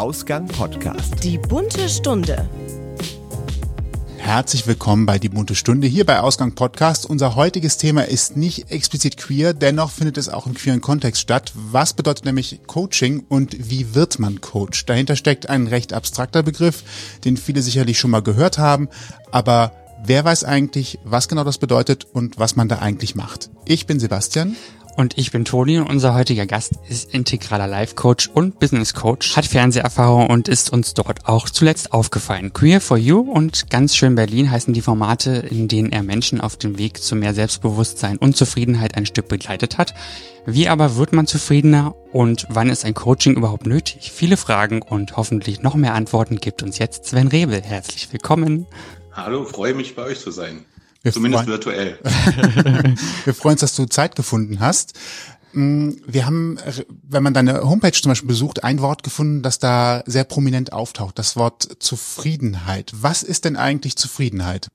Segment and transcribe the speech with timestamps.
[0.00, 1.22] Ausgang Podcast.
[1.22, 2.48] Die bunte Stunde.
[4.16, 7.04] Herzlich willkommen bei Die bunte Stunde hier bei Ausgang Podcast.
[7.04, 11.52] Unser heutiges Thema ist nicht explizit queer, dennoch findet es auch im queeren Kontext statt.
[11.54, 14.86] Was bedeutet nämlich Coaching und wie wird man Coach?
[14.86, 16.82] Dahinter steckt ein recht abstrakter Begriff,
[17.26, 18.88] den viele sicherlich schon mal gehört haben,
[19.30, 19.72] aber
[20.02, 23.50] wer weiß eigentlich, was genau das bedeutet und was man da eigentlich macht?
[23.66, 24.56] Ich bin Sebastian.
[25.00, 29.34] Und ich bin Toni und unser heutiger Gast ist integraler Life Coach und Business Coach,
[29.34, 32.52] hat Fernseherfahrung und ist uns dort auch zuletzt aufgefallen.
[32.52, 36.58] Queer for You und ganz schön Berlin heißen die Formate, in denen er Menschen auf
[36.58, 39.94] dem Weg zu mehr Selbstbewusstsein und Zufriedenheit ein Stück begleitet hat.
[40.44, 44.12] Wie aber wird man zufriedener und wann ist ein Coaching überhaupt nötig?
[44.12, 47.62] Viele Fragen und hoffentlich noch mehr Antworten gibt uns jetzt Sven Rebel.
[47.62, 48.66] Herzlich willkommen.
[49.12, 50.66] Hallo, freue mich bei euch zu sein.
[51.02, 51.98] Wir Zumindest virtuell.
[53.24, 54.98] wir freuen uns, dass du Zeit gefunden hast.
[55.52, 56.58] Mm, wir haben,
[57.02, 61.18] wenn man deine Homepage zum Beispiel besucht, ein Wort gefunden, das da sehr prominent auftaucht.
[61.18, 62.92] Das Wort Zufriedenheit.
[62.94, 64.68] Was ist denn eigentlich Zufriedenheit?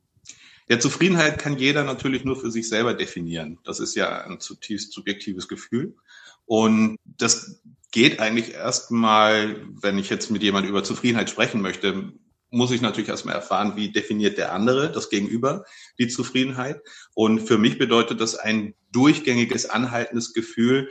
[0.67, 3.59] Ja, Zufriedenheit kann jeder natürlich nur für sich selber definieren.
[3.64, 5.95] Das ist ja ein zutiefst subjektives Gefühl.
[6.47, 7.61] Und das
[7.92, 12.11] geht eigentlich erstmal, wenn ich jetzt mit jemandem über Zufriedenheit sprechen möchte,
[12.49, 15.65] muss ich natürlich erstmal erfahren, wie definiert der andere, das Gegenüber,
[15.99, 16.81] die Zufriedenheit.
[17.13, 20.89] Und für mich bedeutet das ein durchgängiges, anhaltendes Gefühl,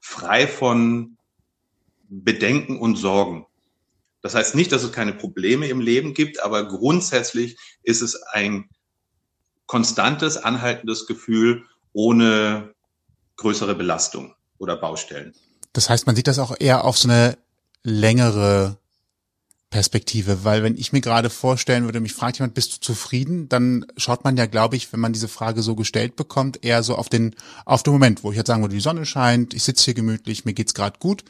[0.00, 1.16] frei von
[2.08, 3.46] Bedenken und Sorgen.
[4.22, 8.68] Das heißt nicht, dass es keine Probleme im Leben gibt, aber grundsätzlich ist es ein
[9.66, 12.74] konstantes, anhaltendes Gefühl ohne
[13.36, 15.34] größere Belastung oder Baustellen.
[15.72, 17.38] Das heißt, man sieht das auch eher auf so eine
[17.82, 18.79] längere
[19.70, 23.86] Perspektive, weil wenn ich mir gerade vorstellen würde, mich fragt jemand, bist du zufrieden, dann
[23.96, 27.08] schaut man ja, glaube ich, wenn man diese Frage so gestellt bekommt, eher so auf
[27.08, 29.94] den auf den Moment, wo ich jetzt sagen würde, die Sonne scheint, ich sitze hier
[29.94, 31.24] gemütlich, mir geht's gerade gut,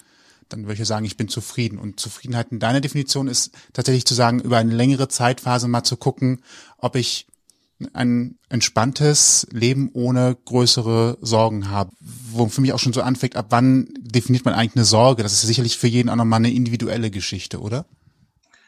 [0.48, 1.78] dann würde ich ja sagen, ich bin zufrieden.
[1.78, 5.98] Und Zufriedenheit in deiner Definition ist tatsächlich zu sagen, über eine längere Zeitphase mal zu
[5.98, 6.40] gucken,
[6.78, 7.26] ob ich
[7.92, 13.46] ein entspanntes Leben ohne größere Sorgen habe, wo für mich auch schon so anfängt, ab
[13.50, 15.22] wann definiert man eigentlich eine Sorge?
[15.22, 17.86] Das ist sicherlich für jeden auch nochmal eine individuelle Geschichte, oder?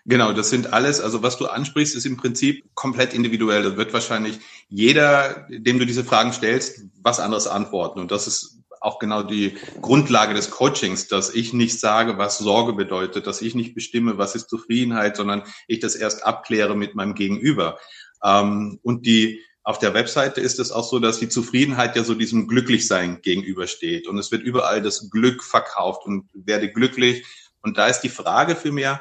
[0.04, 3.62] Genau, das sind alles, also was du ansprichst, ist im Prinzip komplett individuell.
[3.62, 8.00] Da wird wahrscheinlich jeder, dem du diese Fragen stellst, was anderes antworten.
[8.00, 12.72] Und das ist auch genau die Grundlage des Coachings, dass ich nicht sage, was Sorge
[12.72, 17.14] bedeutet, dass ich nicht bestimme, was ist Zufriedenheit, sondern ich das erst abkläre mit meinem
[17.14, 17.78] Gegenüber.
[18.24, 22.16] Ähm, und die, auf der Webseite ist es auch so, dass die Zufriedenheit ja so
[22.16, 24.08] diesem Glücklichsein gegenübersteht.
[24.08, 27.24] Und es wird überall das Glück verkauft und werde glücklich.
[27.62, 29.00] Und da ist die Frage für mehr,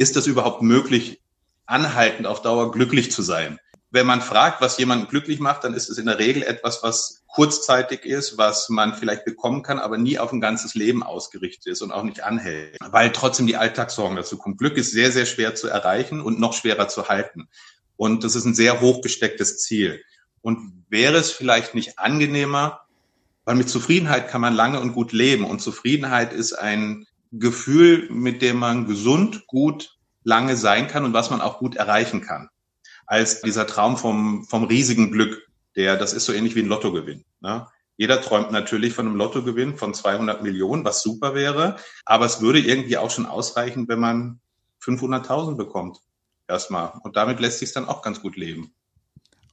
[0.00, 1.20] ist das überhaupt möglich,
[1.66, 3.60] anhaltend auf Dauer glücklich zu sein?
[3.90, 7.22] Wenn man fragt, was jemanden glücklich macht, dann ist es in der Regel etwas, was
[7.26, 11.82] kurzzeitig ist, was man vielleicht bekommen kann, aber nie auf ein ganzes Leben ausgerichtet ist
[11.82, 14.56] und auch nicht anhält, weil trotzdem die Alltagssorgen dazu kommen.
[14.56, 17.50] Glück ist sehr, sehr schwer zu erreichen und noch schwerer zu halten.
[17.96, 20.02] Und das ist ein sehr hochgestecktes Ziel.
[20.40, 22.80] Und wäre es vielleicht nicht angenehmer,
[23.44, 25.44] weil mit Zufriedenheit kann man lange und gut leben.
[25.44, 31.30] Und Zufriedenheit ist ein Gefühl, mit dem man gesund, gut, lange sein kann und was
[31.30, 32.48] man auch gut erreichen kann.
[33.06, 35.46] Als dieser Traum vom, vom riesigen Glück,
[35.76, 37.24] der, das ist so ähnlich wie ein Lottogewinn.
[37.40, 37.66] Ne?
[37.96, 42.60] Jeder träumt natürlich von einem Lottogewinn von 200 Millionen, was super wäre, aber es würde
[42.60, 44.40] irgendwie auch schon ausreichen, wenn man
[44.82, 45.98] 500.000 bekommt.
[46.48, 46.92] Erstmal.
[47.02, 48.72] Und damit lässt sich dann auch ganz gut leben.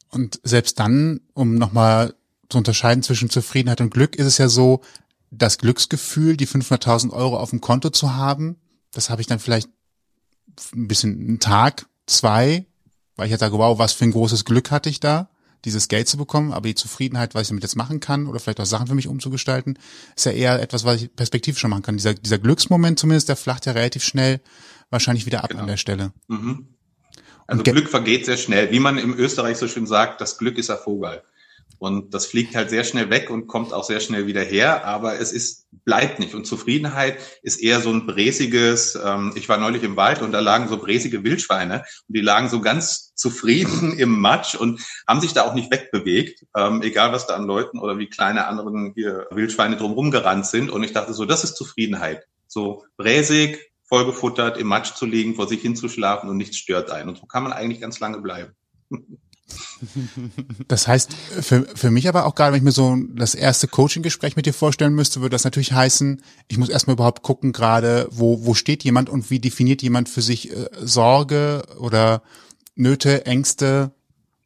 [0.10, 2.16] Und selbst dann, um nochmal
[2.50, 4.82] zu unterscheiden zwischen Zufriedenheit und Glück, ist es ja so,
[5.32, 8.58] das Glücksgefühl, die 500.000 Euro auf dem Konto zu haben,
[8.92, 9.70] das habe ich dann vielleicht
[10.74, 12.66] ein bisschen einen Tag, zwei,
[13.16, 15.30] weil ich jetzt sage, wow, was für ein großes Glück hatte ich da,
[15.66, 18.60] dieses Geld zu bekommen, aber die Zufriedenheit, was ich damit jetzt machen kann oder vielleicht
[18.60, 19.78] auch Sachen für mich umzugestalten,
[20.16, 21.98] ist ja eher etwas, was ich perspektivisch schon machen kann.
[21.98, 24.40] Dieser, dieser Glücksmoment zumindest, der flacht ja relativ schnell
[24.90, 25.62] wahrscheinlich wieder ab genau.
[25.62, 26.14] an der Stelle.
[26.28, 26.70] Mhm.
[27.48, 28.72] Also Glück vergeht sehr schnell.
[28.72, 31.24] Wie man im Österreich so schön sagt, das Glück ist ein Vogel.
[31.80, 35.20] Und das fliegt halt sehr schnell weg und kommt auch sehr schnell wieder her, aber
[35.20, 36.34] es ist, bleibt nicht.
[36.34, 40.40] Und Zufriedenheit ist eher so ein bräsiges, ähm, ich war neulich im Wald und da
[40.40, 45.34] lagen so bräsige Wildschweine und die lagen so ganz zufrieden im Matsch und haben sich
[45.34, 49.28] da auch nicht wegbewegt, ähm, egal was da an Leuten oder wie kleine anderen hier
[49.30, 50.72] Wildschweine drumherum gerannt sind.
[50.72, 52.26] Und ich dachte so, das ist Zufriedenheit.
[52.48, 57.10] So bräsig, vollgefuttert, im Matsch zu liegen, vor sich hinzuschlafen und nichts stört einen.
[57.10, 58.54] Und so kann man eigentlich ganz lange bleiben.
[60.68, 64.36] Das heißt, für, für mich aber auch gerade, wenn ich mir so das erste Coaching-Gespräch
[64.36, 68.46] mit dir vorstellen müsste, würde das natürlich heißen, ich muss erstmal überhaupt gucken, gerade, wo,
[68.46, 72.24] wo steht jemand und wie definiert jemand für sich äh, Sorge oder
[72.76, 73.92] Nöte, Ängste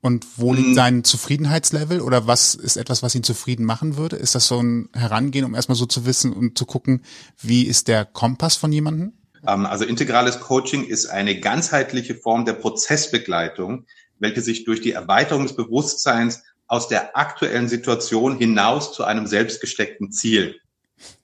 [0.02, 0.76] und wo liegt mhm.
[0.76, 4.16] sein Zufriedenheitslevel oder was ist etwas, was ihn zufrieden machen würde?
[4.16, 7.04] Ist das so ein Herangehen, um erstmal so zu wissen und zu gucken,
[7.40, 9.14] wie ist der Kompass von jemandem?
[9.48, 13.86] Ähm, also integrales Coaching ist eine ganzheitliche Form der Prozessbegleitung,
[14.22, 20.12] welche sich durch die Erweiterung des Bewusstseins aus der aktuellen Situation hinaus zu einem selbstgesteckten
[20.14, 20.62] Ziel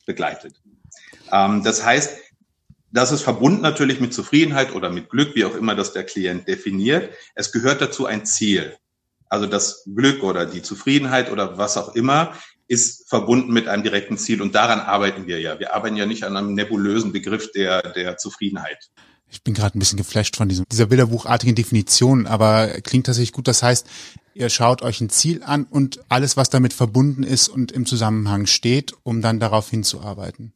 [0.06, 0.60] begleitet.
[1.32, 2.18] Ähm, das heißt,
[2.92, 6.48] das ist verbunden natürlich mit Zufriedenheit oder mit Glück, wie auch immer das der Klient
[6.48, 7.14] definiert.
[7.36, 8.76] Es gehört dazu ein Ziel.
[9.30, 12.34] Also das Glück oder die Zufriedenheit oder was auch immer
[12.68, 15.60] ist verbunden mit einem direkten Ziel und daran arbeiten wir ja.
[15.60, 18.90] Wir arbeiten ja nicht an einem nebulösen Begriff der, der Zufriedenheit.
[19.30, 23.48] Ich bin gerade ein bisschen geflasht von diesem, dieser bilderbuchartigen Definition, aber klingt tatsächlich gut.
[23.48, 23.86] Das heißt,
[24.34, 28.46] ihr schaut euch ein Ziel an und alles, was damit verbunden ist und im Zusammenhang
[28.46, 30.54] steht, um dann darauf hinzuarbeiten.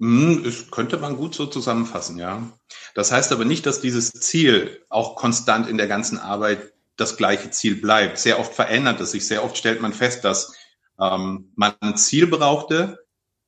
[0.00, 2.50] Hm, das könnte man gut so zusammenfassen, ja.
[2.94, 7.50] Das heißt aber nicht, dass dieses Ziel auch konstant in der ganzen Arbeit das gleiche
[7.50, 8.18] Ziel bleibt.
[8.18, 9.26] Sehr oft verändert es sich.
[9.26, 10.54] Sehr oft stellt man fest, dass
[11.00, 12.98] ähm, man ein Ziel brauchte,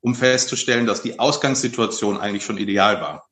[0.01, 3.29] um festzustellen, dass die Ausgangssituation eigentlich schon ideal war.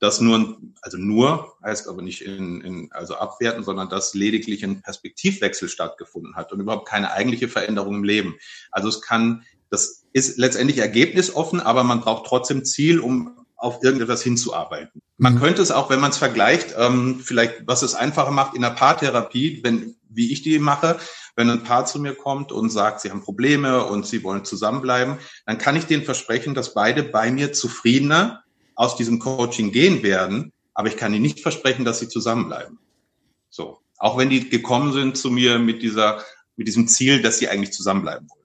[0.00, 4.80] Das nur, also nur heißt aber nicht in, in also abwerten, sondern dass lediglich ein
[4.80, 8.36] Perspektivwechsel stattgefunden hat und überhaupt keine eigentliche Veränderung im Leben.
[8.70, 14.22] Also es kann, das ist letztendlich ergebnisoffen, aber man braucht trotzdem Ziel, um auf irgendetwas
[14.22, 15.02] hinzuarbeiten.
[15.16, 15.40] Man mhm.
[15.40, 18.70] könnte es auch, wenn man es vergleicht, ähm, vielleicht, was es einfacher macht in der
[18.70, 20.96] Paartherapie, wenn, wie ich die mache,
[21.34, 25.18] wenn ein Paar zu mir kommt und sagt, sie haben Probleme und sie wollen zusammenbleiben,
[25.44, 28.44] dann kann ich denen versprechen, dass beide bei mir zufriedener
[28.78, 32.78] aus diesem Coaching gehen werden, aber ich kann ihnen nicht versprechen, dass sie zusammenbleiben.
[33.50, 33.80] So.
[33.98, 36.22] Auch wenn die gekommen sind zu mir mit dieser,
[36.54, 38.44] mit diesem Ziel, dass sie eigentlich zusammenbleiben wollen.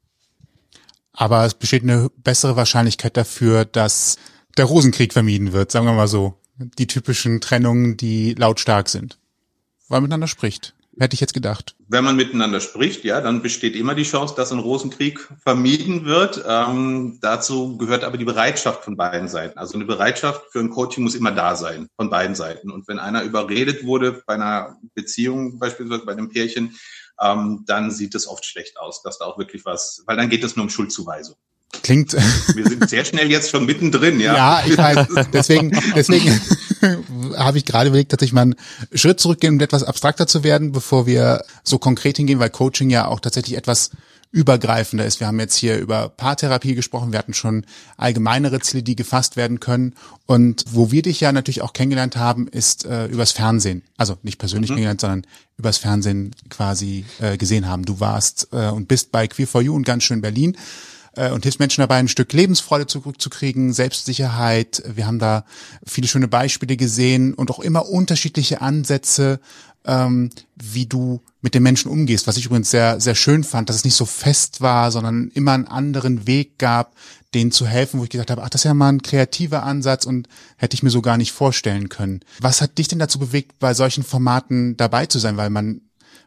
[1.12, 4.18] Aber es besteht eine bessere Wahrscheinlichkeit dafür, dass
[4.58, 6.40] der Rosenkrieg vermieden wird, sagen wir mal so.
[6.58, 9.20] Die typischen Trennungen, die lautstark sind.
[9.88, 10.74] Weil miteinander spricht.
[11.00, 11.76] Hätte ich jetzt gedacht.
[11.88, 16.44] Wenn man miteinander spricht, ja, dann besteht immer die Chance, dass ein Rosenkrieg vermieden wird.
[16.48, 19.58] Ähm, dazu gehört aber die Bereitschaft von beiden Seiten.
[19.58, 22.70] Also eine Bereitschaft für ein Coaching muss immer da sein, von beiden Seiten.
[22.70, 26.76] Und wenn einer überredet wurde bei einer Beziehung, beispielsweise bei einem Pärchen,
[27.20, 30.44] ähm, dann sieht es oft schlecht aus, dass da auch wirklich was, weil dann geht
[30.44, 31.36] es nur um Schuldzuweisung.
[31.82, 32.14] Klingt.
[32.14, 34.36] Wir sind sehr schnell jetzt schon mittendrin, ja.
[34.64, 35.08] Ja, ich weiß.
[35.34, 36.40] Deswegen, deswegen
[37.38, 38.56] habe ich gerade überlegt, dass ich mal einen
[38.94, 43.08] Schritt zurückgehen, um etwas abstrakter zu werden, bevor wir so konkret hingehen, weil Coaching ja
[43.08, 43.92] auch tatsächlich etwas
[44.32, 45.20] übergreifender ist.
[45.20, 47.66] Wir haben jetzt hier über Paartherapie gesprochen, wir hatten schon
[47.98, 49.94] allgemeinere Ziele, die gefasst werden können.
[50.26, 53.84] Und wo wir dich ja natürlich auch kennengelernt haben, ist äh, übers Fernsehen.
[53.96, 54.76] Also nicht persönlich mhm.
[54.76, 55.28] kennengelernt, sondern
[55.58, 57.86] übers Fernsehen quasi äh, gesehen haben.
[57.86, 60.58] Du warst äh, und bist bei Queer for You und ganz schön Berlin
[61.16, 64.84] äh, und hilfst Menschen dabei, ein Stück Lebensfreude zurückzukriegen, Selbstsicherheit.
[64.94, 65.46] Wir haben da
[65.86, 69.40] viele schöne Beispiele gesehen und auch immer unterschiedliche Ansätze,
[69.86, 72.28] ähm, wie du mit den Menschen umgehst.
[72.28, 75.52] Was ich übrigens sehr, sehr schön fand, dass es nicht so fest war, sondern immer
[75.52, 76.96] einen anderen Weg gab,
[77.34, 80.06] denen zu helfen, wo ich gesagt habe, ach, das ist ja mal ein kreativer Ansatz
[80.06, 80.28] und
[80.58, 82.22] hätte ich mir so gar nicht vorstellen können.
[82.40, 85.36] Was hat dich denn dazu bewegt, bei solchen Formaten dabei zu sein?
[85.36, 85.82] Weil man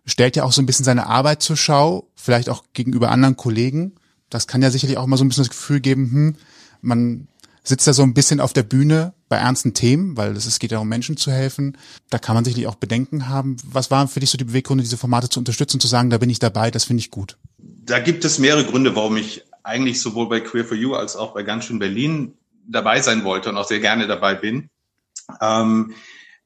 [0.04, 3.92] stellt ja auch so ein bisschen seine Arbeit zur Schau, vielleicht auch gegenüber anderen Kollegen
[4.30, 6.36] das kann ja sicherlich auch mal so ein bisschen das Gefühl geben, hm,
[6.80, 7.28] man
[7.62, 10.78] sitzt da so ein bisschen auf der Bühne bei ernsten Themen, weil es geht ja
[10.78, 11.76] um Menschen zu helfen.
[12.10, 13.56] Da kann man sicherlich auch Bedenken haben.
[13.64, 16.30] Was waren für dich so die Beweggründe, diese Formate zu unterstützen, zu sagen, da bin
[16.30, 17.36] ich dabei, das finde ich gut?
[17.58, 21.34] Da gibt es mehrere Gründe, warum ich eigentlich sowohl bei Queer for You als auch
[21.34, 22.34] bei Ganz schön Berlin
[22.68, 24.68] dabei sein wollte und auch sehr gerne dabei bin.
[25.40, 25.92] Ähm,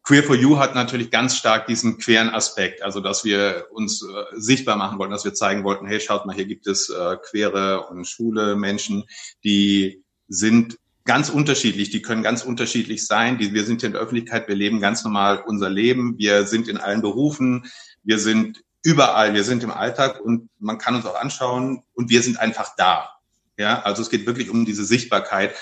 [0.02, 4.07] Queer for You hat natürlich ganz stark diesen queren Aspekt, also dass wir uns äh,
[4.33, 7.87] sichtbar machen wollten, dass wir zeigen wollten, hey, schaut mal, hier gibt es äh, queere
[7.88, 9.04] und schwule Menschen,
[9.45, 13.38] die sind ganz unterschiedlich, die können ganz unterschiedlich sein.
[13.38, 16.69] Die, wir sind hier in der Öffentlichkeit, wir leben ganz normal unser Leben, wir sind
[16.69, 17.66] in allen Berufen,
[18.02, 22.23] wir sind überall, wir sind im Alltag und man kann uns auch anschauen und wir
[22.23, 23.11] sind einfach da.
[23.59, 25.54] Ja, also es geht wirklich um diese Sichtbarkeit,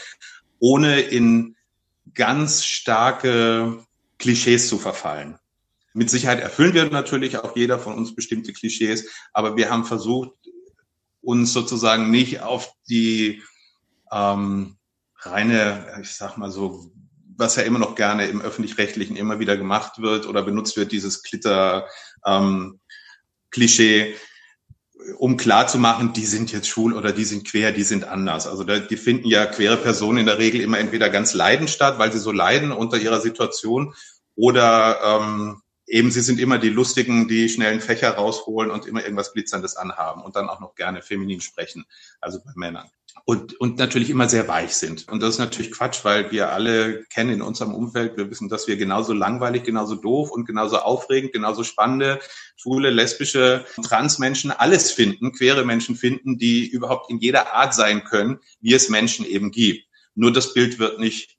[0.61, 1.57] ohne in
[2.15, 3.85] ganz starke
[4.19, 5.39] Klischees zu verfallen.
[5.95, 10.33] Mit Sicherheit erfüllen wir natürlich auch jeder von uns bestimmte Klischees, aber wir haben versucht,
[11.21, 13.43] uns sozusagen nicht auf die
[14.13, 14.77] ähm,
[15.17, 16.93] reine, ich sag mal so,
[17.37, 21.23] was ja immer noch gerne im öffentlich-rechtlichen immer wieder gemacht wird oder benutzt wird, dieses
[21.23, 24.15] Klitter-Klischee, ähm,
[25.19, 28.47] um klar zu machen, die sind jetzt schwul oder die sind quer, die sind anders.
[28.47, 32.13] Also die finden ja queere Personen in der Regel immer entweder ganz leiden statt, weil
[32.13, 33.95] sie so leiden unter ihrer Situation,
[34.35, 39.33] oder ähm, eben sie sind immer die lustigen, die schnellen Fächer rausholen und immer irgendwas
[39.33, 41.87] Glitzerndes anhaben und dann auch noch gerne feminin sprechen,
[42.21, 42.89] also bei Männern.
[43.25, 45.09] Und, und natürlich immer sehr weich sind.
[45.09, 48.67] Und das ist natürlich Quatsch, weil wir alle kennen in unserem Umfeld, wir wissen, dass
[48.67, 52.21] wir genauso langweilig, genauso doof und genauso aufregend, genauso spannende,
[52.57, 58.39] schwule, lesbische, Transmenschen alles finden, queere Menschen finden, die überhaupt in jeder Art sein können,
[58.61, 59.87] wie es Menschen eben gibt.
[60.15, 61.37] Nur das Bild wird nicht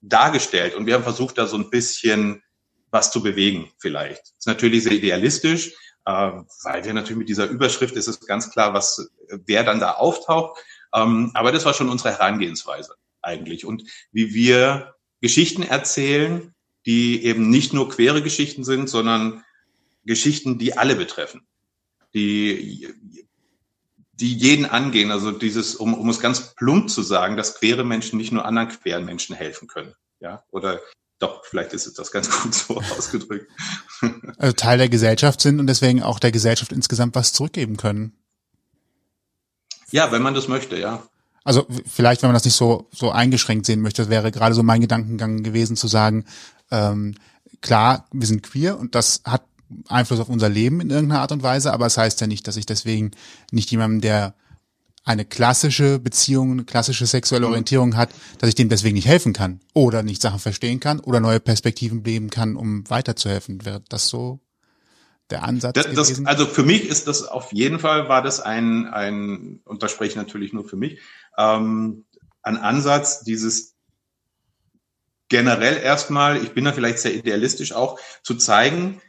[0.00, 2.42] dargestellt und wir haben versucht, da so ein bisschen
[2.90, 4.20] was zu bewegen vielleicht.
[4.20, 5.72] Das ist natürlich sehr idealistisch,
[6.04, 6.30] äh,
[6.62, 10.58] weil wir natürlich mit dieser Überschrift ist es ganz klar, was wer dann da auftaucht.
[10.94, 13.82] Ähm, aber das war schon unsere Herangehensweise eigentlich und
[14.12, 16.54] wie wir Geschichten erzählen,
[16.86, 19.42] die eben nicht nur quere Geschichten sind, sondern
[20.04, 21.46] Geschichten, die alle betreffen,
[22.14, 22.94] die
[24.12, 25.10] die jeden angehen.
[25.10, 28.68] Also dieses, um, um es ganz plump zu sagen, dass queere Menschen nicht nur anderen
[28.68, 29.94] queeren Menschen helfen können.
[30.20, 30.80] Ja, oder
[31.18, 33.50] doch, vielleicht ist das ganz gut so ausgedrückt.
[34.38, 38.23] Also Teil der Gesellschaft sind und deswegen auch der Gesellschaft insgesamt was zurückgeben können.
[39.94, 41.04] Ja, wenn man das möchte, ja.
[41.44, 44.80] Also vielleicht, wenn man das nicht so so eingeschränkt sehen möchte, wäre gerade so mein
[44.80, 46.24] Gedankengang gewesen zu sagen,
[46.72, 47.14] ähm,
[47.60, 49.44] klar, wir sind queer und das hat
[49.86, 52.48] Einfluss auf unser Leben in irgendeiner Art und Weise, aber es das heißt ja nicht,
[52.48, 53.12] dass ich deswegen
[53.52, 54.34] nicht jemandem, der
[55.04, 57.52] eine klassische Beziehung, eine klassische sexuelle mhm.
[57.52, 61.20] Orientierung hat, dass ich dem deswegen nicht helfen kann oder nicht Sachen verstehen kann oder
[61.20, 63.64] neue Perspektiven leben kann, um weiterzuhelfen.
[63.64, 64.40] Wäre das so
[65.30, 65.74] der Ansatz?
[65.74, 69.82] Das, das, also für mich ist das auf jeden Fall war das ein, ein und
[69.82, 71.00] da spreche ich natürlich nur für mich,
[71.38, 72.04] ähm,
[72.42, 73.74] ein Ansatz, dieses
[75.28, 79.00] generell erstmal, ich bin da vielleicht sehr idealistisch auch, zu zeigen,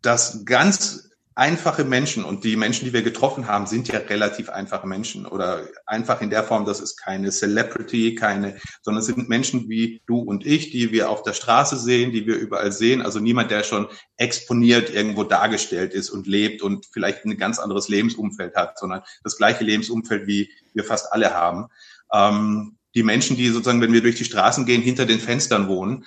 [0.00, 4.86] dass ganz einfache Menschen und die Menschen, die wir getroffen haben, sind ja relativ einfache
[4.86, 9.68] Menschen oder einfach in der Form, das ist keine Celebrity, keine, sondern es sind Menschen
[9.68, 13.02] wie du und ich, die wir auf der Straße sehen, die wir überall sehen.
[13.02, 17.88] Also niemand, der schon exponiert irgendwo dargestellt ist und lebt und vielleicht ein ganz anderes
[17.88, 21.68] Lebensumfeld hat, sondern das gleiche Lebensumfeld, wie wir fast alle haben.
[22.12, 26.04] Ähm, die Menschen, die sozusagen, wenn wir durch die Straßen gehen, hinter den Fenstern wohnen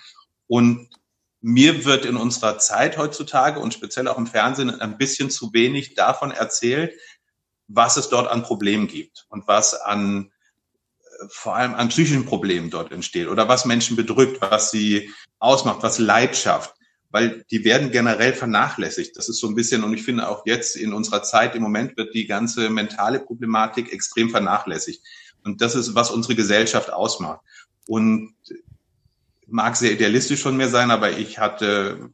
[0.48, 0.88] und
[1.48, 5.94] mir wird in unserer Zeit heutzutage und speziell auch im Fernsehen ein bisschen zu wenig
[5.94, 7.00] davon erzählt,
[7.68, 10.32] was es dort an Problemen gibt und was an
[11.04, 15.84] äh, vor allem an psychischen Problemen dort entsteht oder was Menschen bedrückt, was sie ausmacht,
[15.84, 16.74] was Leid schafft,
[17.12, 19.16] weil die werden generell vernachlässigt.
[19.16, 21.96] Das ist so ein bisschen, und ich finde auch jetzt in unserer Zeit im Moment
[21.96, 25.06] wird die ganze mentale Problematik extrem vernachlässigt.
[25.44, 27.42] Und das ist, was unsere Gesellschaft ausmacht.
[27.88, 28.34] Und
[29.48, 32.10] mag sehr idealistisch von mir sein, aber ich hatte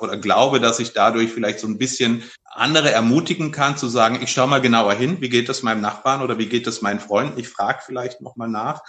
[0.00, 4.32] oder glaube, dass ich dadurch vielleicht so ein bisschen andere ermutigen kann, zu sagen, ich
[4.32, 7.38] schaue mal genauer hin, wie geht es meinem Nachbarn oder wie geht es meinen Freunden,
[7.38, 8.82] ich frage vielleicht nochmal nach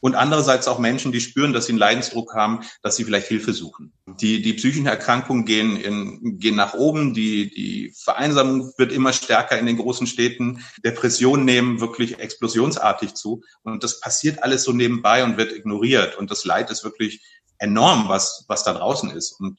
[0.00, 3.52] und andererseits auch Menschen, die spüren, dass sie einen Leidensdruck haben, dass sie vielleicht Hilfe
[3.52, 3.92] suchen.
[4.20, 9.58] Die, die psychischen Erkrankungen gehen, in, gehen nach oben, die, die Vereinsamung wird immer stärker
[9.58, 15.22] in den großen Städten, Depressionen nehmen wirklich explosionsartig zu und das passiert alles so nebenbei
[15.22, 17.22] und wird ignoriert und das Leid ist wirklich
[17.58, 19.38] enorm, was, was da draußen ist.
[19.38, 19.58] Und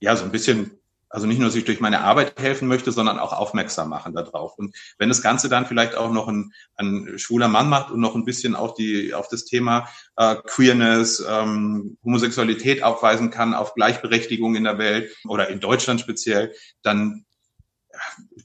[0.00, 0.81] ja, so ein bisschen
[1.12, 4.56] also nicht nur, dass ich durch meine Arbeit helfen möchte, sondern auch aufmerksam machen darauf.
[4.56, 8.14] Und wenn das Ganze dann vielleicht auch noch ein, ein schwuler Mann macht und noch
[8.14, 14.54] ein bisschen auch die auf das Thema äh, Queerness, ähm, Homosexualität aufweisen kann, auf Gleichberechtigung
[14.54, 17.26] in der Welt oder in Deutschland speziell, dann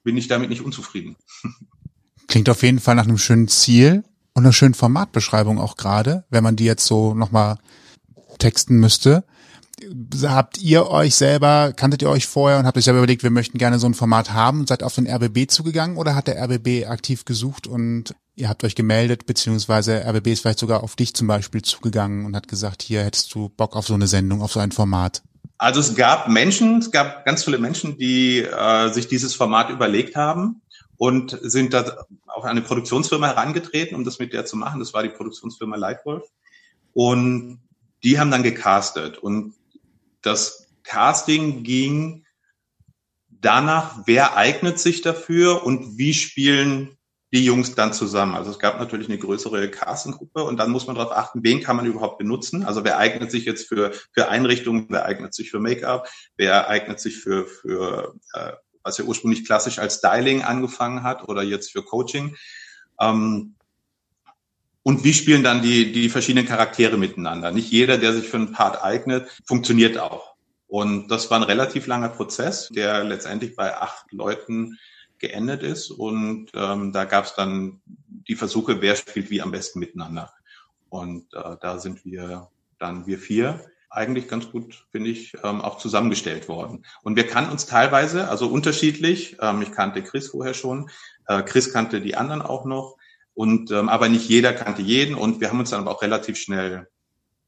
[0.04, 1.16] bin ich damit nicht unzufrieden.
[2.28, 6.44] Klingt auf jeden Fall nach einem schönen Ziel und einer schönen Formatbeschreibung auch gerade, wenn
[6.44, 7.60] man die jetzt so nochmal
[8.40, 9.24] texten müsste
[10.24, 13.58] habt ihr euch selber, kanntet ihr euch vorher und habt euch selber überlegt, wir möchten
[13.58, 16.88] gerne so ein Format haben und seid auf den RBB zugegangen oder hat der RBB
[16.88, 21.28] aktiv gesucht und ihr habt euch gemeldet, beziehungsweise RBB ist vielleicht sogar auf dich zum
[21.28, 24.60] Beispiel zugegangen und hat gesagt, hier hättest du Bock auf so eine Sendung, auf so
[24.60, 25.22] ein Format?
[25.60, 30.16] Also es gab Menschen, es gab ganz viele Menschen, die äh, sich dieses Format überlegt
[30.16, 30.62] haben
[30.98, 34.80] und sind da auf eine Produktionsfirma herangetreten, um das mit der zu machen.
[34.80, 36.24] Das war die Produktionsfirma Lightwolf.
[36.94, 37.60] Und
[38.04, 39.18] die haben dann gecastet.
[39.18, 39.54] Und
[40.28, 42.26] das Casting ging
[43.30, 46.98] danach, wer eignet sich dafür und wie spielen
[47.34, 48.36] die Jungs dann zusammen.
[48.36, 51.76] Also es gab natürlich eine größere Castinggruppe und dann muss man darauf achten, wen kann
[51.76, 52.64] man überhaupt benutzen.
[52.64, 57.02] Also wer eignet sich jetzt für, für Einrichtungen, wer eignet sich für Make-up, wer eignet
[57.02, 61.84] sich für, für äh, was ja ursprünglich klassisch als Styling angefangen hat oder jetzt für
[61.84, 62.38] Coaching.
[63.00, 63.57] Ähm,
[64.88, 67.52] und wie spielen dann die, die verschiedenen Charaktere miteinander?
[67.52, 70.36] Nicht jeder, der sich für einen Part eignet, funktioniert auch.
[70.66, 74.78] Und das war ein relativ langer Prozess, der letztendlich bei acht Leuten
[75.20, 75.92] geendet ist.
[75.92, 80.32] Und ähm, da gab es dann die Versuche, wer spielt wie am besten miteinander.
[80.88, 82.48] Und äh, da sind wir
[82.80, 86.86] dann, wir vier, eigentlich ganz gut, finde ich, ähm, auch zusammengestellt worden.
[87.04, 89.36] Und wir kannten uns teilweise, also unterschiedlich.
[89.42, 90.90] Ähm, ich kannte Chris vorher schon.
[91.28, 92.96] Äh, Chris kannte die anderen auch noch.
[93.38, 96.40] Und ähm, aber nicht jeder kannte jeden und wir haben uns dann aber auch relativ
[96.40, 96.88] schnell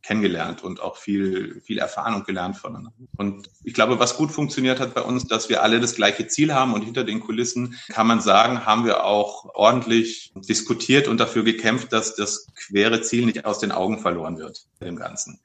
[0.03, 2.93] kennengelernt und auch viel, viel erfahren und gelernt voneinander.
[3.17, 6.53] Und ich glaube, was gut funktioniert hat bei uns, dass wir alle das gleiche Ziel
[6.53, 11.43] haben und hinter den Kulissen kann man sagen, haben wir auch ordentlich diskutiert und dafür
[11.43, 15.39] gekämpft, dass das quere Ziel nicht aus den Augen verloren wird im Ganzen.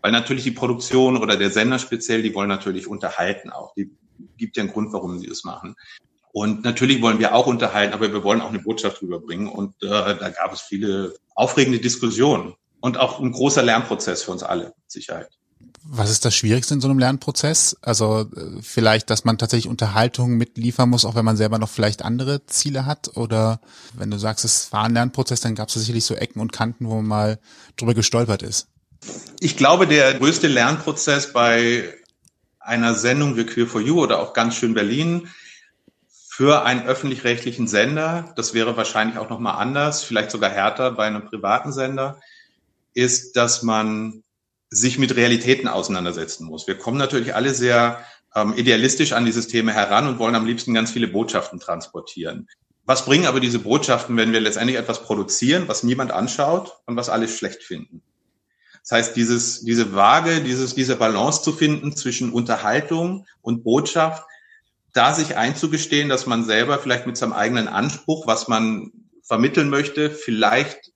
[0.00, 3.74] Weil natürlich die Produktion oder der Sender speziell, die wollen natürlich unterhalten auch.
[3.74, 3.90] Die
[4.38, 5.76] gibt ja einen Grund, warum sie das machen.
[6.32, 9.48] Und natürlich wollen wir auch unterhalten, aber wir wollen auch eine Botschaft rüberbringen.
[9.48, 14.42] Und äh, da gab es viele aufregende Diskussionen und auch ein großer Lernprozess für uns
[14.42, 15.28] alle, mit Sicherheit.
[15.82, 17.76] Was ist das Schwierigste in so einem Lernprozess?
[17.82, 22.02] Also äh, vielleicht, dass man tatsächlich Unterhaltung mitliefern muss, auch wenn man selber noch vielleicht
[22.02, 23.16] andere Ziele hat?
[23.16, 23.60] Oder
[23.94, 26.86] wenn du sagst, es war ein Lernprozess, dann gab es sicherlich so Ecken und Kanten,
[26.86, 27.38] wo man mal
[27.76, 28.68] drüber gestolpert ist.
[29.40, 31.94] Ich glaube, der größte Lernprozess bei
[32.60, 35.28] einer Sendung wie Queer for You oder auch ganz schön Berlin
[36.40, 41.26] für einen öffentlich-rechtlichen Sender, das wäre wahrscheinlich auch nochmal anders, vielleicht sogar härter bei einem
[41.26, 42.18] privaten Sender,
[42.94, 44.22] ist, dass man
[44.70, 46.66] sich mit Realitäten auseinandersetzen muss.
[46.66, 48.02] Wir kommen natürlich alle sehr
[48.34, 52.48] ähm, idealistisch an dieses Thema heran und wollen am liebsten ganz viele Botschaften transportieren.
[52.86, 57.10] Was bringen aber diese Botschaften, wenn wir letztendlich etwas produzieren, was niemand anschaut und was
[57.10, 58.00] alle schlecht finden?
[58.80, 64.24] Das heißt, dieses, diese Waage, dieses, diese Balance zu finden zwischen Unterhaltung und Botschaft,
[64.92, 68.92] da sich einzugestehen, dass man selber vielleicht mit seinem eigenen Anspruch, was man
[69.22, 70.92] vermitteln möchte, vielleicht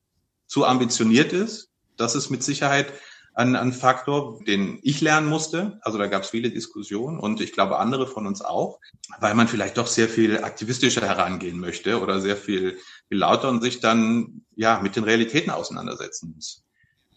[0.46, 1.70] zu ambitioniert ist.
[1.96, 2.92] Das ist mit Sicherheit
[3.34, 5.78] ein, ein Faktor, den ich lernen musste.
[5.82, 8.80] Also da gab es viele Diskussionen und ich glaube andere von uns auch,
[9.18, 13.62] weil man vielleicht doch sehr viel aktivistischer herangehen möchte oder sehr viel, viel lauter und
[13.62, 16.64] sich dann ja mit den Realitäten auseinandersetzen muss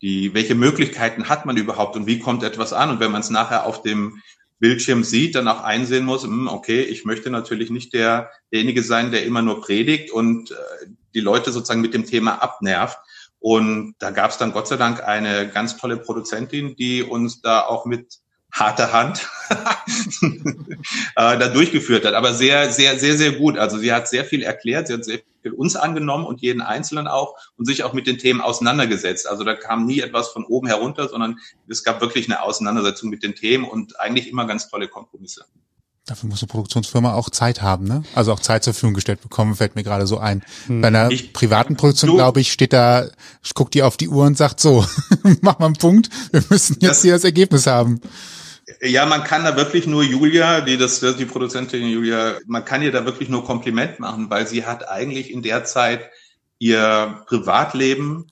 [0.01, 2.89] die, welche Möglichkeiten hat man überhaupt und wie kommt etwas an?
[2.89, 4.22] Und wenn man es nachher auf dem
[4.59, 9.11] Bildschirm sieht, dann auch einsehen muss, hm, okay, ich möchte natürlich nicht der, derjenige sein,
[9.11, 10.55] der immer nur predigt und äh,
[11.13, 12.97] die Leute sozusagen mit dem Thema abnervt.
[13.39, 17.61] Und da gab es dann Gott sei Dank eine ganz tolle Produzentin, die uns da
[17.61, 18.19] auch mit
[18.51, 19.27] harte Hand
[21.15, 22.13] da durchgeführt hat.
[22.13, 23.57] Aber sehr, sehr, sehr, sehr gut.
[23.57, 27.07] Also sie hat sehr viel erklärt, sie hat sehr viel uns angenommen und jeden Einzelnen
[27.07, 29.27] auch und sich auch mit den Themen auseinandergesetzt.
[29.27, 33.23] Also da kam nie etwas von oben herunter, sondern es gab wirklich eine Auseinandersetzung mit
[33.23, 35.45] den Themen und eigentlich immer ganz tolle Kompromisse.
[36.07, 38.01] Dafür muss eine Produktionsfirma auch Zeit haben, ne?
[38.15, 40.41] Also auch Zeit zur Verfügung gestellt bekommen, fällt mir gerade so ein.
[40.67, 40.79] Hm.
[40.79, 43.08] Bei einer ich, privaten Produktion, glaube ich, steht da,
[43.53, 44.86] guckt die auf die Uhr und sagt so,
[45.41, 47.99] mach mal einen Punkt, wir müssen jetzt das, hier das Ergebnis haben.
[48.82, 52.91] Ja, man kann da wirklich nur Julia, die das, die Produzentin Julia, man kann ihr
[52.91, 56.10] da wirklich nur Kompliment machen, weil sie hat eigentlich in der Zeit
[56.60, 58.27] ihr Privatleben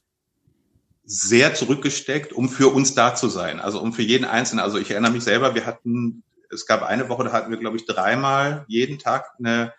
[1.06, 4.63] sehr zurückgesteckt, um für uns da zu sein, also um für jeden Einzelnen.
[4.63, 7.78] Also ich erinnere mich selber, wir hatten, es gab eine Woche, da hatten wir, glaube
[7.78, 9.74] ich, dreimal jeden Tag eine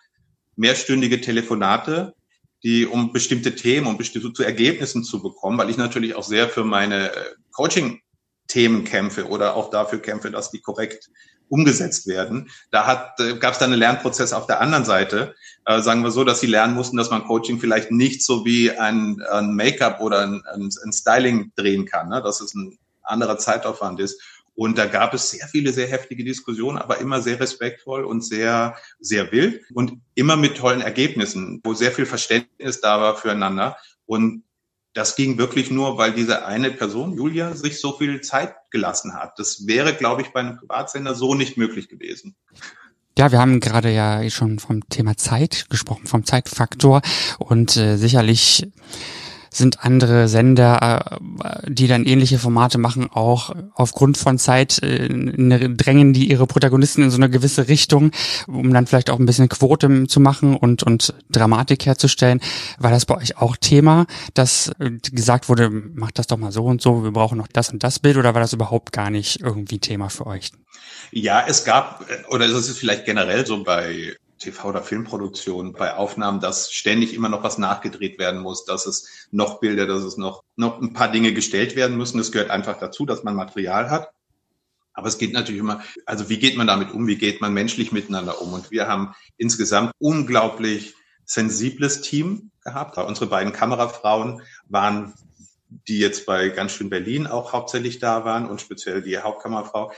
[0.55, 2.15] mehrstündige Telefonate,
[2.63, 6.49] die um bestimmte Themen, um bestimmte zu Ergebnissen zu bekommen, weil ich natürlich auch sehr
[6.49, 8.01] für meine äh, Coaching
[8.47, 11.09] Themen kämpfe oder auch dafür kämpfe, dass die korrekt
[11.49, 12.49] umgesetzt werden.
[12.71, 15.35] Da hat, äh, gab es dann einen Lernprozess auf der anderen Seite.
[15.65, 18.71] Äh, sagen wir so, dass sie lernen mussten, dass man Coaching vielleicht nicht so wie
[18.71, 22.21] ein, ein Make-up oder ein, ein, ein, Styling drehen kann, ne?
[22.21, 24.21] dass es ein anderer Zeitaufwand ist.
[24.55, 28.75] Und da gab es sehr viele, sehr heftige Diskussionen, aber immer sehr respektvoll und sehr,
[28.99, 33.77] sehr wild und immer mit tollen Ergebnissen, wo sehr viel Verständnis da war füreinander.
[34.07, 34.43] Und
[34.97, 39.37] das ging wirklich nur, weil diese eine Person, Julia, sich so viel Zeit gelassen hat.
[39.37, 42.35] Das wäre, glaube ich, bei einem Privatsender so nicht möglich gewesen.
[43.15, 47.03] Ja, wir haben gerade ja schon vom Thema Zeit gesprochen, vom Zeitfaktor
[47.37, 48.67] und äh, sicherlich
[49.49, 56.13] sind andere Sender, äh, die dann ähnliche Formate machen, auch aufgrund von Zeit äh, drängen
[56.13, 58.11] die ihre Protagonisten in so eine gewisse Richtung,
[58.47, 62.41] um dann vielleicht auch ein bisschen Quote zu machen und, und Dramatik herzustellen.
[62.77, 66.65] War das bei euch auch Thema, dass äh, gesagt wurde, macht das doch mal so
[66.65, 69.41] und so, wir brauchen noch das und das Bild oder war das überhaupt gar nicht
[69.41, 70.51] irgendwie Thema für euch?
[71.11, 76.71] Ja, es gab, oder ist vielleicht generell so bei TV- oder Filmproduktion, bei Aufnahmen, dass
[76.71, 80.81] ständig immer noch was nachgedreht werden muss, dass es noch Bilder, dass es noch, noch
[80.81, 82.17] ein paar Dinge gestellt werden müssen.
[82.17, 84.11] Das gehört einfach dazu, dass man Material hat.
[84.93, 87.05] Aber es geht natürlich immer, also wie geht man damit um?
[87.05, 88.53] Wie geht man menschlich miteinander um?
[88.53, 92.97] Und wir haben insgesamt unglaublich sensibles Team gehabt.
[92.97, 95.13] Unsere beiden Kamerafrauen waren
[95.69, 99.91] die jetzt bei ganz schön Berlin auch hauptsächlich da waren und speziell die Hauptkamerafrau,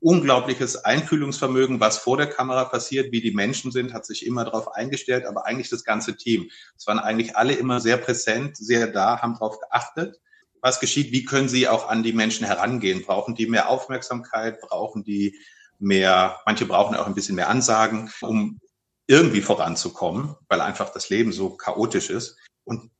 [0.00, 4.74] unglaubliches Einfühlungsvermögen, was vor der Kamera passiert, wie die Menschen sind, hat sich immer darauf
[4.74, 6.50] eingestellt, aber eigentlich das ganze Team.
[6.76, 10.20] Es waren eigentlich alle immer sehr präsent, sehr da, haben darauf geachtet.
[10.62, 11.12] Was geschieht?
[11.12, 13.02] Wie können sie auch an die Menschen herangehen?
[13.02, 14.60] Brauchen die mehr Aufmerksamkeit?
[14.60, 15.38] Brauchen die
[15.78, 18.60] mehr, manche brauchen auch ein bisschen mehr Ansagen, um
[19.06, 22.36] irgendwie voranzukommen, weil einfach das Leben so chaotisch ist.
[22.64, 22.90] Und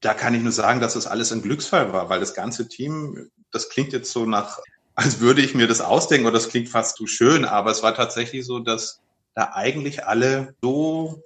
[0.00, 3.30] da kann ich nur sagen, dass das alles ein Glücksfall war, weil das ganze Team
[3.52, 4.58] das klingt jetzt so nach,
[4.94, 7.94] als würde ich mir das ausdenken oder das klingt fast zu schön, aber es war
[7.94, 9.00] tatsächlich so, dass
[9.34, 11.22] da eigentlich alle so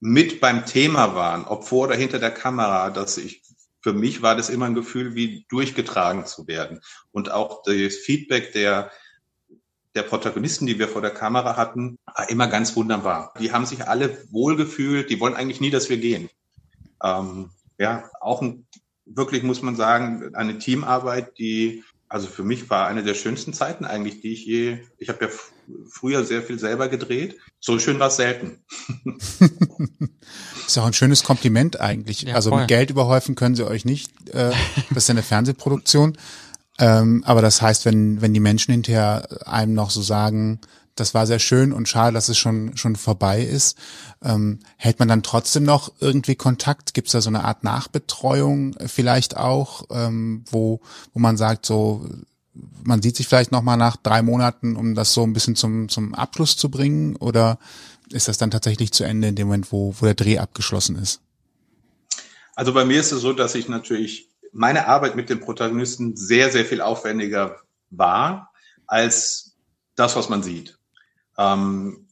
[0.00, 3.42] mit beim Thema waren, ob vor oder hinter der Kamera, dass ich
[3.80, 6.80] für mich war das immer ein Gefühl, wie durchgetragen zu werden.
[7.12, 8.90] Und auch das Feedback der,
[9.94, 13.34] der Protagonisten, die wir vor der Kamera hatten, war immer ganz wunderbar.
[13.38, 16.30] Die haben sich alle wohlgefühlt, die wollen eigentlich nie, dass wir gehen.
[17.02, 18.66] Ähm, ja, auch ein,
[19.04, 23.84] wirklich muss man sagen, eine Teamarbeit, die also für mich war eine der schönsten Zeiten
[23.84, 25.30] eigentlich, die ich je, ich habe ja
[25.90, 27.38] früher sehr viel selber gedreht.
[27.58, 28.62] So schön war es selten.
[30.64, 32.22] ist auch ein schönes Kompliment eigentlich.
[32.22, 32.60] Ja, also voll.
[32.60, 34.12] mit Geld überhäufen können sie euch nicht.
[34.28, 34.52] Äh,
[34.90, 36.16] das ist ja eine Fernsehproduktion.
[36.78, 40.60] Ähm, aber das heißt, wenn, wenn die Menschen hinterher einem noch so sagen,
[40.94, 43.76] das war sehr schön und schade, dass es schon, schon vorbei ist.
[44.22, 46.94] Ähm, hält man dann trotzdem noch irgendwie Kontakt?
[46.94, 50.80] Gibt es da so eine Art Nachbetreuung vielleicht auch, ähm, wo,
[51.12, 52.08] wo man sagt, so,
[52.84, 56.14] man sieht sich vielleicht nochmal nach drei Monaten, um das so ein bisschen zum, zum
[56.14, 57.16] Abschluss zu bringen?
[57.16, 57.58] Oder
[58.10, 61.20] ist das dann tatsächlich zu Ende in dem Moment, wo, wo der Dreh abgeschlossen ist?
[62.54, 66.52] Also bei mir ist es so, dass ich natürlich meine Arbeit mit den Protagonisten sehr,
[66.52, 67.56] sehr viel aufwendiger
[67.90, 68.52] war
[68.86, 69.56] als
[69.96, 70.78] das, was man sieht
[71.38, 72.06] ähm,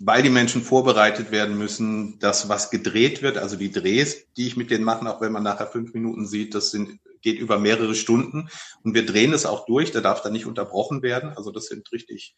[0.00, 4.56] weil die Menschen vorbereitet werden müssen, dass was gedreht wird, also die Drehs, die ich
[4.56, 7.96] mit denen mache, auch wenn man nachher fünf Minuten sieht, das sind, geht über mehrere
[7.96, 8.48] Stunden.
[8.84, 11.90] Und wir drehen es auch durch, da darf dann nicht unterbrochen werden, also das sind
[11.90, 12.36] richtig,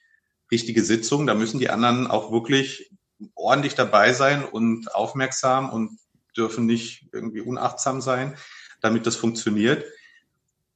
[0.51, 2.91] richtige Sitzungen, da müssen die anderen auch wirklich
[3.35, 5.99] ordentlich dabei sein und aufmerksam und
[6.37, 8.37] dürfen nicht irgendwie unachtsam sein,
[8.81, 9.85] damit das funktioniert.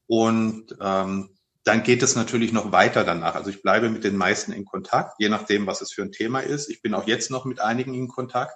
[0.06, 1.30] Und ähm,
[1.64, 3.34] dann geht es natürlich noch weiter danach.
[3.34, 6.40] Also ich bleibe mit den meisten in Kontakt, je nachdem, was es für ein Thema
[6.40, 6.68] ist.
[6.68, 8.54] Ich bin auch jetzt noch mit einigen in Kontakt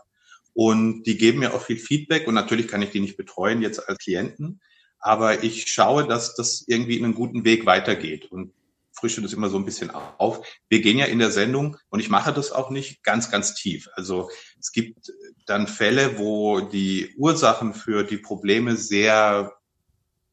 [0.52, 3.88] und die geben mir auch viel Feedback und natürlich kann ich die nicht betreuen jetzt
[3.88, 4.60] als Klienten,
[4.98, 8.52] aber ich schaue, dass das irgendwie in einen guten Weg weitergeht und
[8.92, 10.44] frische das immer so ein bisschen auf.
[10.68, 13.88] Wir gehen ja in der Sendung und ich mache das auch nicht ganz, ganz tief.
[13.94, 15.12] Also es gibt
[15.46, 19.54] dann Fälle, wo die Ursachen für die Probleme sehr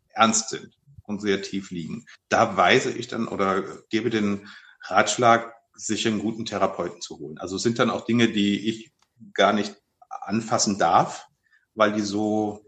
[0.10, 0.76] ernst sind
[1.08, 2.06] und sehr tief liegen.
[2.30, 4.48] Da weise ich dann oder gebe den
[4.82, 7.38] Ratschlag, sich einen guten Therapeuten zu holen.
[7.38, 8.92] Also sind dann auch Dinge, die ich
[9.34, 9.76] gar nicht
[10.10, 11.28] anfassen darf,
[11.74, 12.66] weil die so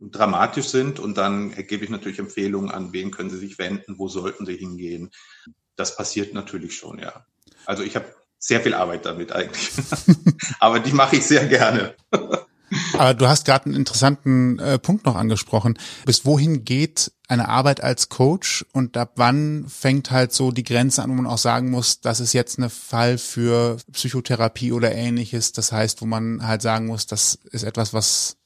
[0.00, 4.08] dramatisch sind und dann gebe ich natürlich Empfehlungen an, wen können Sie sich wenden, wo
[4.08, 5.10] sollten Sie hingehen.
[5.74, 7.24] Das passiert natürlich schon, ja.
[7.64, 9.70] Also ich habe sehr viel Arbeit damit eigentlich,
[10.60, 11.94] aber die mache ich sehr gerne.
[12.98, 15.78] Aber du hast gerade einen interessanten äh, Punkt noch angesprochen.
[16.04, 21.02] Bis wohin geht eine Arbeit als Coach und ab wann fängt halt so die Grenze
[21.02, 25.52] an, wo man auch sagen muss, das ist jetzt ein Fall für Psychotherapie oder ähnliches.
[25.52, 28.36] Das heißt, wo man halt sagen muss, das ist etwas, was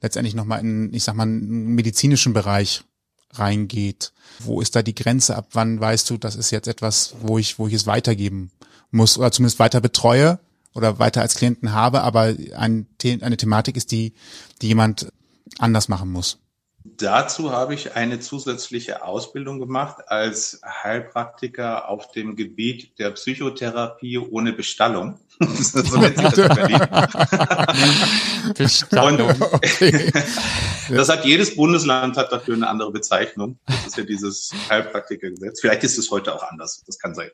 [0.00, 2.84] letztendlich nochmal in, ich sag mal, einen medizinischen Bereich
[3.34, 4.12] reingeht.
[4.38, 5.36] Wo ist da die Grenze?
[5.36, 8.52] Ab wann weißt du, das ist jetzt etwas, wo ich, wo ich es weitergeben
[8.90, 10.38] muss oder zumindest weiter betreue
[10.78, 12.86] oder weiter als Klienten habe, aber ein,
[13.20, 14.14] eine Thematik ist, die,
[14.62, 15.12] die jemand
[15.58, 16.38] anders machen muss.
[16.96, 24.52] Dazu habe ich eine zusätzliche Ausbildung gemacht als Heilpraktiker auf dem Gebiet der Psychotherapie ohne
[24.52, 25.18] Bestallung.
[25.40, 26.80] so nennt sich das Berlin.
[28.56, 29.28] Bestallung.
[29.52, 30.12] Okay.
[30.88, 33.58] das hat jedes Bundesland hat dafür eine andere Bezeichnung.
[33.66, 35.60] Das ist ja dieses Heilpraktikergesetz.
[35.60, 36.82] Vielleicht ist es heute auch anders.
[36.86, 37.30] Das kann sein.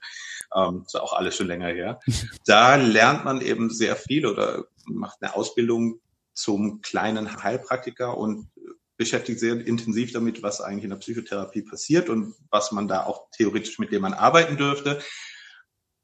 [0.55, 2.01] Ähm, ist auch alles schon länger her.
[2.47, 6.01] Da lernt man eben sehr viel oder macht eine Ausbildung
[6.35, 8.51] zum kleinen Heilpraktiker und
[8.97, 13.29] beschäftigt sehr intensiv damit, was eigentlich in der Psychotherapie passiert und was man da auch
[13.33, 15.01] theoretisch mit dem man arbeiten dürfte.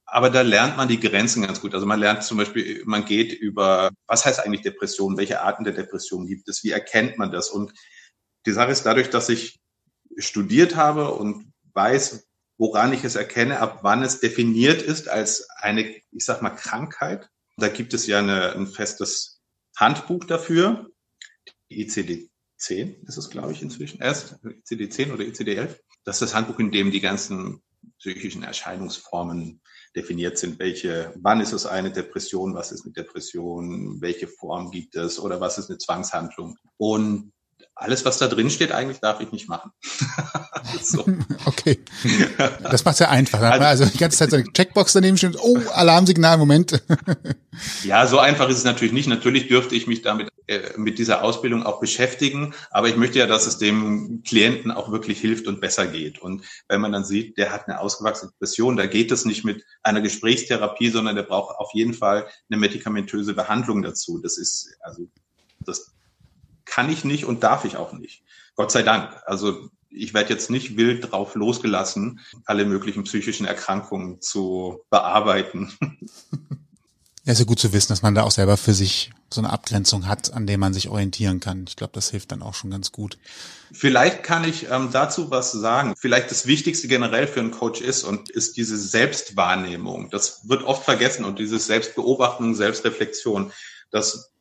[0.06, 1.72] Aber da lernt man die Grenzen ganz gut.
[1.72, 5.16] Also man lernt zum Beispiel, man geht über, was heißt eigentlich Depression?
[5.16, 6.64] Welche Arten der Depression gibt es?
[6.64, 7.48] Wie erkennt man das?
[7.48, 7.72] Und
[8.44, 9.60] die Sache ist dadurch, dass ich
[10.18, 12.28] studiert habe und weiß,
[12.60, 17.30] woran ich es erkenne, ab wann es definiert ist als eine, ich sag mal, Krankheit.
[17.56, 19.40] Da gibt es ja eine, ein festes
[19.78, 20.90] Handbuch dafür.
[21.70, 24.34] Die ICD-10 ist es, glaube ich, inzwischen erst.
[24.44, 25.78] ICD-10 oder ICD-11.
[26.04, 27.62] Das ist das Handbuch, in dem die ganzen
[27.98, 29.62] psychischen Erscheinungsformen
[29.96, 30.58] definiert sind.
[30.58, 32.54] Welche, wann ist es eine Depression?
[32.54, 34.02] Was ist eine Depression?
[34.02, 35.18] Welche Form gibt es?
[35.18, 36.58] Oder was ist eine Zwangshandlung?
[36.76, 37.32] Und
[37.74, 39.70] alles, was da drin steht, eigentlich darf ich nicht machen.
[40.82, 41.04] so.
[41.46, 41.80] Okay.
[42.62, 43.40] Das macht ja einfach.
[43.40, 46.82] Also, also, die ganze Zeit so eine Checkbox daneben steht, oh, Alarmsignal, Moment.
[47.84, 49.08] ja, so einfach ist es natürlich nicht.
[49.08, 53.26] Natürlich dürfte ich mich damit äh, mit dieser Ausbildung auch beschäftigen, aber ich möchte ja,
[53.26, 56.18] dass es dem Klienten auch wirklich hilft und besser geht.
[56.18, 59.64] Und wenn man dann sieht, der hat eine ausgewachsene Depression, da geht es nicht mit
[59.82, 64.18] einer Gesprächstherapie, sondern der braucht auf jeden Fall eine medikamentöse Behandlung dazu.
[64.18, 65.08] Das ist also
[65.64, 65.92] das
[66.70, 68.22] kann ich nicht und darf ich auch nicht.
[68.54, 69.10] Gott sei Dank.
[69.26, 75.72] Also ich werde jetzt nicht wild drauf losgelassen, alle möglichen psychischen Erkrankungen zu bearbeiten.
[77.26, 79.50] Ja, ist ja gut zu wissen, dass man da auch selber für sich so eine
[79.50, 81.66] Abgrenzung hat, an der man sich orientieren kann.
[81.68, 83.18] Ich glaube, das hilft dann auch schon ganz gut.
[83.72, 85.94] Vielleicht kann ich ähm, dazu was sagen.
[85.98, 90.08] Vielleicht das Wichtigste generell für einen Coach ist und ist diese Selbstwahrnehmung.
[90.08, 93.52] Das wird oft vergessen und diese Selbstbeobachtung, Selbstreflexion.
[93.90, 94.32] Das,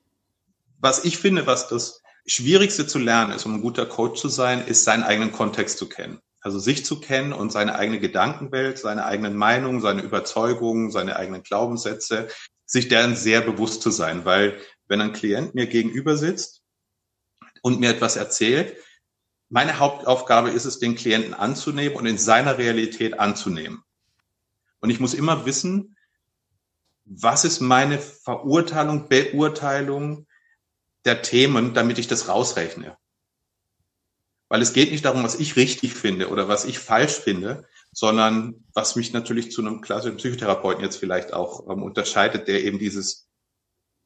[0.79, 4.65] was ich finde, was das Schwierigste zu lernen ist, um ein guter Coach zu sein,
[4.65, 6.19] ist seinen eigenen Kontext zu kennen.
[6.41, 11.43] Also sich zu kennen und seine eigene Gedankenwelt, seine eigenen Meinungen, seine Überzeugungen, seine eigenen
[11.43, 12.27] Glaubenssätze,
[12.65, 16.61] sich deren sehr bewusst zu sein, weil wenn ein Klient mir gegenüber sitzt
[17.61, 18.77] und mir etwas erzählt,
[19.49, 23.83] meine Hauptaufgabe ist es, den Klienten anzunehmen und in seiner Realität anzunehmen.
[24.79, 25.97] Und ich muss immer wissen,
[27.05, 30.27] was ist meine Verurteilung, Beurteilung
[31.05, 32.97] der Themen, damit ich das rausrechne.
[34.49, 38.65] Weil es geht nicht darum, was ich richtig finde oder was ich falsch finde, sondern
[38.73, 43.29] was mich natürlich zu einem klassischen Psychotherapeuten jetzt vielleicht auch ähm, unterscheidet, der eben dieses,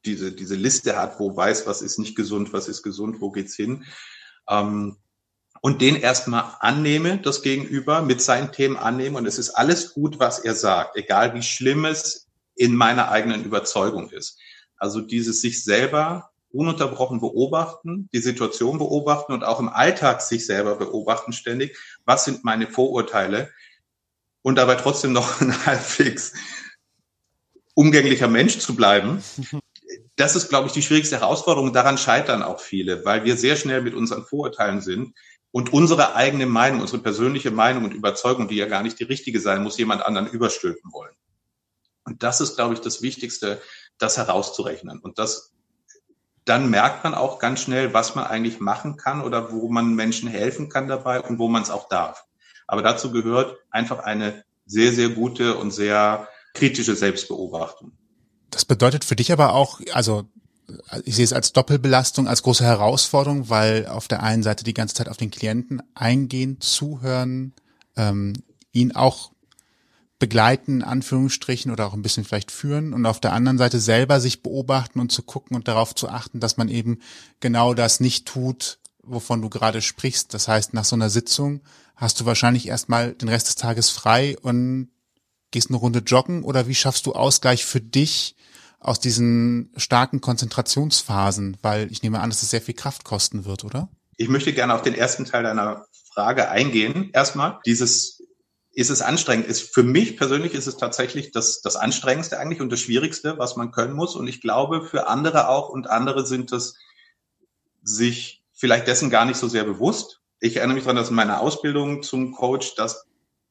[0.06, 3.56] diese, diese Liste hat, wo weiß, was ist nicht gesund, was ist gesund, wo geht's
[3.56, 3.86] hin.
[4.50, 4.98] Ähm,
[5.62, 9.18] und den erstmal annehme, das Gegenüber, mit seinen Themen annehme.
[9.18, 13.46] Und es ist alles gut, was er sagt, egal wie schlimm es in meiner eigenen
[13.46, 14.38] Überzeugung ist.
[14.76, 20.76] Also dieses sich selber ununterbrochen beobachten, die Situation beobachten und auch im Alltag sich selber
[20.76, 21.78] beobachten ständig.
[22.06, 23.50] Was sind meine Vorurteile?
[24.44, 26.34] und dabei trotzdem noch ein halbwegs
[27.74, 29.24] umgänglicher Mensch zu bleiben.
[30.16, 31.74] Das ist, glaube ich, die schwierigste Herausforderung.
[31.74, 35.16] Daran scheitern auch viele, weil wir sehr schnell mit unseren Vorurteilen sind
[35.50, 39.40] und unsere eigene Meinung, unsere persönliche Meinung und Überzeugung, die ja gar nicht die richtige
[39.40, 41.16] sein muss, jemand anderen überstülpen wollen.
[42.06, 43.60] Und das ist, glaube ich, das Wichtigste,
[43.98, 45.00] das herauszurechnen.
[45.00, 45.54] Und das,
[46.46, 50.30] dann merkt man auch ganz schnell, was man eigentlich machen kann oder wo man Menschen
[50.30, 52.26] helfen kann dabei und wo man es auch darf.
[52.68, 57.94] Aber dazu gehört einfach eine sehr, sehr gute und sehr kritische Selbstbeobachtung.
[58.50, 60.26] Das bedeutet für dich aber auch, also
[61.04, 64.96] ich sehe es als Doppelbelastung, als große Herausforderung, weil auf der einen Seite die ganze
[64.96, 67.54] Zeit auf den Klienten eingehen, zuhören,
[67.98, 68.34] ähm,
[68.72, 69.33] ihn auch
[70.24, 74.42] begleiten, Anführungsstrichen, oder auch ein bisschen vielleicht führen und auf der anderen Seite selber sich
[74.42, 77.00] beobachten und zu gucken und darauf zu achten, dass man eben
[77.42, 80.34] genau das nicht tut, wovon du gerade sprichst.
[80.34, 81.60] Das heißt, nach so einer Sitzung
[81.98, 84.88] hast du wahrscheinlich erstmal den Rest des Tages frei und
[85.52, 88.38] gehst eine Runde joggen oder wie schaffst du Ausgleich für dich
[88.80, 91.58] aus diesen starken Konzentrationsphasen?
[91.62, 93.90] Weil ich nehme an, dass es sehr viel Kraft kosten wird, oder?
[94.16, 97.10] Ich möchte gerne auf den ersten Teil deiner Frage eingehen.
[97.12, 98.23] Erstmal, dieses
[98.74, 99.48] ist es anstrengend?
[99.48, 103.56] Ist für mich persönlich ist es tatsächlich das, das Anstrengendste eigentlich und das Schwierigste, was
[103.56, 104.16] man können muss.
[104.16, 106.76] Und ich glaube für andere auch und andere sind es
[107.84, 110.22] sich vielleicht dessen gar nicht so sehr bewusst.
[110.40, 113.06] Ich erinnere mich daran, dass in meiner Ausbildung zum Coach, dass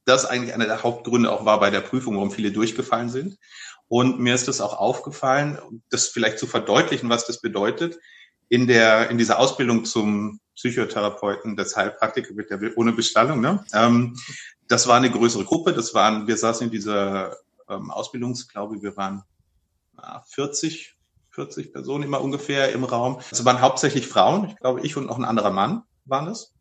[0.04, 3.38] das eigentlich einer der Hauptgründe auch war bei der Prüfung, warum viele durchgefallen sind.
[3.86, 5.58] Und mir ist das auch aufgefallen,
[5.90, 7.98] das vielleicht zu verdeutlichen, was das bedeutet.
[8.48, 13.64] In der, in dieser Ausbildung zum Psychotherapeuten des Heilpraktiker mit der, ohne Bestallung, ne?
[13.72, 14.16] Ähm,
[14.68, 15.72] das war eine größere Gruppe.
[15.72, 17.36] Das waren, wir saßen in dieser
[17.68, 19.22] ähm, Ausbildungs, glaube wir waren
[19.96, 20.96] na, 40
[21.30, 23.18] 40 Personen immer ungefähr im Raum.
[23.30, 26.52] Es waren hauptsächlich Frauen, ich glaube ich und noch ein anderer Mann waren es.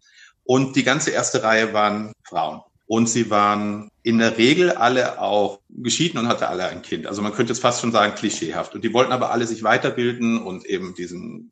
[0.43, 2.61] Und die ganze erste Reihe waren Frauen.
[2.87, 7.07] Und sie waren in der Regel alle auch geschieden und hatte alle ein Kind.
[7.07, 8.75] Also man könnte jetzt fast schon sagen, klischeehaft.
[8.75, 11.51] Und die wollten aber alle sich weiterbilden und eben diesen,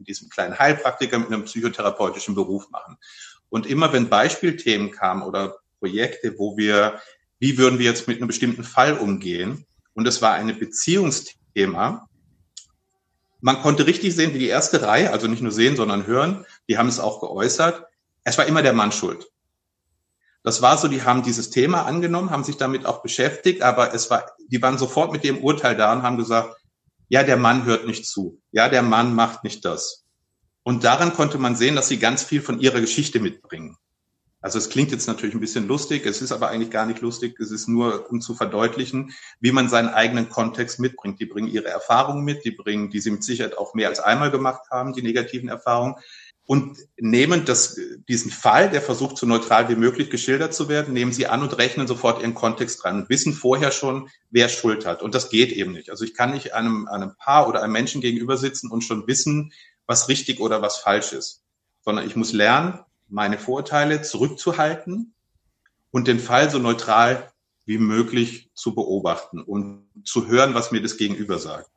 [0.00, 2.96] in diesem kleinen Heilpraktiker mit einem psychotherapeutischen Beruf machen.
[3.48, 7.00] Und immer wenn Beispielthemen kamen oder Projekte, wo wir,
[7.38, 9.64] wie würden wir jetzt mit einem bestimmten Fall umgehen?
[9.94, 12.08] Und es war ein Beziehungsthema,
[13.42, 16.76] man konnte richtig sehen, wie die erste Reihe, also nicht nur sehen, sondern hören, die
[16.76, 17.86] haben es auch geäußert.
[18.22, 19.30] Es war immer der Mann schuld.
[20.42, 24.10] Das war so, die haben dieses Thema angenommen, haben sich damit auch beschäftigt, aber es
[24.10, 26.56] war, die waren sofort mit dem Urteil da und haben gesagt,
[27.10, 28.40] ja, der Mann hört nicht zu.
[28.52, 30.06] Ja, der Mann macht nicht das.
[30.62, 33.76] Und daran konnte man sehen, dass sie ganz viel von ihrer Geschichte mitbringen.
[34.40, 37.38] Also es klingt jetzt natürlich ein bisschen lustig, es ist aber eigentlich gar nicht lustig,
[37.40, 41.20] es ist nur, um zu verdeutlichen, wie man seinen eigenen Kontext mitbringt.
[41.20, 44.30] Die bringen ihre Erfahrungen mit, die bringen, die sie mit Sicherheit auch mehr als einmal
[44.30, 45.96] gemacht haben, die negativen Erfahrungen,
[46.46, 51.12] und nehmen das, diesen Fall, der versucht, so neutral wie möglich geschildert zu werden, nehmen
[51.12, 55.00] sie an und rechnen sofort ihren Kontext dran und wissen vorher schon, wer Schuld hat.
[55.02, 55.90] Und das geht eben nicht.
[55.90, 59.52] Also ich kann nicht einem, einem Paar oder einem Menschen gegenüber sitzen und schon wissen,
[59.86, 61.44] was richtig oder was falsch ist,
[61.82, 65.14] sondern ich muss lernen, meine Vorurteile zurückzuhalten
[65.90, 67.30] und den Fall so neutral
[67.64, 71.70] wie möglich zu beobachten und zu hören, was mir das Gegenüber sagt.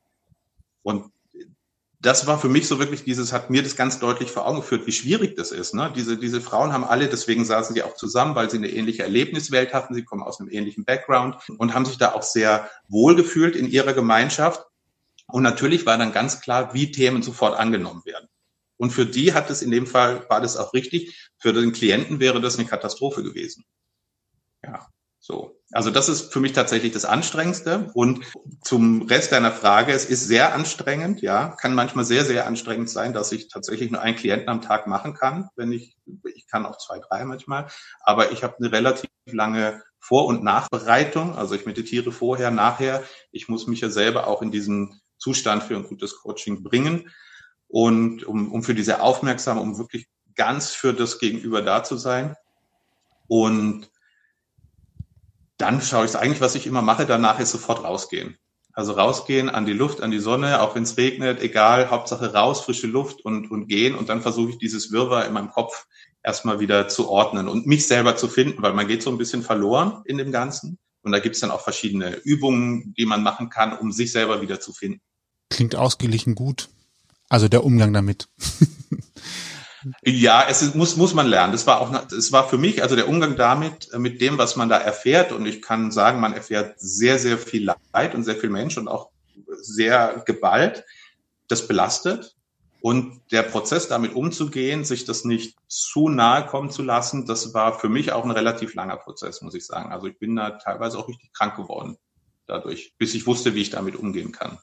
[0.82, 1.13] Und
[2.04, 4.86] das war für mich so wirklich dieses, hat mir das ganz deutlich vor Augen geführt,
[4.86, 5.74] wie schwierig das ist.
[5.74, 5.92] Ne?
[5.96, 9.74] Diese, diese Frauen haben alle, deswegen saßen sie auch zusammen, weil sie eine ähnliche Erlebniswelt
[9.74, 13.56] hatten, sie kommen aus einem ähnlichen Background und haben sich da auch sehr wohl gefühlt
[13.56, 14.66] in ihrer Gemeinschaft.
[15.28, 18.28] Und natürlich war dann ganz klar, wie Themen sofort angenommen werden.
[18.76, 21.32] Und für die hat es in dem Fall, war das auch richtig.
[21.38, 23.64] Für den Klienten wäre das eine Katastrophe gewesen.
[24.62, 24.90] Ja,
[25.20, 25.58] so.
[25.74, 27.90] Also das ist für mich tatsächlich das Anstrengendste.
[27.94, 28.26] Und
[28.62, 33.14] zum Rest deiner Frage, es ist sehr anstrengend, ja, kann manchmal sehr, sehr anstrengend sein,
[33.14, 35.98] dass ich tatsächlich nur einen Klienten am Tag machen kann, wenn ich,
[36.36, 37.68] ich kann auch zwei, drei manchmal,
[38.00, 41.36] aber ich habe eine relativ lange Vor- und Nachbereitung.
[41.36, 43.04] Also ich meditiere vorher, nachher.
[43.32, 47.10] Ich muss mich ja selber auch in diesen Zustand für ein gutes Coaching bringen.
[47.70, 52.36] Und um, um für diese Aufmerksamkeit, um wirklich ganz für das Gegenüber da zu sein.
[53.28, 53.90] Und
[55.58, 58.38] dann schaue ich eigentlich, was ich immer mache, danach ist sofort rausgehen.
[58.74, 62.62] Also rausgehen an die Luft, an die Sonne, auch wenn es regnet, egal, Hauptsache raus,
[62.62, 63.96] frische Luft und, und gehen.
[63.96, 65.86] Und dann versuche ich dieses Wirrwarr in meinem Kopf
[66.24, 69.44] erstmal wieder zu ordnen und mich selber zu finden, weil man geht so ein bisschen
[69.44, 70.80] verloren in dem Ganzen.
[71.04, 74.42] Und da gibt es dann auch verschiedene Übungen, die man machen kann, um sich selber
[74.42, 75.02] wieder zu finden.
[75.50, 76.70] Klingt ausgeglichen gut.
[77.30, 78.28] Also der Umgang damit.
[80.04, 81.54] Ja, es ist, muss, muss man lernen.
[81.54, 84.56] Das war auch, es war für mich, also der Umgang damit, äh, mit dem, was
[84.56, 85.32] man da erfährt.
[85.32, 88.88] Und ich kann sagen, man erfährt sehr, sehr viel Leid und sehr viel Mensch und
[88.88, 89.10] auch
[89.62, 90.86] sehr Gewalt.
[91.48, 92.36] Das belastet.
[92.82, 97.80] Und der Prozess, damit umzugehen, sich das nicht zu nahe kommen zu lassen, das war
[97.80, 99.94] für mich auch ein relativ langer Prozess, muss ich sagen.
[99.94, 101.98] Also ich bin da teilweise auch richtig krank geworden
[102.46, 104.58] dadurch, bis ich wusste, wie ich damit umgehen kann.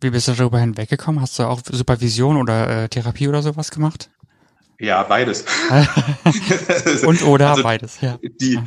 [0.00, 1.20] Wie bist du darüber hinweggekommen?
[1.20, 4.10] Hast du auch Supervision oder äh, Therapie oder sowas gemacht?
[4.80, 5.44] Ja, beides.
[7.04, 8.18] Und oder also beides, ja.
[8.22, 8.58] Die,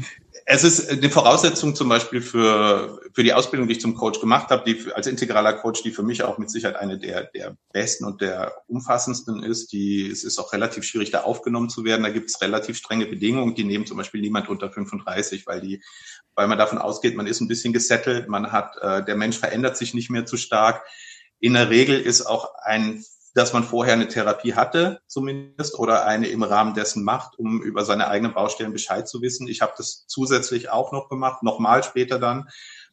[0.45, 4.49] es ist eine Voraussetzung zum Beispiel für, für die Ausbildung, die ich zum Coach gemacht
[4.49, 8.05] habe, die als integraler Coach, die für mich auch mit Sicherheit eine der, der besten
[8.05, 9.71] und der umfassendsten ist.
[9.71, 12.03] Die, es ist auch relativ schwierig, da aufgenommen zu werden.
[12.03, 13.55] Da gibt es relativ strenge Bedingungen.
[13.55, 15.81] Die nehmen zum Beispiel niemand unter 35, weil die,
[16.35, 19.77] weil man davon ausgeht, man ist ein bisschen gesettelt, man hat, äh, der Mensch verändert
[19.77, 20.83] sich nicht mehr zu stark.
[21.39, 26.27] In der Regel ist auch ein dass man vorher eine Therapie hatte, zumindest, oder eine
[26.27, 29.47] im Rahmen dessen macht, um über seine eigenen Baustellen Bescheid zu wissen.
[29.47, 32.49] Ich habe das zusätzlich auch noch gemacht, nochmal später dann.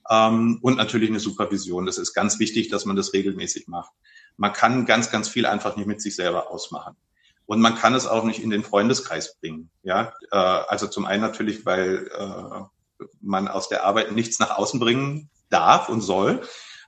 [0.09, 1.85] Ähm, und natürlich eine Supervision.
[1.85, 3.93] Das ist ganz wichtig, dass man das regelmäßig macht.
[4.37, 6.97] Man kann ganz, ganz viel einfach nicht mit sich selber ausmachen.
[7.45, 9.71] Und man kann es auch nicht in den Freundeskreis bringen.
[9.83, 14.81] Ja, äh, also zum einen natürlich, weil äh, man aus der Arbeit nichts nach außen
[14.81, 16.43] bringen darf und soll.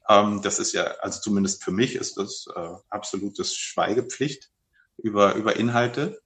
[0.08, 4.50] Ähm, das ist ja, also zumindest für mich ist das äh, absolutes Schweigepflicht
[4.98, 6.20] über, über Inhalte.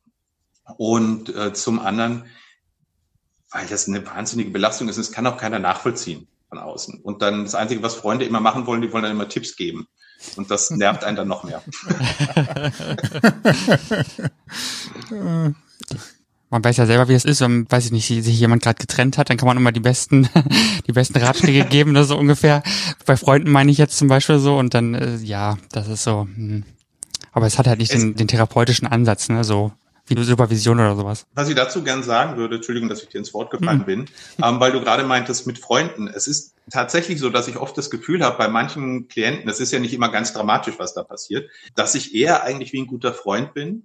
[0.77, 2.27] Und äh, zum anderen,
[3.51, 7.01] weil das eine wahnsinnige Belastung ist, es kann auch keiner nachvollziehen von außen.
[7.03, 9.87] Und dann das Einzige, was Freunde immer machen wollen, die wollen dann immer Tipps geben.
[10.37, 11.63] Und das nervt einen dann noch mehr.
[16.51, 19.19] man weiß ja selber, wie es ist, wenn, weiß ich nicht, sich jemand gerade getrennt
[19.19, 20.29] hat, dann kann man immer die besten,
[20.87, 22.63] die besten Ratschläge geben, das so ungefähr.
[23.05, 26.23] Bei Freunden meine ich jetzt zum Beispiel so und dann, äh, ja, das ist so.
[26.23, 26.65] Hm.
[27.33, 29.73] Aber es hat halt nicht den, den therapeutischen Ansatz, ne, so
[30.07, 31.27] wie Supervision oder sowas.
[31.35, 33.85] Was ich dazu gern sagen würde, Entschuldigung, dass ich dir ins Wort gefallen mhm.
[33.85, 34.05] bin,
[34.43, 36.07] ähm, weil du gerade meintest mit Freunden.
[36.07, 39.73] Es ist tatsächlich so, dass ich oft das Gefühl habe, bei manchen Klienten, das ist
[39.73, 43.13] ja nicht immer ganz dramatisch, was da passiert, dass ich eher eigentlich wie ein guter
[43.13, 43.83] Freund bin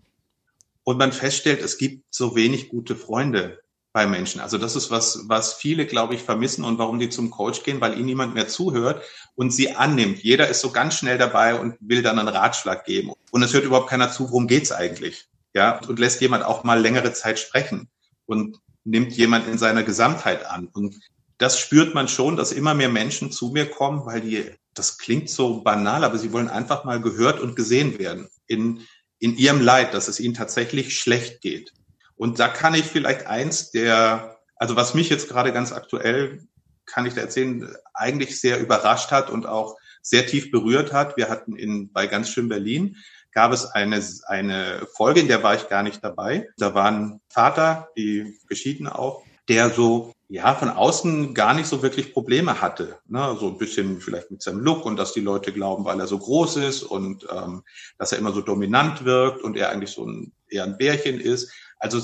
[0.84, 3.60] und man feststellt, es gibt so wenig gute Freunde
[3.94, 4.39] bei Menschen.
[4.39, 7.82] Also das ist was, was viele, glaube ich, vermissen und warum die zum Coach gehen,
[7.82, 9.04] weil ihnen niemand mehr zuhört
[9.36, 10.20] und sie annimmt.
[10.20, 13.12] Jeder ist so ganz schnell dabei und will dann einen Ratschlag geben.
[13.32, 15.28] Und es hört überhaupt keiner zu, worum geht's eigentlich?
[15.54, 17.89] Ja, und lässt jemand auch mal längere Zeit sprechen
[18.26, 20.67] und nimmt jemand in seiner Gesamtheit an.
[20.67, 20.96] Und
[21.38, 25.30] das spürt man schon, dass immer mehr Menschen zu mir kommen, weil die, das klingt
[25.30, 28.88] so banal, aber sie wollen einfach mal gehört und gesehen werden in
[29.21, 31.71] in ihrem Leid, dass es ihnen tatsächlich schlecht geht.
[32.15, 36.43] Und da kann ich vielleicht eins der, also was mich jetzt gerade ganz aktuell,
[36.86, 41.17] kann ich da erzählen, eigentlich sehr überrascht hat und auch sehr tief berührt hat.
[41.17, 42.97] Wir hatten in, bei ganz schön Berlin,
[43.31, 46.49] gab es eine, eine Folge, in der war ich gar nicht dabei.
[46.57, 51.82] Da war ein Vater, die geschieden auch, der so ja von außen gar nicht so
[51.82, 53.00] wirklich Probleme hatte.
[53.06, 53.36] Ne?
[53.38, 56.17] So ein bisschen vielleicht mit seinem Look und dass die Leute glauben, weil er so
[56.17, 57.63] groß ist und ähm,
[57.98, 61.51] dass er immer so dominant wirkt und er eigentlich so ein eher ein Bärchen ist.
[61.80, 61.99] Also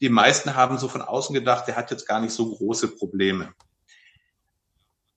[0.00, 3.52] die meisten haben so von außen gedacht, der hat jetzt gar nicht so große Probleme.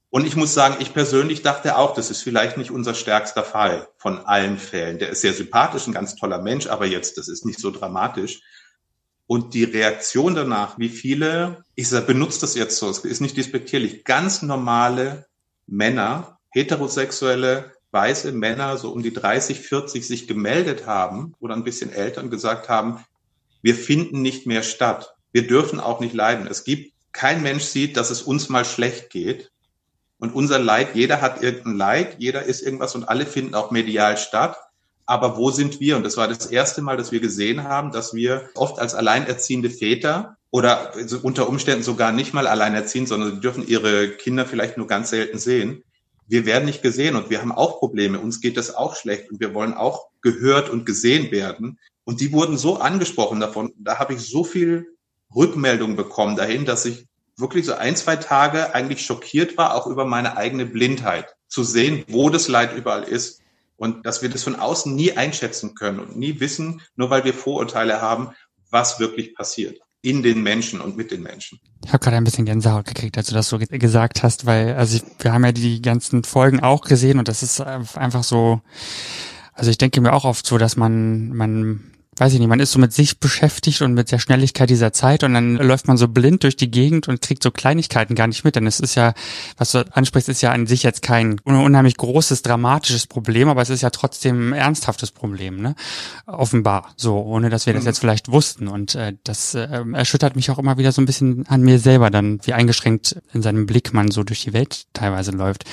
[0.10, 3.88] Und ich muss sagen, ich persönlich dachte auch, das ist vielleicht nicht unser stärkster Fall
[3.98, 4.98] von allen Fällen.
[4.98, 8.42] Der ist sehr sympathisch, ein ganz toller Mensch, aber jetzt, das ist nicht so dramatisch.
[9.28, 14.06] Und die Reaktion danach, wie viele, ich benutze das jetzt so, es ist nicht despektierlich,
[14.06, 15.26] ganz normale
[15.68, 21.92] Männer, heterosexuelle weiße Männer so um die 30, 40 sich gemeldet haben oder ein bisschen
[21.92, 23.04] älter und gesagt haben,
[23.62, 25.14] wir finden nicht mehr statt.
[25.32, 26.48] Wir dürfen auch nicht leiden.
[26.48, 29.52] Es gibt, kein Mensch sieht, dass es uns mal schlecht geht.
[30.20, 34.18] Und unser Leid, jeder hat irgendein Leid, jeder ist irgendwas und alle finden auch medial
[34.18, 34.58] statt.
[35.08, 35.96] Aber wo sind wir?
[35.96, 39.70] Und das war das erste Mal, dass wir gesehen haben, dass wir oft als alleinerziehende
[39.70, 40.94] Väter oder
[41.24, 45.40] unter Umständen sogar nicht mal alleinerziehend, sondern sie dürfen ihre Kinder vielleicht nur ganz selten
[45.40, 45.84] sehen.
[46.28, 48.20] Wir werden nicht gesehen und wir haben auch Probleme.
[48.20, 51.80] Uns geht das auch schlecht und wir wollen auch gehört und gesehen werden.
[52.04, 53.72] Und die wurden so angesprochen davon.
[53.78, 54.88] Da habe ich so viel
[55.34, 57.06] Rückmeldung bekommen dahin, dass ich
[57.38, 62.04] wirklich so ein, zwei Tage eigentlich schockiert war, auch über meine eigene Blindheit, zu sehen,
[62.10, 63.42] wo das Leid überall ist
[63.78, 67.34] und dass wir das von außen nie einschätzen können und nie wissen, nur weil wir
[67.34, 68.32] Vorurteile haben,
[68.70, 71.60] was wirklich passiert in den Menschen und mit den Menschen.
[71.84, 74.98] Ich habe gerade ein bisschen Gänsehaut gekriegt, als du das so gesagt hast, weil also
[74.98, 78.62] ich, wir haben ja die ganzen Folgen auch gesehen und das ist einfach so,
[79.54, 82.72] also ich denke mir auch oft so, dass man man weiß ich nicht, man ist
[82.72, 86.08] so mit sich beschäftigt und mit der Schnelligkeit dieser Zeit und dann läuft man so
[86.08, 88.56] blind durch die Gegend und kriegt so Kleinigkeiten gar nicht mit.
[88.56, 89.14] Denn es ist ja,
[89.58, 93.70] was du ansprichst, ist ja an sich jetzt kein unheimlich großes, dramatisches Problem, aber es
[93.70, 95.76] ist ja trotzdem ein ernsthaftes Problem, ne?
[96.26, 96.94] Offenbar.
[96.96, 97.88] So, ohne dass wir das mhm.
[97.88, 98.68] jetzt vielleicht wussten.
[98.68, 102.10] Und äh, das äh, erschüttert mich auch immer wieder so ein bisschen an mir selber
[102.10, 105.66] dann, wie eingeschränkt in seinem Blick man so durch die Welt teilweise läuft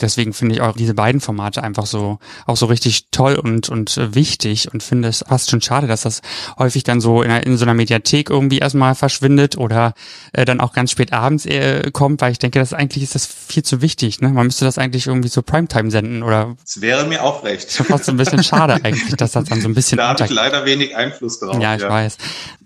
[0.00, 3.96] deswegen finde ich auch diese beiden Formate einfach so auch so richtig toll und und
[3.96, 6.22] äh, wichtig und finde es fast schon schade, dass das
[6.58, 9.94] häufig dann so in, in so einer Mediathek irgendwie erstmal verschwindet oder
[10.32, 13.26] äh, dann auch ganz spät abends äh, kommt, weil ich denke, das eigentlich ist das
[13.26, 14.20] viel zu wichtig.
[14.20, 14.28] Ne?
[14.28, 16.56] Man müsste das eigentlich irgendwie so Primetime senden oder.
[16.64, 17.70] Es wäre mir auch recht.
[17.70, 19.96] Fast ein bisschen schade eigentlich, dass das dann so ein bisschen.
[20.06, 21.58] Da habe ich leider wenig Einfluss drauf.
[21.60, 21.88] Ja, ich ja.
[21.88, 22.18] weiß.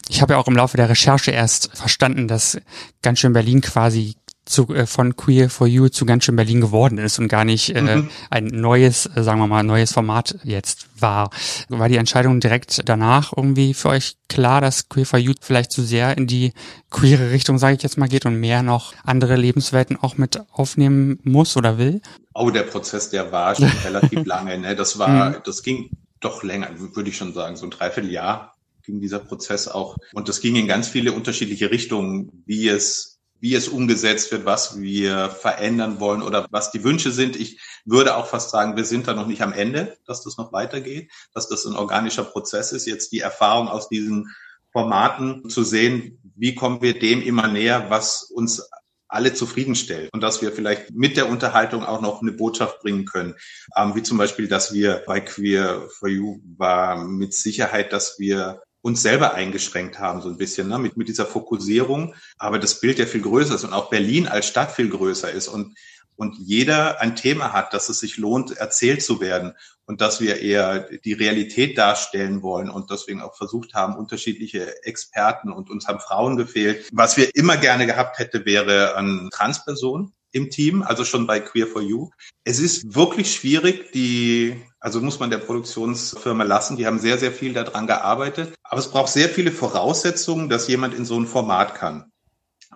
[0.09, 2.61] Ich habe ja auch im Laufe der Recherche erst verstanden, dass
[3.03, 4.17] ganz schön Berlin quasi
[4.51, 7.75] zu, äh, von Queer for You zu ganz schön Berlin geworden ist und gar nicht
[7.75, 8.11] äh, mhm.
[8.31, 11.31] ein neues, äh, sagen wir mal, neues Format jetzt war.
[11.69, 15.83] War die Entscheidung direkt danach irgendwie für euch klar, dass Queer for You vielleicht zu
[15.83, 16.53] sehr in die
[16.91, 21.19] queere Richtung, sage ich jetzt mal, geht und mehr noch andere Lebenswelten auch mit aufnehmen
[21.23, 22.01] muss oder will?
[22.35, 24.59] Oh, der Prozess, der war schon relativ lange.
[24.59, 24.77] Ne?
[24.77, 25.37] Das war, mhm.
[25.45, 25.91] das ging
[26.21, 29.97] doch länger, würde ich schon sagen, so ein Dreivierteljahr ging dieser Prozess auch.
[30.13, 34.81] Und das ging in ganz viele unterschiedliche Richtungen, wie es wie es umgesetzt wird, was
[34.81, 37.37] wir verändern wollen oder was die Wünsche sind.
[37.37, 40.53] Ich würde auch fast sagen, wir sind da noch nicht am Ende, dass das noch
[40.53, 42.87] weitergeht, dass das ein organischer Prozess ist.
[42.87, 44.35] Jetzt die Erfahrung aus diesen
[44.73, 48.63] Formaten zu sehen, wie kommen wir dem immer näher, was uns
[49.09, 53.35] alle zufriedenstellt und dass wir vielleicht mit der Unterhaltung auch noch eine Botschaft bringen können,
[53.77, 58.63] ähm, wie zum Beispiel, dass wir bei Queer for You war mit Sicherheit, dass wir
[58.83, 62.15] uns selber eingeschränkt haben, so ein bisschen, ne, mit, mit dieser Fokussierung.
[62.39, 65.49] Aber das Bild ja viel größer ist und auch Berlin als Stadt viel größer ist
[65.49, 65.77] und,
[66.17, 69.55] und jeder ein Thema hat, dass es sich lohnt, erzählt zu werden
[69.87, 75.51] und dass wir eher die Realität darstellen wollen und deswegen auch versucht haben, unterschiedliche Experten
[75.51, 76.89] und uns haben Frauen gefehlt.
[76.93, 81.67] Was wir immer gerne gehabt hätte, wäre an Transperson im Team, also schon bei Queer
[81.67, 82.11] for You.
[82.45, 86.77] Es ist wirklich schwierig, die also muss man der Produktionsfirma lassen.
[86.77, 88.55] Die haben sehr, sehr viel daran gearbeitet.
[88.63, 92.11] Aber es braucht sehr viele Voraussetzungen, dass jemand in so ein Format kann.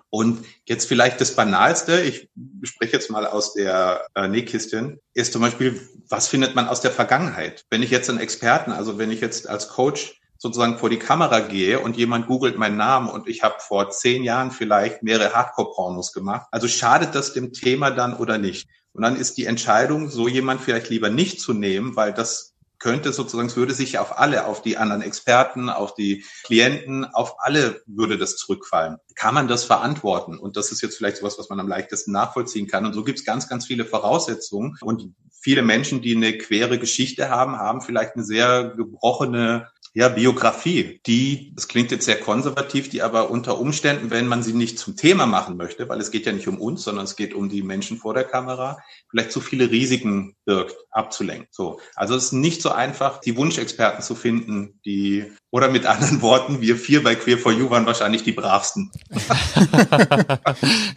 [0.09, 2.29] Und jetzt vielleicht das Banalste, ich
[2.63, 6.91] spreche jetzt mal aus der äh, Nähkiste, ist zum Beispiel, was findet man aus der
[6.91, 7.65] Vergangenheit?
[7.69, 11.39] Wenn ich jetzt einen Experten, also wenn ich jetzt als Coach sozusagen vor die Kamera
[11.39, 16.13] gehe und jemand googelt meinen Namen und ich habe vor zehn Jahren vielleicht mehrere Hardcore-Pornos
[16.13, 16.47] gemacht.
[16.51, 18.69] Also schadet das dem Thema dann oder nicht?
[18.95, 23.13] Und dann ist die Entscheidung, so jemand vielleicht lieber nicht zu nehmen, weil das könnte
[23.13, 27.81] sozusagen, es würde sich auf alle, auf die anderen Experten, auf die Klienten, auf alle
[27.87, 28.97] würde das zurückfallen.
[29.15, 30.37] Kann man das verantworten?
[30.37, 32.85] Und das ist jetzt vielleicht sowas, was man am leichtesten nachvollziehen kann.
[32.85, 34.77] Und so gibt es ganz, ganz viele Voraussetzungen.
[34.81, 35.13] Und
[35.45, 41.53] viele Menschen, die eine quere Geschichte haben, haben vielleicht eine sehr gebrochene ja, Biografie, die,
[41.55, 45.27] das klingt jetzt sehr konservativ, die aber unter Umständen, wenn man sie nicht zum Thema
[45.27, 47.97] machen möchte, weil es geht ja nicht um uns, sondern es geht um die Menschen
[47.97, 51.47] vor der Kamera, vielleicht zu viele Risiken birgt, abzulenken.
[51.51, 51.79] So.
[51.95, 56.61] Also es ist nicht so einfach, die Wunschexperten zu finden, die, oder mit anderen Worten,
[56.61, 58.91] wir vier bei Queer for You waren wahrscheinlich die bravsten.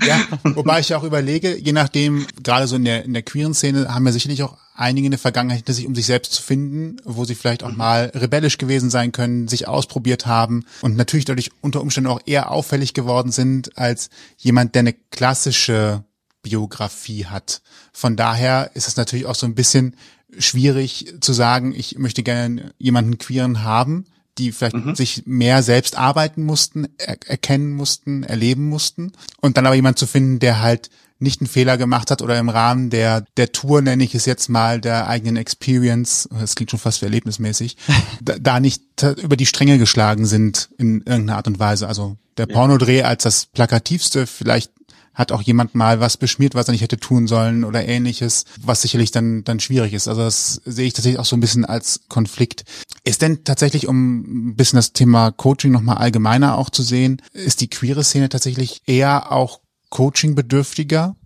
[0.06, 3.92] ja, wobei ich auch überlege, je nachdem, gerade so in der, in der queeren Szene
[3.92, 7.24] haben wir sicherlich auch einige eine Vergangenheit hinter sich, um sich selbst zu finden, wo
[7.24, 7.78] sie vielleicht auch mhm.
[7.78, 12.50] mal rebellisch gewesen sein können, sich ausprobiert haben und natürlich dadurch unter Umständen auch eher
[12.52, 16.04] auffällig geworden sind als jemand, der eine klassische
[16.48, 17.60] Biografie hat.
[17.92, 19.96] Von daher ist es natürlich auch so ein bisschen
[20.38, 24.06] schwierig zu sagen, ich möchte gerne jemanden queeren haben,
[24.38, 24.94] die vielleicht mhm.
[24.94, 30.06] sich mehr selbst arbeiten mussten, er erkennen mussten, erleben mussten und dann aber jemand zu
[30.06, 30.90] finden, der halt
[31.20, 34.48] nicht einen Fehler gemacht hat oder im Rahmen der, der Tour, nenne ich es jetzt
[34.48, 37.76] mal, der eigenen Experience, das klingt schon fast wie erlebnismäßig,
[38.22, 38.82] da, da nicht
[39.20, 41.88] über die Stränge geschlagen sind in irgendeiner Art und Weise.
[41.88, 44.70] Also der Pornodreh als das plakativste, vielleicht
[45.18, 48.82] hat auch jemand mal was beschmiert, was er nicht hätte tun sollen oder ähnliches, was
[48.82, 50.06] sicherlich dann, dann schwierig ist.
[50.06, 52.64] Also das sehe ich tatsächlich auch so ein bisschen als Konflikt.
[53.02, 57.60] Ist denn tatsächlich, um ein bisschen das Thema Coaching nochmal allgemeiner auch zu sehen, ist
[57.60, 59.60] die queere Szene tatsächlich eher auch
[59.90, 61.16] Coaching-bedürftiger?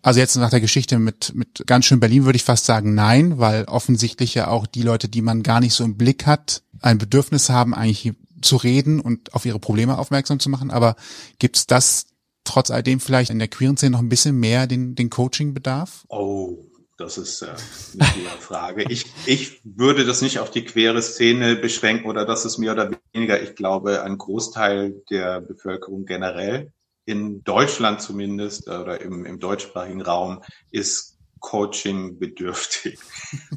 [0.00, 3.38] Also jetzt nach der Geschichte mit, mit ganz schön Berlin würde ich fast sagen nein,
[3.38, 6.96] weil offensichtlich ja auch die Leute, die man gar nicht so im Blick hat, ein
[6.96, 10.70] Bedürfnis haben, eigentlich zu reden und auf ihre Probleme aufmerksam zu machen.
[10.70, 10.96] Aber
[11.38, 12.06] gibt's das
[12.44, 16.04] trotz alledem vielleicht in der queeren Szene noch ein bisschen mehr den, den Coaching-Bedarf?
[16.08, 16.66] Oh,
[16.98, 18.84] das ist äh, eine gute Frage.
[18.88, 22.90] Ich, ich würde das nicht auf die queere Szene beschränken oder das ist mehr oder
[23.12, 26.72] weniger, ich glaube, ein Großteil der Bevölkerung generell
[27.04, 32.98] in Deutschland zumindest oder im, im deutschsprachigen Raum ist Coaching bedürftig.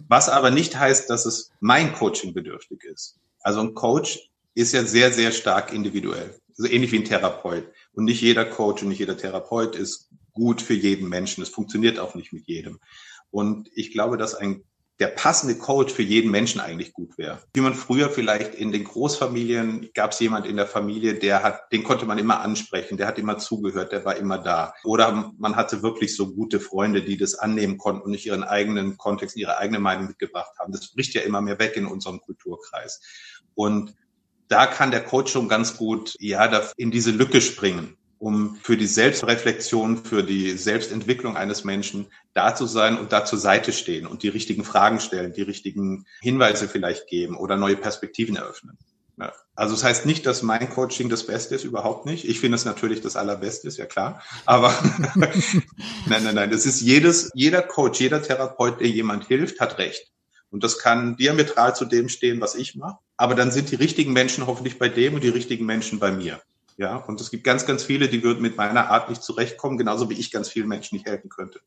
[0.08, 3.20] Was aber nicht heißt, dass es mein Coaching bedürftig ist.
[3.42, 6.36] Also ein Coach ist ja sehr, sehr stark individuell.
[6.58, 7.68] Also ähnlich wie ein Therapeut.
[7.96, 11.42] Und nicht jeder Coach und nicht jeder Therapeut ist gut für jeden Menschen.
[11.42, 12.80] Es funktioniert auch nicht mit jedem.
[13.32, 14.64] Und ich glaube, dass ein
[15.00, 17.42] der passende Coach für jeden Menschen eigentlich gut wäre.
[17.54, 21.72] Wie man früher vielleicht in den Großfamilien gab es jemand in der Familie, der hat,
[21.74, 24.74] den konnte man immer ansprechen, der hat immer zugehört, der war immer da.
[24.86, 28.98] Oder man hatte wirklich so gute Freunde, die das annehmen konnten und nicht ihren eigenen
[28.98, 30.72] Kontext, ihre eigene Meinung mitgebracht haben.
[30.72, 33.02] Das bricht ja immer mehr weg in unserem Kulturkreis.
[33.54, 33.96] Und
[34.48, 36.46] da kann der Coach schon ganz gut, ja,
[36.78, 42.66] in diese Lücke springen um für die Selbstreflexion, für die Selbstentwicklung eines Menschen da zu
[42.66, 47.08] sein und da zur Seite stehen und die richtigen Fragen stellen, die richtigen Hinweise vielleicht
[47.08, 48.78] geben oder neue Perspektiven eröffnen.
[49.18, 49.32] Ja.
[49.56, 52.28] Also es das heißt nicht, dass mein Coaching das Beste ist, überhaupt nicht.
[52.28, 54.22] Ich finde es natürlich das Allerbeste, ist ja klar.
[54.46, 54.74] Aber
[55.16, 56.50] nein, nein, nein.
[56.50, 60.12] Das ist jedes, jeder Coach, jeder Therapeut, der jemand hilft, hat recht.
[60.56, 62.98] Und das kann diametral zu dem stehen, was ich mache.
[63.18, 66.40] Aber dann sind die richtigen Menschen hoffentlich bei dem und die richtigen Menschen bei mir.
[66.78, 70.10] Ja, und es gibt ganz, ganz viele, die würden mit meiner Art nicht zurechtkommen, genauso
[70.10, 71.60] wie ich ganz vielen Menschen nicht helfen könnte.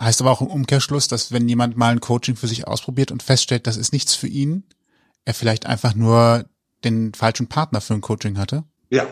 [0.00, 3.24] Heißt aber auch im Umkehrschluss, dass wenn jemand mal ein Coaching für sich ausprobiert und
[3.24, 4.62] feststellt, das ist nichts für ihn,
[5.24, 6.44] er vielleicht einfach nur
[6.84, 8.62] den falschen Partner für ein Coaching hatte?
[8.90, 9.08] Ja.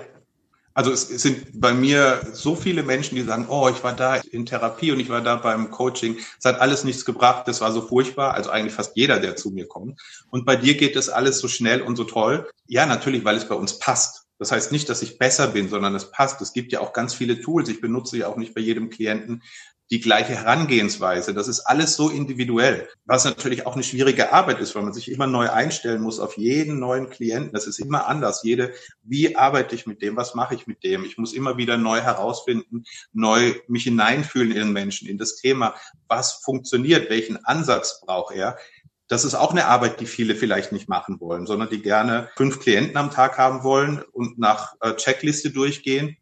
[0.75, 4.45] Also es, sind bei mir so viele Menschen, die sagen, oh, ich war da in
[4.45, 6.19] Therapie und ich war da beim Coaching.
[6.39, 8.35] Es hat alles nichts gebracht, das war so furchtbar.
[8.35, 10.01] Also eigentlich fast jeder, der zu mir kommt.
[10.31, 12.51] Und bei dir geht das alles so schnell und so toll.
[12.67, 14.25] Ja, natürlich, weil es bei uns passt.
[14.39, 16.43] Das heißt nicht, dass ich besser bin, sondern es passt.
[16.43, 17.69] Es gibt ja auch ganz viele Tools.
[17.69, 19.43] Ich benutze ja auch nicht bei jedem Klienten
[19.91, 21.35] die gleiche Herangehensweise.
[21.35, 25.11] Das ist alles so individuell, was natürlich auch eine schwierige Arbeit ist, weil man sich
[25.11, 27.53] immer neu einstellen muss auf jeden neuen Klienten.
[27.53, 28.43] Das ist immer anders.
[28.43, 28.73] Jede,
[29.03, 30.17] wie arbeite ich mit dem?
[30.17, 31.05] Was mache ich mit dem?
[31.05, 35.75] Ich muss immer wieder neu herausfinden, neu mich hineinfühlen in den Menschen, in das Thema.
[36.09, 37.11] Was funktioniert?
[37.11, 38.57] Welchen Ansatz braucht er?
[39.09, 42.59] Das ist auch eine Arbeit, die viele vielleicht nicht machen wollen, sondern die gerne fünf
[42.59, 46.17] Klienten am Tag haben wollen und nach äh, Checkliste durchgehen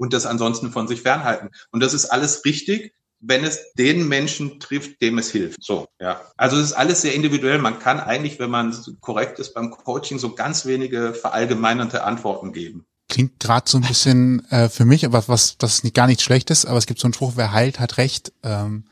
[0.00, 1.50] und das ansonsten von sich fernhalten.
[1.70, 5.62] Und das ist alles richtig, wenn es den Menschen trifft, dem es hilft.
[5.62, 6.22] So, ja.
[6.38, 7.58] Also es ist alles sehr individuell.
[7.58, 12.86] Man kann eigentlich, wenn man korrekt ist beim Coaching, so ganz wenige verallgemeinerte Antworten geben.
[13.10, 16.64] Klingt gerade so ein bisschen äh, für mich, aber was das nicht gar nichts Schlechtes,
[16.64, 18.32] aber es gibt so einen Spruch, wer heilt, hat recht.
[18.42, 18.84] Ähm,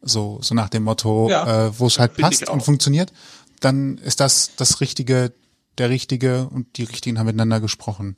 [0.00, 3.12] so, so nach dem Motto, ja, äh, wo es halt passt und funktioniert,
[3.58, 5.32] dann ist das das Richtige,
[5.78, 8.14] der Richtige und die Richtigen haben miteinander gesprochen.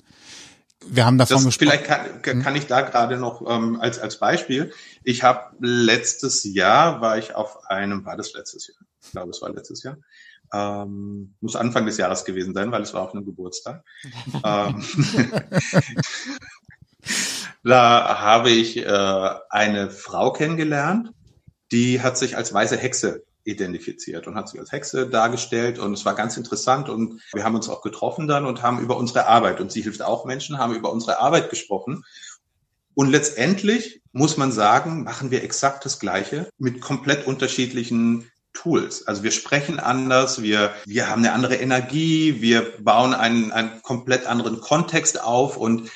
[0.89, 1.71] Wir haben davon das, gesprochen.
[1.71, 1.85] Vielleicht
[2.23, 2.43] kann, hm?
[2.43, 4.73] kann ich da gerade noch ähm, als, als Beispiel.
[5.03, 8.77] Ich habe letztes Jahr war ich auf einem, war das letztes Jahr?
[9.03, 9.97] Ich glaube, es war letztes Jahr.
[10.53, 13.85] Ähm, muss Anfang des Jahres gewesen sein, weil es war auf einem Geburtstag.
[14.45, 14.85] ähm,
[17.65, 21.11] da habe ich äh, eine Frau kennengelernt,
[21.73, 25.79] die hat sich als weiße Hexe identifiziert und hat sich als Hexe dargestellt.
[25.79, 26.89] Und es war ganz interessant.
[26.89, 30.03] Und wir haben uns auch getroffen dann und haben über unsere Arbeit und sie hilft
[30.03, 32.05] auch Menschen, haben über unsere Arbeit gesprochen.
[32.95, 39.07] Und letztendlich muss man sagen, machen wir exakt das Gleiche mit komplett unterschiedlichen Tools.
[39.07, 44.27] Also wir sprechen anders, wir, wir haben eine andere Energie, wir bauen einen, einen komplett
[44.27, 45.57] anderen Kontext auf.
[45.57, 45.91] Und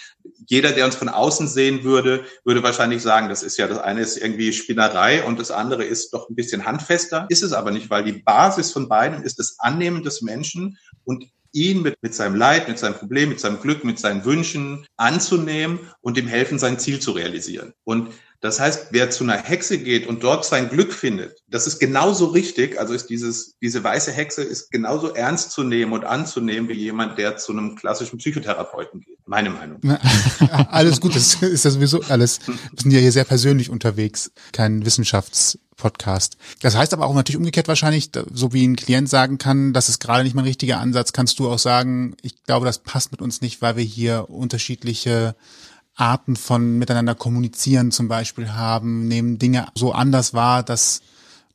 [0.49, 4.01] jeder, der uns von außen sehen würde, würde wahrscheinlich sagen, das ist ja, das eine
[4.01, 7.27] ist irgendwie Spinnerei und das andere ist doch ein bisschen handfester.
[7.29, 11.27] Ist es aber nicht, weil die Basis von beiden ist das Annehmen des Menschen und
[11.53, 15.81] ihn mit, mit seinem Leid, mit seinem Problem, mit seinem Glück, mit seinen Wünschen anzunehmen
[16.01, 17.75] und ihm helfen, sein Ziel zu realisieren.
[17.85, 18.11] Und
[18.41, 22.27] Das heißt, wer zu einer Hexe geht und dort sein Glück findet, das ist genauso
[22.27, 22.79] richtig.
[22.79, 27.19] Also ist dieses, diese weiße Hexe ist genauso ernst zu nehmen und anzunehmen wie jemand,
[27.19, 29.19] der zu einem klassischen Psychotherapeuten geht.
[29.27, 29.81] Meine Meinung.
[30.71, 32.39] alles gut, das ist ja sowieso alles.
[32.47, 36.37] Wir sind ja hier sehr persönlich unterwegs, kein Wissenschaftspodcast.
[36.63, 39.99] Das heißt aber auch natürlich umgekehrt wahrscheinlich, so wie ein Klient sagen kann, das ist
[39.99, 43.41] gerade nicht mein richtiger Ansatz, kannst du auch sagen, ich glaube, das passt mit uns
[43.41, 45.35] nicht, weil wir hier unterschiedliche
[45.99, 51.03] Arten von miteinander kommunizieren zum Beispiel haben, nehmen Dinge so anders wahr, dass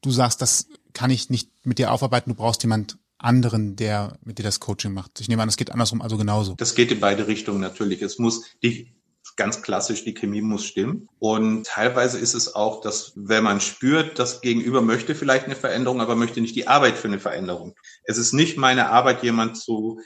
[0.01, 4.37] du sagst, das kann ich nicht mit dir aufarbeiten, du brauchst jemand anderen, der mit
[4.37, 5.21] dir das Coaching macht.
[5.21, 6.55] Ich nehme an, es geht andersrum also genauso.
[6.55, 8.01] Das geht in beide Richtungen natürlich.
[8.01, 8.93] Es muss die
[9.35, 11.07] ganz klassisch, die Chemie muss stimmen.
[11.19, 16.01] Und teilweise ist es auch, dass wenn man spürt, das Gegenüber möchte vielleicht eine Veränderung,
[16.01, 17.75] aber möchte nicht die Arbeit für eine Veränderung.
[18.03, 20.01] Es ist nicht meine Arbeit, jemand zu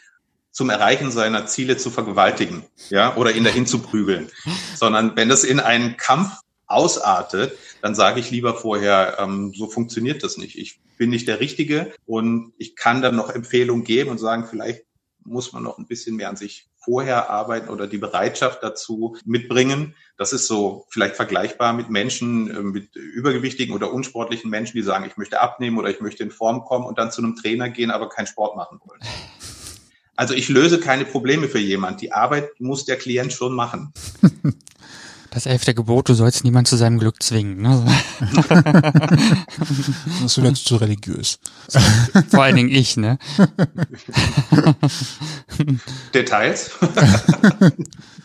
[0.57, 4.31] zum Erreichen seiner Ziele zu vergewaltigen, ja, oder ihn dahin zu prügeln,
[4.75, 6.31] sondern wenn das in einen Kampf
[6.65, 10.57] ausartet, dann sage ich lieber vorher, ähm, so funktioniert das nicht.
[10.57, 14.83] Ich bin nicht der Richtige und ich kann dann noch Empfehlungen geben und sagen, vielleicht
[15.23, 19.93] muss man noch ein bisschen mehr an sich vorher arbeiten oder die Bereitschaft dazu mitbringen.
[20.17, 25.05] Das ist so vielleicht vergleichbar mit Menschen, äh, mit übergewichtigen oder unsportlichen Menschen, die sagen,
[25.05, 27.91] ich möchte abnehmen oder ich möchte in Form kommen und dann zu einem Trainer gehen,
[27.91, 29.01] aber keinen Sport machen wollen.
[30.17, 32.01] Also ich löse keine Probleme für jemand.
[32.01, 33.93] Die Arbeit muss der Klient schon machen.
[35.29, 37.61] Das elfte Gebot, du sollst niemand zu seinem Glück zwingen.
[37.61, 37.85] Ne?
[40.23, 41.39] das wird zu religiös.
[42.29, 43.19] Vor allen Dingen ich, ne?
[46.13, 46.71] Details?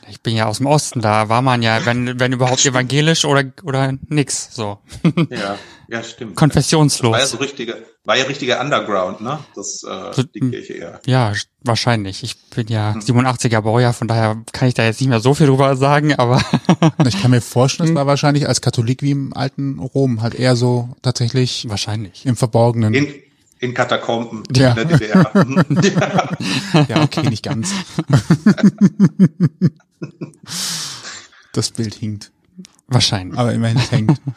[0.08, 3.44] Ich bin ja aus dem Osten, da war man ja, wenn, wenn überhaupt evangelisch oder,
[3.62, 4.78] oder nix, so.
[5.28, 5.58] Ja,
[5.92, 6.36] ja, stimmt.
[6.36, 7.12] Konfessionslos.
[7.12, 7.74] War ja so richtiger,
[8.04, 9.40] war ja richtiger Underground, ne?
[9.54, 11.00] Das, äh, die Kirche eher.
[11.04, 12.22] Ja, wahrscheinlich.
[12.22, 13.64] Ich bin ja 87er hm.
[13.64, 16.42] Baujahr, von daher kann ich da jetzt nicht mehr so viel drüber sagen, aber.
[17.06, 20.56] ich kann mir vorstellen, es war wahrscheinlich als Katholik wie im alten Rom halt eher
[20.56, 21.66] so tatsächlich.
[21.68, 22.24] Wahrscheinlich.
[22.24, 22.94] Im Verborgenen.
[22.94, 23.12] In,
[23.58, 24.70] in Katakomben ja.
[24.70, 25.30] in der DDR.
[26.72, 26.86] ja.
[26.88, 27.70] ja, okay, nicht ganz.
[31.52, 32.32] das Bild hinkt.
[32.88, 33.38] Wahrscheinlich.
[33.38, 34.18] Aber immerhin hängt.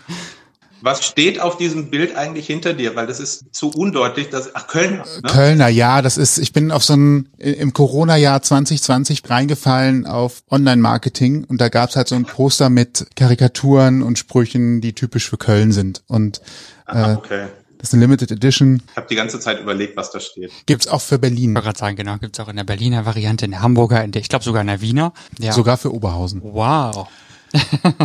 [0.86, 2.96] Was steht auf diesem Bild eigentlich hinter dir?
[2.96, 5.04] Weil das ist zu undeutlich, dass, ach, Kölner.
[5.04, 5.30] Ne?
[5.32, 11.44] Kölner, ja, das ist, ich bin auf so ein, im Corona-Jahr 2020 reingefallen auf Online-Marketing
[11.46, 15.72] und da gab's halt so ein Poster mit Karikaturen und Sprüchen, die typisch für Köln
[15.72, 16.04] sind.
[16.06, 16.40] Und,
[16.86, 17.46] ah, äh, okay.
[17.80, 18.84] Das ist eine Limited Edition.
[18.92, 20.52] Ich habe die ganze Zeit überlegt, was da steht.
[20.68, 21.50] Gibt's auch für Berlin.
[21.50, 24.12] Ich wollte gerade sagen, genau, gibt's auch in der Berliner Variante, in der Hamburger, in
[24.12, 25.14] der, ich glaube sogar in der Wiener.
[25.40, 25.52] Ja.
[25.52, 26.42] Sogar für Oberhausen.
[26.44, 27.08] Wow.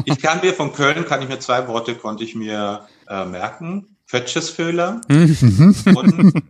[0.04, 3.96] Ich kann mir von Köln, kann ich mir zwei Worte, konnte ich mir äh, merken.
[4.06, 5.76] Fötschesföhler mhm.
[5.94, 6.42] und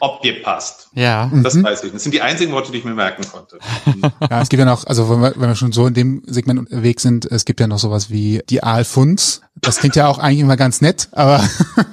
[0.00, 0.88] ob dir passt.
[0.94, 1.30] Ja.
[1.42, 1.64] Das mhm.
[1.64, 1.92] weiß ich.
[1.92, 3.58] Das sind die einzigen Worte, die ich mir merken konnte.
[4.30, 6.58] Ja, es gibt ja noch, also wenn wir, wenn wir schon so in dem Segment
[6.58, 9.42] unterwegs sind, es gibt ja noch sowas wie die Aalfunds.
[9.60, 11.42] Das klingt ja auch eigentlich immer ganz nett, aber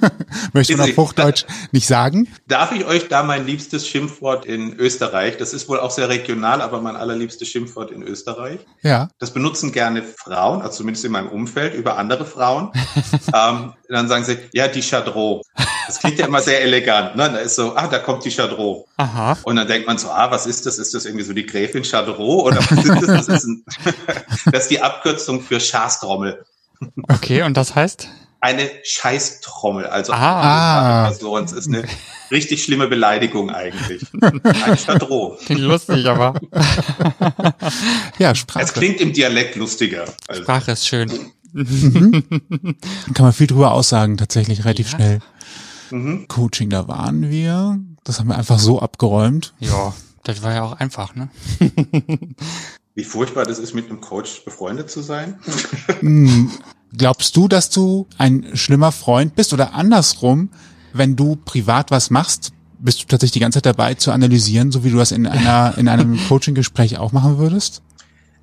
[0.52, 2.28] möchte man auf Hochdeutsch da, nicht sagen.
[2.46, 6.60] Darf ich euch da mein liebstes Schimpfwort in Österreich, das ist wohl auch sehr regional,
[6.60, 8.60] aber mein allerliebstes Schimpfwort in Österreich.
[8.82, 9.08] Ja.
[9.18, 12.70] Das benutzen gerne Frauen, also zumindest in meinem Umfeld, über andere Frauen.
[13.34, 15.42] ähm, dann sagen sie, ja, die Chadro.
[15.86, 17.16] Das klingt ja immer sehr elegant.
[17.16, 17.30] Ne?
[17.30, 18.86] Da ist so, ah, da kommt die Chadro.
[18.96, 19.38] Aha.
[19.44, 20.78] Und dann denkt man so, ah, was ist das?
[20.78, 22.42] Ist das irgendwie so die Gräfin Chadro?
[22.42, 23.26] Oder was ist das?
[23.26, 23.64] Das ist, ein,
[24.52, 26.44] das ist die Abkürzung für Schastrommel.
[27.08, 28.08] Okay, und das heißt?
[28.40, 31.06] Eine Scheißtrommel, also ah.
[31.06, 31.42] Person.
[31.42, 31.84] Das ist eine
[32.30, 34.02] richtig schlimme Beleidigung eigentlich.
[34.20, 35.38] Eine Chadro.
[35.44, 36.34] Klingt lustig, aber.
[38.18, 38.64] ja, Sprache.
[38.64, 40.04] Es klingt im Dialekt lustiger.
[40.28, 40.42] Also.
[40.42, 41.32] Sprache ist schön.
[41.56, 42.24] Mhm.
[43.14, 44.96] Kann man viel drüber aussagen, tatsächlich relativ ja.
[44.96, 45.18] schnell.
[45.90, 46.28] Mhm.
[46.28, 47.80] Coaching, da waren wir.
[48.04, 49.54] Das haben wir einfach so abgeräumt.
[49.58, 49.94] Ja,
[50.24, 51.28] das war ja auch einfach, ne?
[52.94, 55.38] Wie furchtbar das ist, mit einem Coach befreundet zu sein.
[56.00, 56.50] Hm,
[56.96, 60.50] glaubst du, dass du ein schlimmer Freund bist oder andersrum,
[60.92, 64.84] wenn du privat was machst, bist du tatsächlich die ganze Zeit dabei zu analysieren, so
[64.84, 67.82] wie du das in einer in einem Coaching-Gespräch auch machen würdest?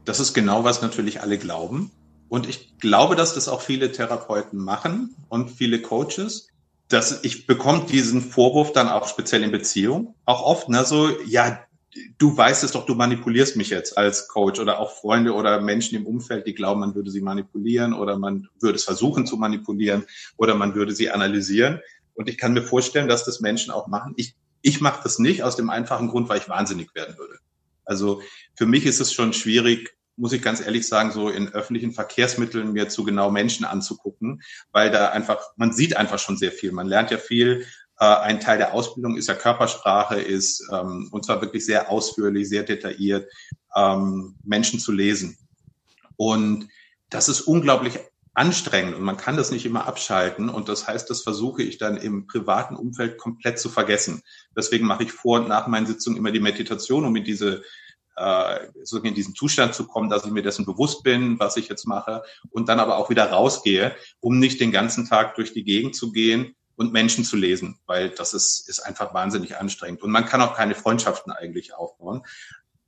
[0.05, 1.91] Das ist genau, was natürlich alle glauben.
[2.33, 6.47] Und ich glaube, dass das auch viele Therapeuten machen und viele Coaches
[6.93, 11.59] dass ich bekomme diesen Vorwurf dann auch speziell in Beziehung, auch oft, ne, so, ja,
[12.19, 15.97] du weißt es doch, du manipulierst mich jetzt als Coach oder auch Freunde oder Menschen
[15.97, 20.05] im Umfeld, die glauben, man würde sie manipulieren oder man würde es versuchen zu manipulieren
[20.37, 21.79] oder man würde sie analysieren.
[22.13, 24.13] Und ich kann mir vorstellen, dass das Menschen auch machen.
[24.17, 27.39] Ich, ich mache das nicht aus dem einfachen Grund, weil ich wahnsinnig werden würde.
[27.85, 28.21] Also
[28.55, 32.73] für mich ist es schon schwierig, muss ich ganz ehrlich sagen, so in öffentlichen Verkehrsmitteln
[32.73, 34.41] mir zu genau Menschen anzugucken,
[34.71, 36.71] weil da einfach, man sieht einfach schon sehr viel.
[36.71, 37.65] Man lernt ja viel.
[37.99, 42.47] Äh, ein Teil der Ausbildung ist ja Körpersprache, ist ähm, und zwar wirklich sehr ausführlich,
[42.47, 43.31] sehr detailliert,
[43.75, 45.37] ähm, Menschen zu lesen.
[46.15, 46.69] Und
[47.09, 47.99] das ist unglaublich
[48.35, 50.49] anstrengend und man kann das nicht immer abschalten.
[50.49, 54.23] Und das heißt, das versuche ich dann im privaten Umfeld komplett zu vergessen.
[54.57, 57.63] Deswegen mache ich vor und nach meinen Sitzungen immer die Meditation, um in diese
[58.15, 61.67] äh, so in diesen Zustand zu kommen, dass ich mir dessen bewusst bin, was ich
[61.67, 65.63] jetzt mache und dann aber auch wieder rausgehe, um nicht den ganzen Tag durch die
[65.63, 70.01] Gegend zu gehen und Menschen zu lesen, weil das ist, ist einfach wahnsinnig anstrengend.
[70.01, 72.23] Und man kann auch keine Freundschaften eigentlich aufbauen.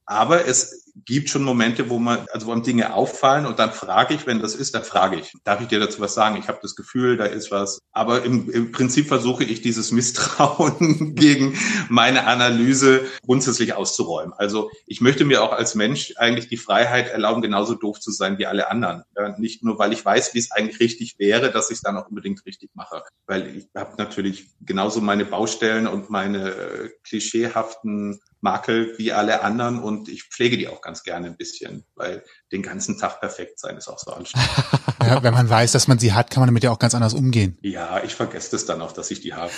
[0.05, 4.13] Aber es gibt schon Momente, wo man, also wo einem Dinge auffallen und dann frage
[4.13, 6.37] ich, wenn das ist, dann frage ich, darf ich dir dazu was sagen?
[6.37, 7.79] Ich habe das Gefühl, da ist was.
[7.91, 11.57] Aber im, im Prinzip versuche ich dieses Misstrauen gegen
[11.89, 14.33] meine Analyse grundsätzlich auszuräumen.
[14.37, 18.37] Also ich möchte mir auch als Mensch eigentlich die Freiheit erlauben, genauso doof zu sein
[18.37, 19.03] wie alle anderen.
[19.17, 21.97] Ja, nicht nur, weil ich weiß, wie es eigentlich richtig wäre, dass ich es dann
[21.97, 23.03] auch unbedingt richtig mache.
[23.25, 29.79] Weil ich habe natürlich genauso meine Baustellen und meine äh, klischeehaften Makel wie alle anderen
[29.79, 33.75] und ich pflege die auch ganz gerne ein bisschen, weil den ganzen Tag perfekt sein
[33.75, 34.49] ist auch so anstrengend.
[35.05, 37.13] Ja, wenn man weiß, dass man sie hat, kann man damit ja auch ganz anders
[37.13, 37.59] umgehen.
[37.61, 39.51] Ja, ich vergesse es dann auch, dass ich die habe.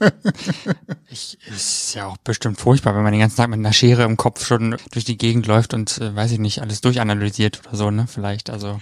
[1.10, 4.16] ich, ist ja auch bestimmt furchtbar, wenn man den ganzen Tag mit einer Schere im
[4.16, 7.90] Kopf schon durch die Gegend läuft und äh, weiß ich nicht, alles durchanalysiert oder so,
[7.90, 8.06] ne?
[8.08, 8.78] Vielleicht, also.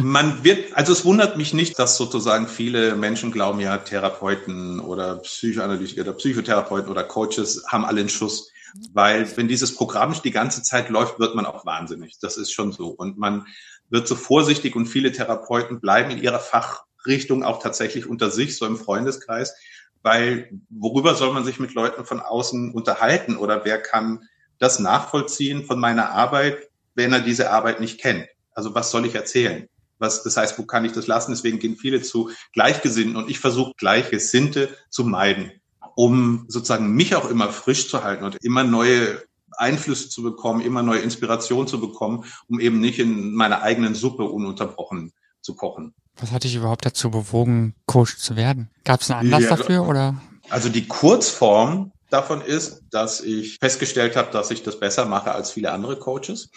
[0.00, 5.16] man wird, also es wundert mich nicht, dass sozusagen viele Menschen glauben, ja, Therapeuten oder
[5.16, 8.50] Psychoanalytiker oder Psychotherapeuten oder Coaches haben alle einen Schuss.
[8.92, 12.18] Weil wenn dieses Programm die ganze Zeit läuft, wird man auch wahnsinnig.
[12.20, 12.88] Das ist schon so.
[12.88, 13.46] Und man
[13.88, 18.66] wird so vorsichtig und viele Therapeuten bleiben in ihrer Fachrichtung auch tatsächlich unter sich, so
[18.66, 19.54] im Freundeskreis.
[20.02, 24.28] Weil worüber soll man sich mit Leuten von außen unterhalten oder wer kann
[24.58, 28.26] das nachvollziehen von meiner Arbeit, wenn er diese Arbeit nicht kennt?
[28.52, 29.68] Also was soll ich erzählen?
[29.98, 31.30] Was, das heißt, wo kann ich das lassen?
[31.30, 35.52] Deswegen gehen viele zu Gleichgesinnten und ich versuche Gleichgesinnte zu meiden
[35.94, 39.22] um sozusagen mich auch immer frisch zu halten und immer neue
[39.56, 44.24] Einflüsse zu bekommen, immer neue Inspiration zu bekommen, um eben nicht in meiner eigenen Suppe
[44.24, 45.94] ununterbrochen zu kochen.
[46.16, 48.70] Was hat dich überhaupt dazu bewogen, Coach zu werden?
[48.84, 50.20] Gab es einen Anlass ja, dafür oder?
[50.48, 55.50] Also die Kurzform davon ist, dass ich festgestellt habe, dass ich das besser mache als
[55.50, 56.50] viele andere Coaches,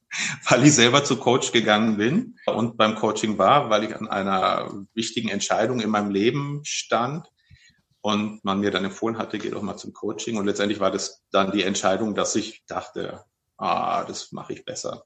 [0.48, 4.70] weil ich selber zu Coach gegangen bin und beim Coaching war, weil ich an einer
[4.94, 7.26] wichtigen Entscheidung in meinem Leben stand
[8.02, 10.36] und man mir dann empfohlen hatte, geh doch mal zum Coaching.
[10.36, 13.24] Und letztendlich war das dann die Entscheidung, dass ich dachte,
[13.56, 15.04] ah, das mache ich besser.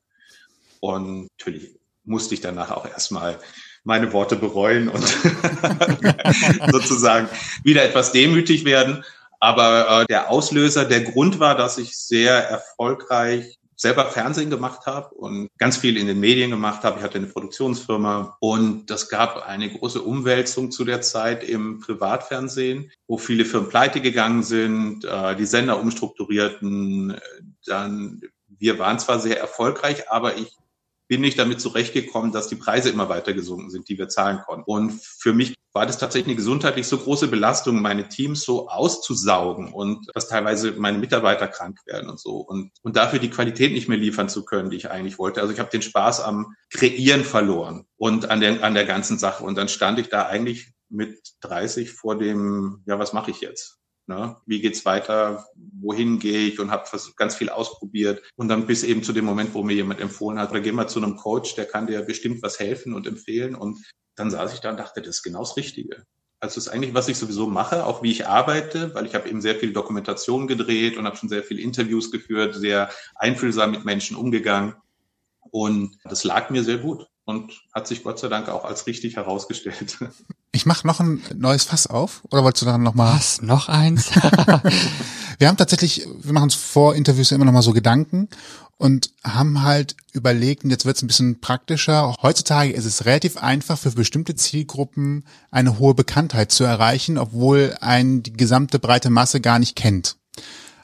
[0.81, 3.39] Und natürlich musste ich danach auch erstmal
[3.85, 5.05] meine Worte bereuen und
[6.73, 7.29] sozusagen
[7.63, 9.05] wieder etwas demütig werden.
[9.41, 15.15] Aber äh, der Auslöser, der Grund war, dass ich sehr erfolgreich selber Fernsehen gemacht habe
[15.15, 16.99] und ganz viel in den Medien gemacht habe.
[16.99, 22.91] Ich hatte eine Produktionsfirma und das gab eine große Umwälzung zu der Zeit im Privatfernsehen,
[23.07, 27.21] wo viele Firmen pleite gegangen sind, äh, die Sender umstrukturierten.
[27.67, 28.23] Dann,
[28.59, 30.57] wir waren zwar sehr erfolgreich, aber ich
[31.09, 34.65] bin nicht damit zurechtgekommen, dass die Preise immer weiter gesunken sind, die wir zahlen konnten.
[34.71, 39.75] Und für mich war das tatsächlich eine gesundheitlich so große Belastung, meine Teams so auszusaugen
[39.75, 43.87] und dass teilweise meine Mitarbeiter krank werden und so und, und dafür die Qualität nicht
[43.87, 45.43] mehr liefern zu können, die ich eigentlich wollte.
[45.43, 49.45] Also ich habe den Spaß am Kreieren verloren und an der, an der ganzen Sache.
[49.45, 53.79] Und dann stand ich da eigentlich mit 30 vor dem, ja, was mache ich jetzt?
[54.09, 54.37] Ne?
[54.47, 55.47] Wie geht's weiter?
[55.81, 56.61] Wohin gehe ich?
[56.61, 58.23] Und habe ganz viel ausprobiert.
[58.37, 60.89] Und dann bis eben zu dem Moment, wo mir jemand empfohlen hat, oder geh mal
[60.89, 63.57] zu einem Coach, der kann dir bestimmt was helfen und empfehlen.
[63.57, 63.85] Und
[64.15, 66.05] dann saß ich da und dachte, das ist genau das Richtige.
[66.39, 69.29] Also das ist eigentlich, was ich sowieso mache, auch wie ich arbeite, weil ich habe
[69.29, 73.85] eben sehr viel Dokumentation gedreht und habe schon sehr viele Interviews geführt, sehr einfühlsam mit
[73.85, 74.75] Menschen umgegangen.
[75.51, 79.17] Und das lag mir sehr gut und hat sich Gott sei Dank auch als richtig
[79.17, 79.99] herausgestellt.
[80.53, 83.15] Ich mache noch ein neues Fass auf oder wolltest du dann noch mal?
[83.15, 83.43] Was?
[83.43, 84.07] Noch eins?
[85.39, 88.31] wir haben tatsächlich, wir machen uns vor Interviews immer noch mal so Gedanken
[88.79, 93.37] und haben halt überlegt, und jetzt wird es ein bisschen praktischer, heutzutage ist es relativ
[93.37, 99.43] einfach für bestimmte Zielgruppen eine hohe Bekanntheit zu erreichen, obwohl ein die gesamte breite Masse
[99.43, 100.17] gar nicht kennt.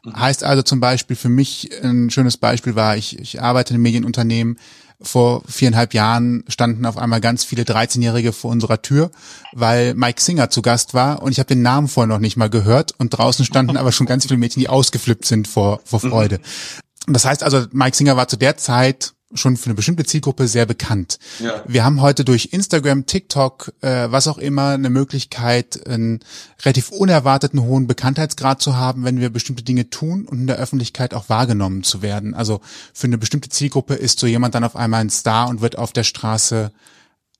[0.04, 0.16] Mhm.
[0.20, 3.84] Heißt also zum Beispiel für mich ein schönes Beispiel war, ich, ich arbeite in einem
[3.84, 4.58] Medienunternehmen,
[5.02, 9.10] vor viereinhalb Jahren standen auf einmal ganz viele 13-Jährige vor unserer Tür,
[9.52, 12.50] weil Mike Singer zu Gast war und ich habe den Namen vorher noch nicht mal
[12.50, 16.38] gehört und draußen standen aber schon ganz viele Mädchen, die ausgeflippt sind vor, vor Freude.
[16.38, 17.12] Mhm.
[17.12, 20.66] Das heißt also, Mike Singer war zu der Zeit schon für eine bestimmte Zielgruppe sehr
[20.66, 21.18] bekannt.
[21.38, 21.62] Ja.
[21.66, 26.20] Wir haben heute durch Instagram, TikTok, äh, was auch immer, eine Möglichkeit, einen
[26.62, 31.14] relativ unerwarteten hohen Bekanntheitsgrad zu haben, wenn wir bestimmte Dinge tun und in der Öffentlichkeit
[31.14, 32.34] auch wahrgenommen zu werden.
[32.34, 32.60] Also
[32.92, 35.92] für eine bestimmte Zielgruppe ist so jemand dann auf einmal ein Star und wird auf
[35.92, 36.72] der Straße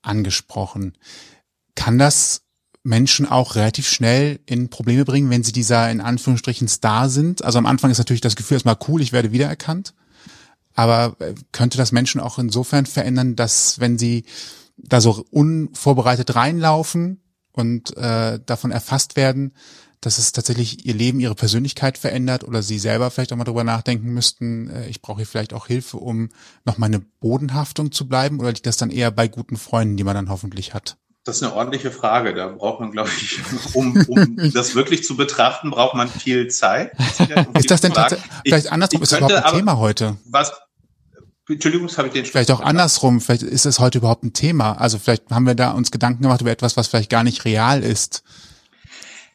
[0.01, 0.97] angesprochen.
[1.75, 2.41] Kann das
[2.83, 7.43] Menschen auch relativ schnell in Probleme bringen, wenn sie dieser in Anführungsstrichen Star sind?
[7.43, 9.93] Also am Anfang ist natürlich das Gefühl erstmal cool, ich werde wiedererkannt.
[10.73, 14.25] Aber äh, könnte das Menschen auch insofern verändern, dass wenn sie
[14.77, 17.21] da so unvorbereitet reinlaufen
[17.51, 19.53] und äh, davon erfasst werden,
[20.01, 23.63] dass es tatsächlich ihr Leben, ihre Persönlichkeit verändert oder sie selber vielleicht auch mal drüber
[23.63, 26.29] nachdenken müssten, äh, ich brauche hier vielleicht auch Hilfe, um
[26.65, 30.15] noch meine Bodenhaftung zu bleiben oder liegt das dann eher bei guten Freunden, die man
[30.15, 30.97] dann hoffentlich hat?
[31.25, 32.33] Das ist eine ordentliche Frage.
[32.33, 33.39] Da braucht man, glaube ich,
[33.73, 36.91] um, um das wirklich zu betrachten, braucht man viel Zeit.
[37.53, 40.17] Ist das denn tatsächlich, vielleicht andersrum, ist das überhaupt ein Thema heute?
[40.25, 40.51] Was,
[41.53, 44.73] Entschuldigung, habe ich den Vielleicht auch andersrum, vielleicht ist es heute überhaupt ein Thema.
[44.73, 47.83] Also vielleicht haben wir da uns Gedanken gemacht über etwas, was vielleicht gar nicht real
[47.83, 48.23] ist.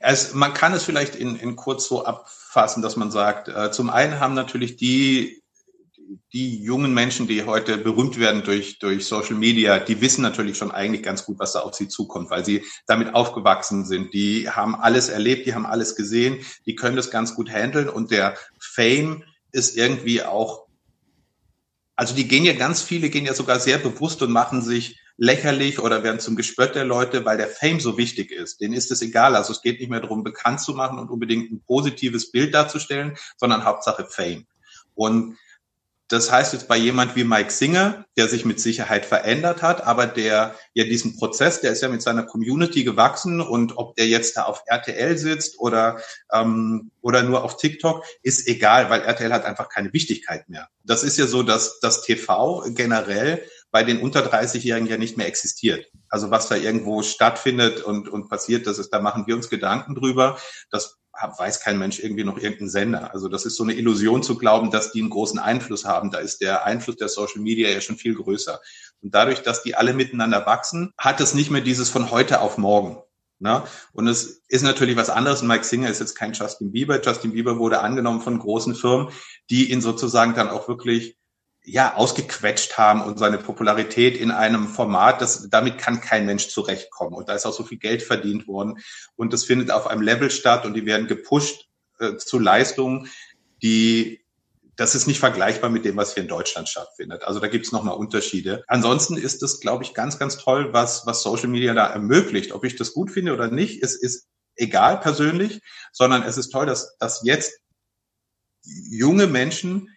[0.01, 3.91] Es, man kann es vielleicht in, in kurz so abfassen, dass man sagt, äh, zum
[3.91, 5.43] einen haben natürlich die,
[6.33, 10.71] die jungen Menschen, die heute berühmt werden durch, durch Social Media, die wissen natürlich schon
[10.71, 14.15] eigentlich ganz gut, was da auf sie zukommt, weil sie damit aufgewachsen sind.
[14.15, 18.11] Die haben alles erlebt, die haben alles gesehen, die können das ganz gut handeln und
[18.11, 20.68] der Fame ist irgendwie auch
[21.99, 25.81] also die gehen ja ganz viele gehen ja sogar sehr bewusst und machen sich lächerlich
[25.81, 28.61] oder werden zum Gespött der Leute, weil der Fame so wichtig ist.
[28.61, 29.35] Denen ist es egal.
[29.35, 33.17] Also es geht nicht mehr darum, bekannt zu machen und unbedingt ein positives Bild darzustellen,
[33.37, 34.47] sondern Hauptsache Fame.
[34.95, 35.37] Und
[36.09, 40.07] das heißt jetzt bei jemand wie Mike Singer, der sich mit Sicherheit verändert hat, aber
[40.07, 44.37] der ja diesen Prozess, der ist ja mit seiner Community gewachsen und ob der jetzt
[44.37, 46.01] da auf RTL sitzt oder
[46.33, 50.69] ähm, oder nur auf TikTok, ist egal, weil RTL hat einfach keine Wichtigkeit mehr.
[50.83, 55.27] Das ist ja so, dass das TV generell bei den unter 30-Jährigen ja nicht mehr
[55.27, 55.91] existiert.
[56.09, 59.95] Also was da irgendwo stattfindet und, und passiert, das ist, da machen wir uns Gedanken
[59.95, 60.39] drüber.
[60.71, 63.13] Das weiß kein Mensch irgendwie noch irgendeinen Sender.
[63.13, 66.11] Also das ist so eine Illusion zu glauben, dass die einen großen Einfluss haben.
[66.11, 68.61] Da ist der Einfluss der Social Media ja schon viel größer.
[69.03, 72.59] Und dadurch, dass die alle miteinander wachsen, hat es nicht mehr dieses von heute auf
[72.59, 73.03] morgen.
[73.41, 73.63] Ne?
[73.93, 75.43] Und es ist natürlich was anderes.
[75.43, 77.01] Mike Singer ist jetzt kein Justin Bieber.
[77.01, 79.09] Justin Bieber wurde angenommen von großen Firmen,
[79.51, 81.18] die ihn sozusagen dann auch wirklich
[81.71, 87.15] ja, ausgequetscht haben und seine Popularität in einem Format, das, damit kann kein Mensch zurechtkommen.
[87.15, 88.79] Und da ist auch so viel Geld verdient worden.
[89.17, 93.09] Und das findet auf einem Level statt und die werden gepusht äh, zu Leistungen,
[93.63, 94.25] die,
[94.77, 97.25] das ist nicht vergleichbar mit dem, was hier in Deutschland stattfindet.
[97.25, 98.65] Also da gibt es nochmal Unterschiede.
[98.67, 102.53] Ansonsten ist das, glaube ich, ganz, ganz toll, was, was Social Media da ermöglicht.
[102.53, 105.61] Ob ich das gut finde oder nicht, ist, ist egal persönlich,
[105.93, 107.61] sondern es ist toll, dass, dass jetzt
[108.65, 109.89] junge Menschen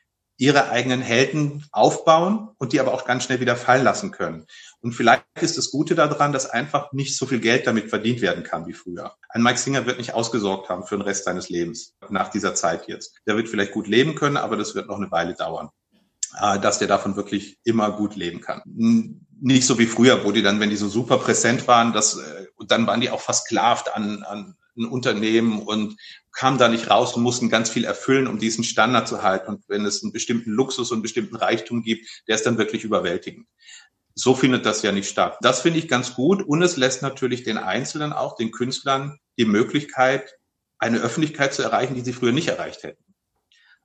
[0.42, 4.48] ihre eigenen Helden aufbauen und die aber auch ganz schnell wieder fallen lassen können.
[4.80, 8.42] Und vielleicht ist das Gute daran, dass einfach nicht so viel Geld damit verdient werden
[8.44, 9.14] kann wie früher.
[9.30, 12.88] Ein Mike Singer wird nicht ausgesorgt haben für den Rest seines Lebens nach dieser Zeit
[12.88, 13.14] jetzt.
[13.28, 15.70] Der wird vielleicht gut leben können, aber das wird noch eine Weile dauern,
[16.42, 18.64] äh, dass der davon wirklich immer gut leben kann.
[18.66, 22.48] Nicht so wie früher, wo die dann, wenn die so super präsent waren, das, äh,
[22.56, 25.98] und dann waren die auch versklavt an, an ein Unternehmen und
[26.32, 29.50] kamen da nicht raus und mussten ganz viel erfüllen, um diesen Standard zu halten.
[29.50, 32.84] Und wenn es einen bestimmten Luxus und einen bestimmten Reichtum gibt, der ist dann wirklich
[32.84, 33.48] überwältigend.
[34.16, 35.38] So findet das ja nicht statt.
[35.42, 39.46] Das finde ich ganz gut und es lässt natürlich den Einzelnen auch, den Künstlern, die
[39.46, 40.38] Möglichkeit,
[40.80, 43.04] eine Öffentlichkeit zu erreichen, die sie früher nicht erreicht hätten.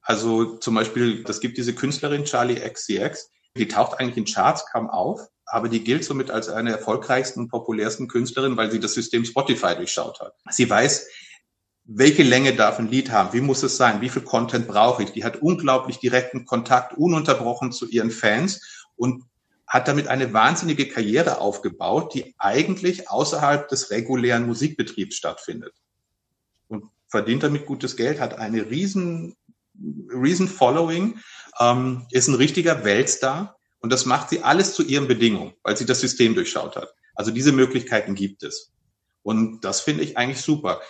[0.03, 4.89] Also zum Beispiel, das gibt diese Künstlerin Charlie XCX, die taucht eigentlich in Charts kaum
[4.89, 9.25] auf, aber die gilt somit als eine erfolgreichsten und populärsten Künstlerinnen, weil sie das System
[9.25, 10.35] Spotify durchschaut hat.
[10.51, 11.07] Sie weiß,
[11.85, 13.33] welche Länge darf ein Lied haben?
[13.33, 14.01] Wie muss es sein?
[14.01, 15.13] Wie viel Content brauche ich?
[15.13, 19.23] Die hat unglaublich direkten Kontakt, ununterbrochen zu ihren Fans und
[19.69, 25.75] hat damit eine wahnsinnige Karriere aufgebaut, die eigentlich außerhalb des regulären Musikbetriebs stattfindet.
[26.69, 29.37] Und verdient damit gutes Geld, hat eine riesen,
[29.75, 31.21] riesen Following,
[31.61, 33.56] ähm, ist ein richtiger Weltstar
[33.87, 36.93] und das macht sie alles zu ihren Bedingungen, weil sie das System durchschaut hat.
[37.15, 38.73] Also diese Möglichkeiten gibt es.
[39.23, 40.81] Und das finde ich eigentlich super.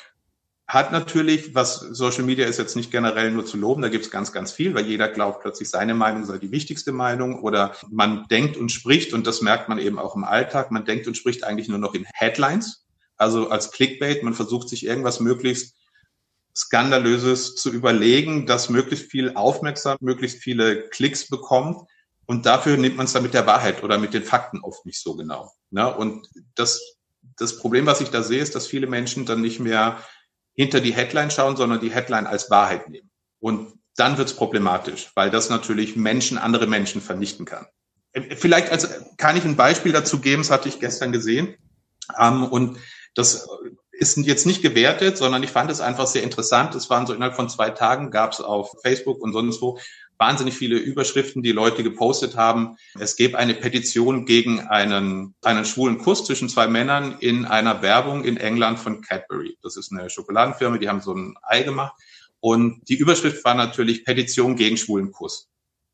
[0.67, 4.11] Hat natürlich, was Social Media ist jetzt nicht generell nur zu loben, da gibt es
[4.11, 8.25] ganz, ganz viel, weil jeder glaubt plötzlich, seine Meinung sei die wichtigste Meinung oder man
[8.31, 11.45] denkt und spricht und das merkt man eben auch im Alltag, man denkt und spricht
[11.45, 12.87] eigentlich nur noch in Headlines,
[13.19, 15.77] also als Clickbait, man versucht sich irgendwas möglichst
[16.57, 21.87] Skandalöses zu überlegen, das möglichst viel aufmerksam, möglichst viele Klicks bekommt
[22.27, 25.01] und dafür nimmt man es dann mit der Wahrheit oder mit den Fakten oft nicht
[25.01, 25.53] so genau.
[25.71, 25.95] Ne?
[25.95, 26.97] Und das,
[27.39, 30.03] das Problem, was ich da sehe, ist, dass viele Menschen dann nicht mehr
[30.55, 33.11] hinter die Headline schauen, sondern die Headline als Wahrheit nehmen.
[33.39, 37.67] Und dann wird es problematisch, weil das natürlich Menschen, andere Menschen vernichten kann.
[38.13, 41.57] Äh, vielleicht als, kann ich ein Beispiel dazu geben, das hatte ich gestern gesehen.
[42.19, 42.79] Ähm, und
[43.15, 43.49] das
[43.93, 46.75] ist jetzt nicht gewertet, sondern ich fand es einfach sehr interessant.
[46.75, 49.79] Es waren so innerhalb von zwei Tagen, gab es auf Facebook und sonst wo
[50.19, 52.77] wahnsinnig viele Überschriften, die Leute gepostet haben.
[52.99, 58.25] Es gäbe eine Petition gegen einen, einen schwulen Kuss zwischen zwei Männern in einer Werbung
[58.25, 59.59] in England von Cadbury.
[59.63, 61.95] Das ist eine Schokoladenfirma, die haben so ein Ei gemacht.
[62.41, 65.49] Und die Überschrift war natürlich Petition gegen schwulen Kuss.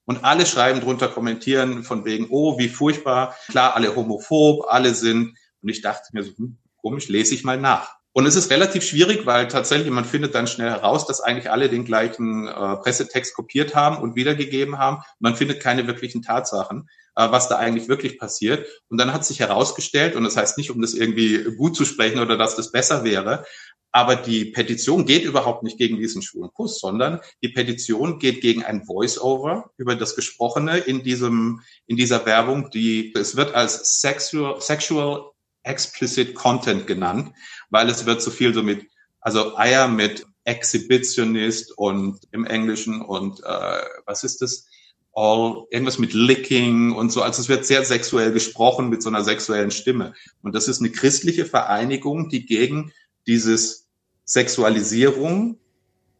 [0.05, 5.37] Und alle schreiben drunter, kommentieren von wegen, oh, wie furchtbar, klar, alle homophob, alle sind.
[5.63, 8.02] Und ich dachte mir so, hm, komisch, lese ich mal nach.
[8.15, 11.71] Und es ist relativ schwierig, weil tatsächlich man findet dann schnell heraus, dass eigentlich alle
[11.71, 15.03] den gleichen äh, Pressetext kopiert haben und wiedergegeben haben.
[15.19, 18.67] Man findet keine wirklichen Tatsachen, äh, was da eigentlich wirklich passiert.
[18.89, 22.21] Und dann hat sich herausgestellt, und das heißt nicht, um das irgendwie gut zu sprechen
[22.21, 23.45] oder dass das besser wäre,
[23.93, 28.65] aber die Petition geht überhaupt nicht gegen diesen schwulen Kuss, sondern die Petition geht gegen
[28.65, 34.61] ein Voice-Over über das Gesprochene in diesem, in dieser Werbung, die, es wird als sexual,
[34.63, 35.32] sexual
[35.63, 37.33] explicit Content genannt,
[37.71, 38.87] weil es wird so viel so mit,
[39.21, 44.67] also Eier mit Exhibitionist und im Englischen und äh, was ist das?
[45.15, 47.21] All, irgendwas mit Licking und so.
[47.21, 50.15] Also es wird sehr sexuell gesprochen mit so einer sexuellen Stimme.
[50.41, 52.93] Und das ist eine christliche Vereinigung, die gegen
[53.27, 53.89] dieses
[54.25, 55.59] Sexualisierung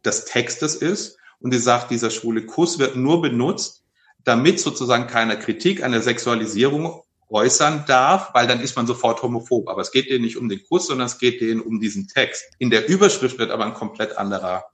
[0.05, 1.17] des Textes ist.
[1.39, 3.83] Und die sagt, dieser schwule Kuss wird nur benutzt,
[4.23, 7.01] damit sozusagen keine Kritik an der Sexualisierung
[7.33, 9.67] äußern darf, weil dann ist man sofort homophob.
[9.67, 12.45] Aber es geht denen nicht um den Kuss, sondern es geht denen um diesen Text.
[12.59, 14.65] In der Überschrift wird aber ein komplett anderer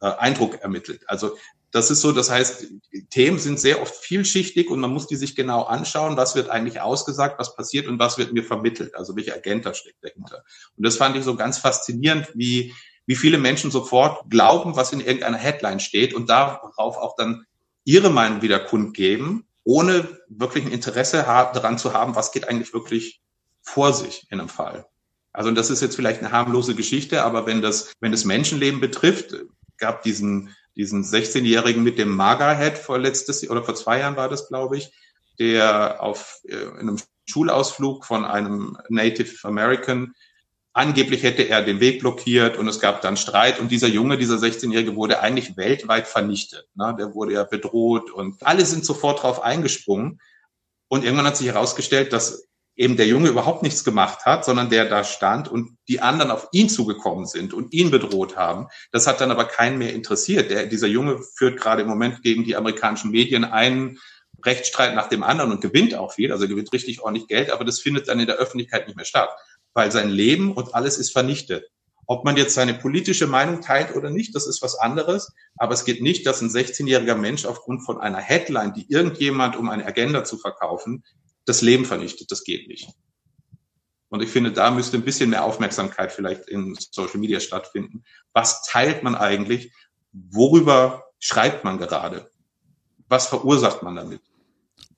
[0.00, 1.02] äh, Eindruck ermittelt.
[1.08, 1.36] Also
[1.70, 2.66] das ist so, das heißt,
[3.08, 6.82] Themen sind sehr oft vielschichtig und man muss die sich genau anschauen, was wird eigentlich
[6.82, 10.44] ausgesagt, was passiert und was wird mir vermittelt, also welche Agenda steckt dahinter.
[10.76, 12.74] Und das fand ich so ganz faszinierend, wie,
[13.06, 17.46] wie viele Menschen sofort glauben, was in irgendeiner Headline steht und darauf auch dann
[17.84, 23.22] ihre Meinung wieder kundgeben ohne wirklich ein Interesse daran zu haben, was geht eigentlich wirklich
[23.62, 24.86] vor sich in einem Fall.
[25.32, 29.34] Also das ist jetzt vielleicht eine harmlose Geschichte, aber wenn das, wenn das Menschenleben betrifft,
[29.78, 34.48] gab diesen, diesen 16-Jährigen mit dem Maga-Head vor letztes oder vor zwei Jahren war das,
[34.48, 34.92] glaube ich,
[35.38, 40.14] der auf äh, in einem Schulausflug von einem Native American
[40.74, 44.36] Angeblich hätte er den Weg blockiert und es gab dann Streit und dieser Junge, dieser
[44.36, 46.66] 16-Jährige wurde eigentlich weltweit vernichtet.
[46.74, 46.96] Ne?
[46.98, 50.20] Der wurde ja bedroht und alle sind sofort drauf eingesprungen.
[50.88, 54.86] Und irgendwann hat sich herausgestellt, dass eben der Junge überhaupt nichts gemacht hat, sondern der
[54.88, 58.68] da stand und die anderen auf ihn zugekommen sind und ihn bedroht haben.
[58.92, 60.50] Das hat dann aber keinen mehr interessiert.
[60.50, 63.98] Der, dieser Junge führt gerade im Moment gegen die amerikanischen Medien einen
[64.42, 67.78] Rechtsstreit nach dem anderen und gewinnt auch viel, also gewinnt richtig ordentlich Geld, aber das
[67.78, 69.28] findet dann in der Öffentlichkeit nicht mehr statt
[69.74, 71.64] weil sein Leben und alles ist vernichtet.
[72.06, 75.32] Ob man jetzt seine politische Meinung teilt oder nicht, das ist was anderes.
[75.56, 79.70] Aber es geht nicht, dass ein 16-jähriger Mensch aufgrund von einer Headline, die irgendjemand, um
[79.70, 81.04] eine Agenda zu verkaufen,
[81.44, 82.30] das Leben vernichtet.
[82.30, 82.88] Das geht nicht.
[84.08, 88.04] Und ich finde, da müsste ein bisschen mehr Aufmerksamkeit vielleicht in Social Media stattfinden.
[88.34, 89.72] Was teilt man eigentlich?
[90.12, 92.30] Worüber schreibt man gerade?
[93.08, 94.20] Was verursacht man damit?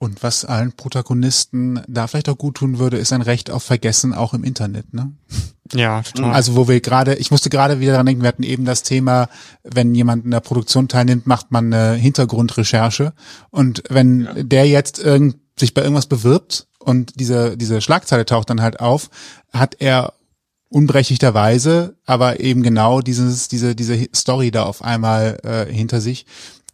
[0.05, 4.13] Und was allen Protagonisten da vielleicht auch gut tun würde, ist ein Recht auf Vergessen
[4.13, 5.13] auch im Internet, ne?
[5.73, 6.35] Ja, total.
[6.35, 9.31] Also wo wir gerade, ich musste gerade wieder dran denken, wir hatten eben das Thema,
[9.63, 13.15] wenn jemand in der Produktion teilnimmt, macht man eine Hintergrundrecherche.
[13.49, 14.43] Und wenn ja.
[14.43, 19.09] der jetzt irgend, sich bei irgendwas bewirbt und diese, diese Schlagzeile taucht dann halt auf,
[19.55, 20.13] hat er
[20.69, 26.27] unberechtigterweise aber eben genau dieses, diese, diese Story da auf einmal äh, hinter sich,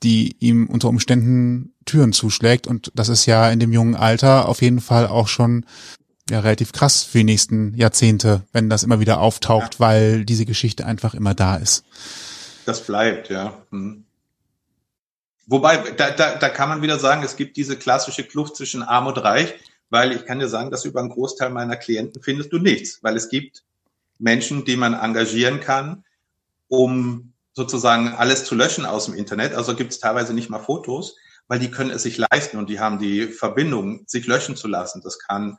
[0.03, 2.67] die ihm unter Umständen Türen zuschlägt.
[2.67, 5.65] Und das ist ja in dem jungen Alter auf jeden Fall auch schon
[6.31, 9.81] ja relativ krass für die nächsten Jahrzehnte, wenn das immer wieder auftaucht, ja.
[9.81, 11.85] weil diese Geschichte einfach immer da ist.
[12.65, 13.55] Das bleibt, ja.
[13.71, 14.05] Hm.
[15.47, 19.09] Wobei, da, da, da kann man wieder sagen, es gibt diese klassische Kluft zwischen Arm
[19.09, 19.55] und Reich,
[19.89, 23.17] weil ich kann dir sagen, dass über einen Großteil meiner Klienten findest du nichts, weil
[23.17, 23.65] es gibt
[24.19, 26.05] Menschen, die man engagieren kann,
[26.69, 29.55] um sozusagen alles zu löschen aus dem Internet.
[29.55, 31.17] Also gibt es teilweise nicht mal Fotos,
[31.49, 35.01] weil die können es sich leisten und die haben die Verbindung, sich löschen zu lassen.
[35.03, 35.57] Das kann,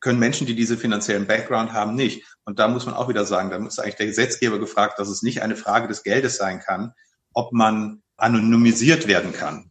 [0.00, 2.24] können Menschen, die diese finanziellen Background haben, nicht.
[2.44, 5.22] Und da muss man auch wieder sagen, da muss eigentlich der Gesetzgeber gefragt, dass es
[5.22, 6.92] nicht eine Frage des Geldes sein kann,
[7.34, 9.70] ob man anonymisiert werden kann.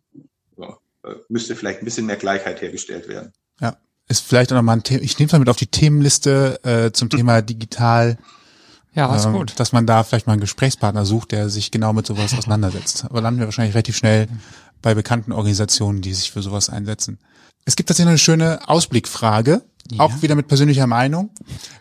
[0.55, 3.31] So, äh, müsste vielleicht ein bisschen mehr Gleichheit hergestellt werden.
[3.61, 3.77] Ja,
[4.07, 6.91] ist vielleicht auch nochmal ein Thema, ich nehme es mal mit auf die Themenliste äh,
[6.91, 8.17] zum Thema digital
[8.97, 9.59] ja, ist ähm, gut.
[9.59, 13.05] Dass man da vielleicht mal einen Gesprächspartner sucht, der sich genau mit sowas auseinandersetzt.
[13.05, 14.27] Aber landen wir wahrscheinlich relativ schnell
[14.81, 17.19] bei bekannten Organisationen, die sich für sowas einsetzen.
[17.65, 19.61] Es gibt tatsächlich eine schöne Ausblickfrage,
[19.91, 19.99] ja.
[19.99, 21.29] auch wieder mit persönlicher Meinung.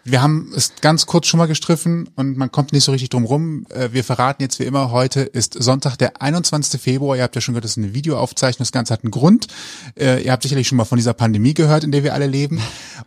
[0.04, 3.24] Wir haben es ganz kurz schon mal gestriffen und man kommt nicht so richtig drum
[3.24, 3.66] rum.
[3.70, 6.80] Äh, wir verraten jetzt wie immer, heute ist Sonntag, der 21.
[6.80, 7.16] Februar.
[7.16, 8.64] Ihr habt ja schon gehört, das ist eine Videoaufzeichnung.
[8.64, 9.48] Das Ganze hat einen Grund.
[9.98, 12.60] Äh, ihr habt sicherlich schon mal von dieser Pandemie gehört, in der wir alle leben.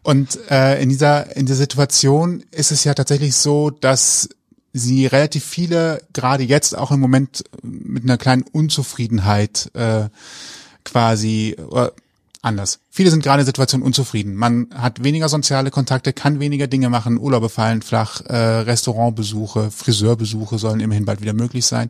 [0.04, 4.30] Und äh, in dieser, in der Situation ist es ja tatsächlich so, dass
[4.74, 10.10] sie relativ viele, gerade jetzt auch im Moment mit einer kleinen Unzufriedenheit äh,
[10.84, 11.56] quasi,
[12.42, 14.36] anders Viele sind gerade in Situationen unzufrieden.
[14.36, 20.58] Man hat weniger soziale Kontakte, kann weniger Dinge machen, Urlaube fallen flach, äh, Restaurantbesuche, Friseurbesuche
[20.58, 21.90] sollen immerhin bald wieder möglich sein.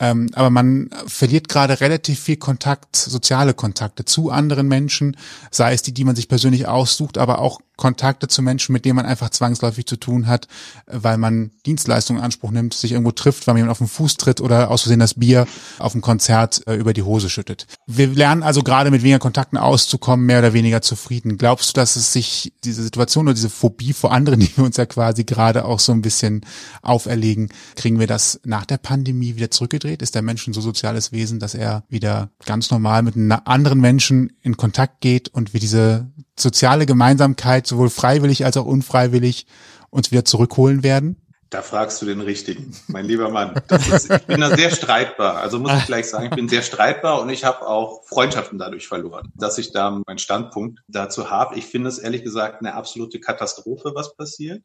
[0.00, 5.16] Ähm, aber man verliert gerade relativ viel Kontakt, soziale Kontakte zu anderen Menschen,
[5.50, 8.96] sei es die, die man sich persönlich aussucht, aber auch Kontakte zu Menschen, mit denen
[8.96, 10.46] man einfach zwangsläufig zu tun hat,
[10.86, 14.16] weil man Dienstleistungen in Anspruch nimmt, sich irgendwo trifft, weil man jemand auf den Fuß
[14.16, 15.46] tritt oder aus Versehen das Bier
[15.78, 17.66] auf dem Konzert äh, über die Hose schüttet.
[17.86, 21.38] Wir lernen also gerade mit weniger Kontakten auszukommen, mehr oder weniger zufrieden.
[21.38, 24.76] Glaubst du, dass es sich diese Situation oder diese Phobie vor anderen, die wir uns
[24.76, 26.40] ja quasi gerade auch so ein bisschen
[26.82, 30.02] auferlegen, kriegen wir das nach der Pandemie wieder zurückgedreht?
[30.02, 33.14] Ist der Mensch ein so soziales Wesen, dass er wieder ganz normal mit
[33.44, 39.46] anderen Menschen in Kontakt geht und wir diese soziale Gemeinsamkeit sowohl freiwillig als auch unfreiwillig
[39.90, 41.23] uns wieder zurückholen werden?
[41.50, 43.54] Da fragst du den Richtigen, mein lieber Mann.
[43.70, 45.36] Ist, ich bin da sehr streitbar.
[45.36, 48.88] Also muss ich gleich sagen, ich bin sehr streitbar und ich habe auch Freundschaften dadurch
[48.88, 51.56] verloren, dass ich da meinen Standpunkt dazu habe.
[51.56, 54.62] Ich finde es ehrlich gesagt eine absolute Katastrophe, was passiert.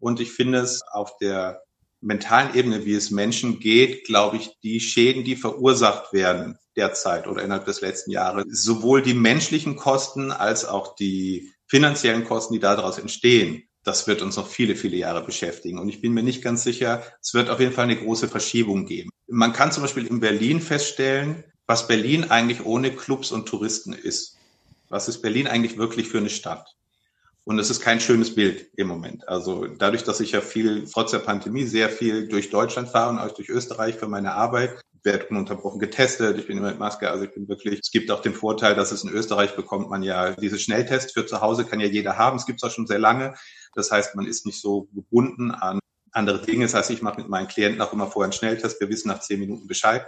[0.00, 1.62] Und ich finde es auf der
[2.00, 7.42] mentalen Ebene, wie es Menschen geht, glaube ich, die Schäden, die verursacht werden derzeit oder
[7.42, 12.98] innerhalb des letzten Jahres, sowohl die menschlichen Kosten als auch die finanziellen Kosten, die daraus
[12.98, 15.78] entstehen, das wird uns noch viele, viele Jahre beschäftigen.
[15.78, 18.86] Und ich bin mir nicht ganz sicher, es wird auf jeden Fall eine große Verschiebung
[18.86, 19.10] geben.
[19.28, 24.36] Man kann zum Beispiel in Berlin feststellen, was Berlin eigentlich ohne Clubs und Touristen ist.
[24.88, 26.74] Was ist Berlin eigentlich wirklich für eine Stadt?
[27.44, 29.28] Und es ist kein schönes Bild im Moment.
[29.28, 33.18] Also dadurch, dass ich ja viel, trotz der Pandemie, sehr viel durch Deutschland fahre und
[33.18, 37.24] auch durch Österreich für meine Arbeit, werde ununterbrochen getestet, ich bin immer mit Maske, also
[37.24, 40.32] ich bin wirklich, es gibt auch den Vorteil, dass es in Österreich bekommt man ja
[40.32, 42.98] diese Schnelltests für zu Hause, kann ja jeder haben, es gibt es auch schon sehr
[42.98, 43.34] lange.
[43.74, 45.78] Das heißt, man ist nicht so gebunden an
[46.12, 46.64] andere Dinge.
[46.64, 49.20] Das heißt, ich mache mit meinen Klienten auch immer vorher einen Schnelltest, wir wissen nach
[49.20, 50.06] zehn Minuten Bescheid.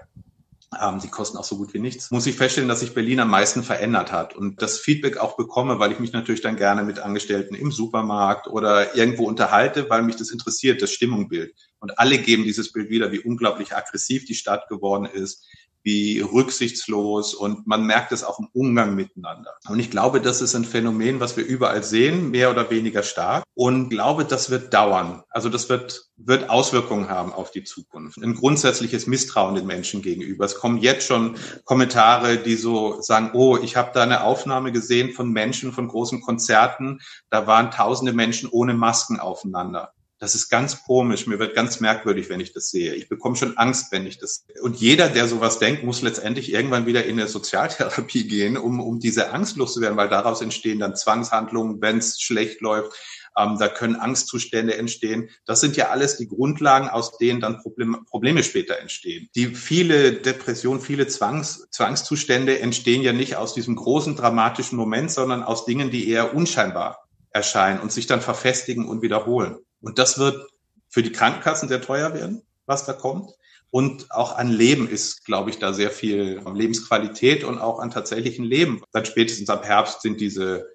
[0.81, 2.11] Ähm, die kosten auch so gut wie nichts.
[2.11, 5.79] Muss ich feststellen, dass sich Berlin am meisten verändert hat und das Feedback auch bekomme,
[5.79, 10.17] weil ich mich natürlich dann gerne mit Angestellten im Supermarkt oder irgendwo unterhalte, weil mich
[10.17, 11.55] das interessiert, das Stimmungsbild.
[11.79, 15.47] Und alle geben dieses Bild wieder, wie unglaublich aggressiv die Stadt geworden ist,
[15.87, 19.55] wie rücksichtslos und man merkt es auch im Umgang miteinander.
[19.68, 23.45] Und ich glaube, das ist ein Phänomen, was wir überall sehen, mehr oder weniger stark
[23.55, 25.22] und glaube, das wird dauern.
[25.30, 28.20] Also das wird, wird Auswirkungen haben auf die Zukunft.
[28.20, 30.45] Ein grundsätzliches Misstrauen den Menschen gegenüber.
[30.45, 35.12] Es kommen jetzt schon Kommentare, die so sagen, oh, ich habe da eine Aufnahme gesehen
[35.12, 36.99] von Menschen, von großen Konzerten,
[37.30, 39.93] da waren tausende Menschen ohne Masken aufeinander.
[40.19, 41.27] Das ist ganz komisch.
[41.27, 42.95] Mir wird ganz merkwürdig, wenn ich das sehe.
[42.95, 44.47] Ich bekomme schon Angst, wenn ich das.
[44.62, 48.99] Und jeder, der sowas denkt, muss letztendlich irgendwann wieder in eine Sozialtherapie gehen, um, um
[48.99, 52.93] diese Angst loszuwerden, weil daraus entstehen dann Zwangshandlungen, wenn es schlecht läuft.
[53.37, 55.29] Ähm, da können Angstzustände entstehen.
[55.45, 59.29] Das sind ja alles die Grundlagen, aus denen dann Probleme, Probleme später entstehen.
[59.35, 65.43] Die viele Depressionen, viele Zwangs, Zwangszustände entstehen ja nicht aus diesem großen dramatischen Moment, sondern
[65.43, 69.59] aus Dingen, die eher unscheinbar erscheinen und sich dann verfestigen und wiederholen.
[69.81, 70.51] Und das wird
[70.89, 73.31] für die Krankenkassen sehr teuer werden, was da kommt.
[73.70, 78.45] Und auch an Leben ist, glaube ich, da sehr viel Lebensqualität und auch an tatsächlichen
[78.45, 78.83] Leben.
[78.93, 80.70] Dann spätestens ab Herbst sind diese,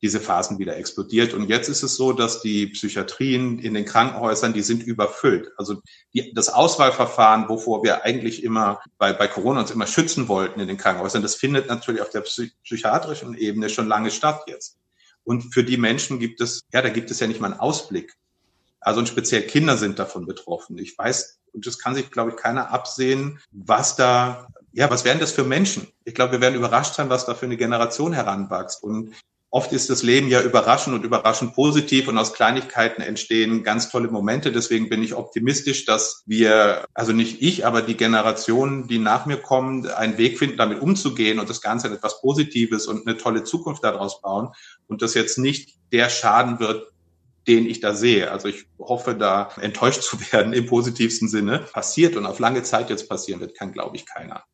[0.00, 1.34] diese Phasen wieder explodiert.
[1.34, 5.50] Und jetzt ist es so, dass die Psychiatrien in den Krankenhäusern, die sind überfüllt.
[5.56, 5.82] Also
[6.14, 10.68] die, das Auswahlverfahren, wovor wir eigentlich immer bei, bei Corona uns immer schützen wollten in
[10.68, 14.78] den Krankenhäusern, das findet natürlich auf der psychiatrischen Ebene schon lange statt jetzt.
[15.24, 18.14] Und für die Menschen gibt es, ja, da gibt es ja nicht mal einen Ausblick.
[18.86, 20.78] Also und speziell Kinder sind davon betroffen.
[20.78, 25.18] Ich weiß, und das kann sich, glaube ich, keiner absehen, was da, ja, was wären
[25.18, 25.88] das für Menschen?
[26.04, 28.84] Ich glaube, wir werden überrascht sein, was da für eine Generation heranwächst.
[28.84, 29.12] Und
[29.50, 34.06] oft ist das Leben ja überraschend und überraschend positiv und aus Kleinigkeiten entstehen ganz tolle
[34.06, 34.52] Momente.
[34.52, 39.38] Deswegen bin ich optimistisch, dass wir, also nicht ich, aber die Generationen, die nach mir
[39.38, 43.42] kommen, einen Weg finden, damit umzugehen und das Ganze in etwas Positives und eine tolle
[43.42, 44.50] Zukunft daraus bauen
[44.86, 46.86] und das jetzt nicht der Schaden wird,
[47.46, 48.30] den ich da sehe.
[48.30, 51.66] Also ich hoffe, da enttäuscht zu werden im positivsten Sinne.
[51.72, 54.44] Passiert und auf lange Zeit jetzt passieren wird, kann, glaube ich, keiner.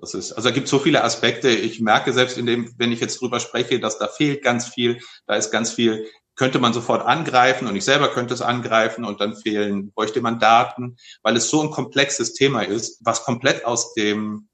[0.00, 1.48] Das ist, also da gibt so viele Aspekte.
[1.48, 5.00] Ich merke selbst in dem, wenn ich jetzt drüber spreche, dass da fehlt ganz viel,
[5.26, 9.20] da ist ganz viel, könnte man sofort angreifen und ich selber könnte es angreifen und
[9.20, 13.92] dann fehlen, bräuchte man Daten, weil es so ein komplexes Thema ist, was komplett aus
[13.94, 14.48] dem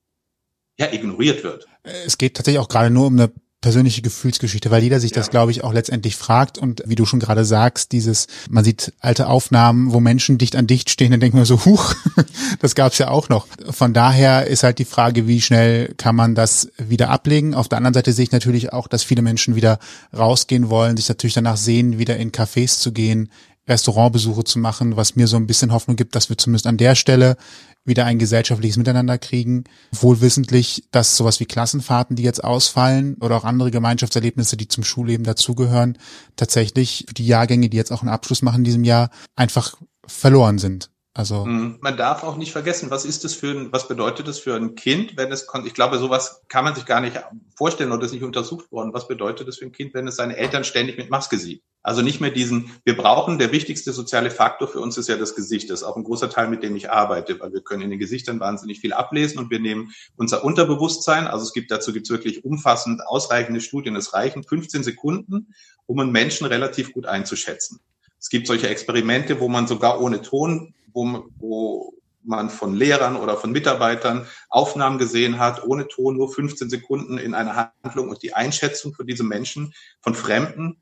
[0.79, 1.69] ja, ignoriert wird.
[1.83, 3.31] Es geht tatsächlich auch gerade nur um eine
[3.65, 5.17] persönliche Gefühlsgeschichte, weil jeder sich ja.
[5.17, 8.93] das, glaube ich, auch letztendlich fragt und wie du schon gerade sagst, dieses, man sieht
[9.01, 11.95] alte Aufnahmen, wo Menschen dicht an dicht stehen, dann denkt man so, huch,
[12.61, 13.47] das gab's ja auch noch.
[13.71, 17.55] Von daher ist halt die Frage, wie schnell kann man das wieder ablegen.
[17.55, 19.79] Auf der anderen Seite sehe ich natürlich auch, dass viele Menschen wieder
[20.15, 23.31] rausgehen wollen, sich natürlich danach sehen, wieder in Cafés zu gehen,
[23.69, 26.95] Restaurantbesuche zu machen, was mir so ein bisschen Hoffnung gibt, dass wir zumindest an der
[26.95, 27.37] Stelle
[27.85, 29.65] wieder ein gesellschaftliches Miteinander kriegen.
[29.93, 35.25] Wohlwissentlich, dass sowas wie Klassenfahrten, die jetzt ausfallen oder auch andere Gemeinschaftserlebnisse, die zum Schulleben
[35.25, 35.99] dazugehören,
[36.37, 39.77] tatsächlich für die Jahrgänge, die jetzt auch einen Abschluss machen in diesem Jahr, einfach
[40.07, 40.91] verloren sind.
[41.17, 41.79] Also mhm.
[41.81, 44.75] man darf auch nicht vergessen, was ist das für ein, was bedeutet das für ein
[44.75, 47.17] Kind, wenn es, ich glaube, sowas kann man sich gar nicht
[47.57, 48.93] vorstellen oder ist nicht untersucht worden.
[48.93, 51.63] Was bedeutet das für ein Kind, wenn es seine Eltern ständig mit Maske sieht?
[51.85, 55.37] Also nicht mehr diesen, wir brauchen, der wichtigste soziale Faktor für uns ist ja das
[55.37, 55.71] Gesicht.
[55.71, 58.01] Das ist auch ein großer Teil, mit dem ich arbeite, weil wir können in den
[58.01, 62.45] Gesichtern wahnsinnig viel ablesen und wir nehmen unser Unterbewusstsein, also es gibt dazu gibt's wirklich
[62.45, 65.55] umfassend ausreichende Studien, es reichen 15 Sekunden,
[65.87, 67.79] um einen Menschen relativ gut einzuschätzen.
[68.19, 73.37] Es gibt solche Experimente, wo man sogar ohne Ton wo, wo man von Lehrern oder
[73.37, 78.33] von Mitarbeitern Aufnahmen gesehen hat, ohne Ton, nur 15 Sekunden in einer Handlung und die
[78.33, 80.81] Einschätzung für diese Menschen von Fremden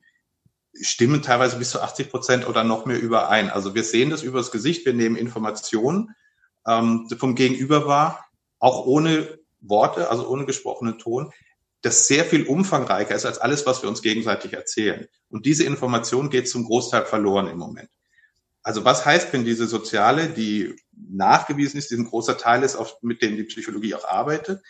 [0.81, 3.49] stimmen teilweise bis zu 80 Prozent oder noch mehr überein.
[3.49, 6.15] Also wir sehen das übers Gesicht, wir nehmen Informationen
[6.65, 8.25] ähm, vom Gegenüber wahr,
[8.59, 11.31] auch ohne Worte, also ohne gesprochenen Ton,
[11.81, 15.07] das sehr viel umfangreicher ist als alles, was wir uns gegenseitig erzählen.
[15.29, 17.89] Und diese Information geht zum Großteil verloren im Moment.
[18.63, 22.97] Also was heißt, wenn diese Soziale, die nachgewiesen ist, die ein großer Teil ist, auf,
[23.01, 24.63] mit dem die Psychologie auch arbeitet,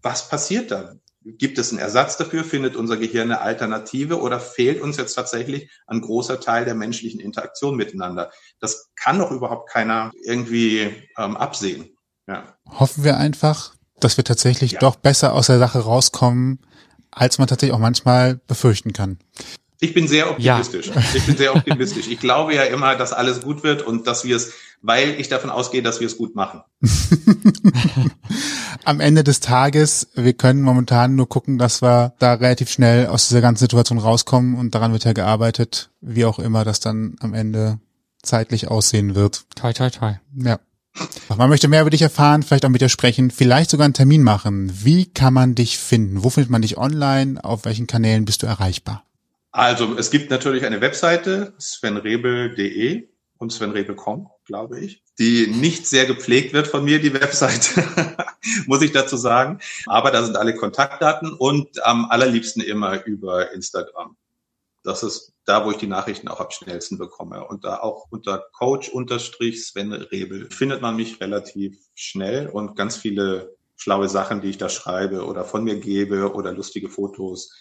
[0.00, 1.00] was passiert dann?
[1.24, 2.42] Gibt es einen Ersatz dafür?
[2.42, 7.20] Findet unser Gehirn eine Alternative oder fehlt uns jetzt tatsächlich ein großer Teil der menschlichen
[7.20, 8.32] Interaktion miteinander?
[8.58, 11.96] Das kann doch überhaupt keiner irgendwie ähm, absehen.
[12.26, 12.56] Ja.
[12.66, 14.78] Hoffen wir einfach, dass wir tatsächlich ja.
[14.80, 16.58] doch besser aus der Sache rauskommen,
[17.12, 19.18] als man tatsächlich auch manchmal befürchten kann.
[19.82, 20.92] Ich bin sehr optimistisch.
[20.94, 21.02] Ja.
[21.12, 22.06] Ich bin sehr optimistisch.
[22.06, 25.50] Ich glaube ja immer, dass alles gut wird und dass wir es, weil ich davon
[25.50, 26.62] ausgehe, dass wir es gut machen.
[28.84, 33.26] Am Ende des Tages, wir können momentan nur gucken, dass wir da relativ schnell aus
[33.26, 37.34] dieser ganzen Situation rauskommen und daran wird ja gearbeitet, wie auch immer das dann am
[37.34, 37.80] Ende
[38.22, 39.46] zeitlich aussehen wird.
[39.56, 40.12] Toi, toi, toi.
[40.32, 40.60] Ja.
[41.36, 44.22] Man möchte mehr über dich erfahren, vielleicht auch mit dir sprechen, vielleicht sogar einen Termin
[44.22, 44.70] machen.
[44.84, 46.22] Wie kann man dich finden?
[46.22, 47.42] Wo findet man dich online?
[47.42, 49.02] Auf welchen Kanälen bist du erreichbar?
[49.52, 56.54] Also es gibt natürlich eine Webseite, svenrebel.de und svenrebel.com, glaube ich, die nicht sehr gepflegt
[56.54, 57.84] wird von mir, die Webseite,
[58.66, 59.60] muss ich dazu sagen.
[59.86, 64.16] Aber da sind alle Kontaktdaten und am allerliebsten immer über Instagram.
[64.84, 67.46] Das ist da, wo ich die Nachrichten auch am schnellsten bekomme.
[67.46, 74.08] Und da auch unter Coach-Sven Rebel findet man mich relativ schnell und ganz viele schlaue
[74.08, 77.52] Sachen, die ich da schreibe oder von mir gebe oder lustige Fotos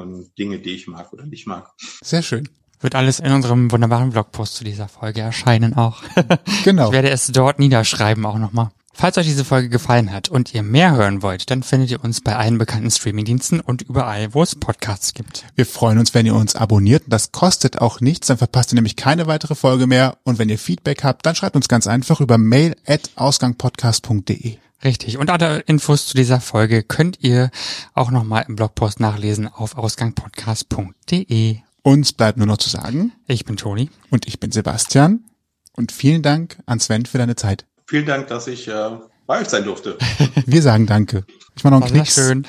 [0.00, 1.70] und Dinge, die ich mag oder nicht mag.
[2.02, 2.48] Sehr schön.
[2.80, 6.02] Wird alles in unserem wunderbaren Blogpost zu dieser Folge erscheinen auch.
[6.64, 6.86] genau.
[6.86, 8.70] Ich werde es dort niederschreiben auch nochmal.
[8.92, 12.20] Falls euch diese Folge gefallen hat und ihr mehr hören wollt, dann findet ihr uns
[12.20, 15.46] bei allen bekannten Streamingdiensten und überall, wo es Podcasts gibt.
[15.54, 17.04] Wir freuen uns, wenn ihr uns abonniert.
[17.06, 20.18] Das kostet auch nichts, dann verpasst ihr nämlich keine weitere Folge mehr.
[20.24, 24.58] Und wenn ihr Feedback habt, dann schreibt uns ganz einfach über mail at ausgangpodcast.de.
[24.82, 25.18] Richtig.
[25.18, 27.50] Und alle Infos zu dieser Folge könnt ihr
[27.94, 31.58] auch nochmal im Blogpost nachlesen auf ausgangpodcast.de.
[31.82, 33.12] Uns bleibt nur noch zu sagen.
[33.26, 33.90] Ich bin Toni.
[34.10, 35.24] Und ich bin Sebastian.
[35.72, 37.66] Und vielen Dank an Sven für deine Zeit.
[37.86, 38.90] Vielen Dank, dass ich äh,
[39.26, 39.98] bei euch sein durfte.
[40.46, 41.24] Wir sagen Danke.
[41.56, 42.14] Ich mache noch einen Knicks.
[42.14, 42.46] Schön.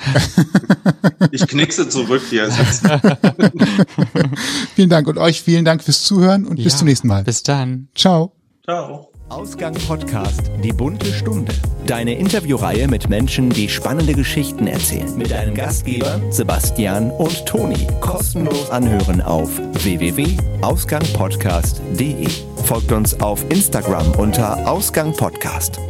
[1.32, 2.50] ich knickse zurück hier.
[4.74, 7.24] vielen Dank und euch vielen Dank fürs Zuhören und ja, bis zum nächsten Mal.
[7.24, 7.88] Bis dann.
[7.94, 8.32] Ciao.
[8.64, 9.11] Ciao.
[9.32, 11.54] Ausgang Podcast Die bunte Stunde.
[11.86, 15.16] Deine Interviewreihe mit Menschen, die spannende Geschichten erzählen.
[15.16, 17.86] Mit deinen Gastgebern Sebastian und Toni.
[18.02, 19.48] Kostenlos anhören auf
[19.82, 22.28] www.ausgangpodcast.de.
[22.64, 25.80] Folgt uns auf Instagram unter Ausgang Podcast.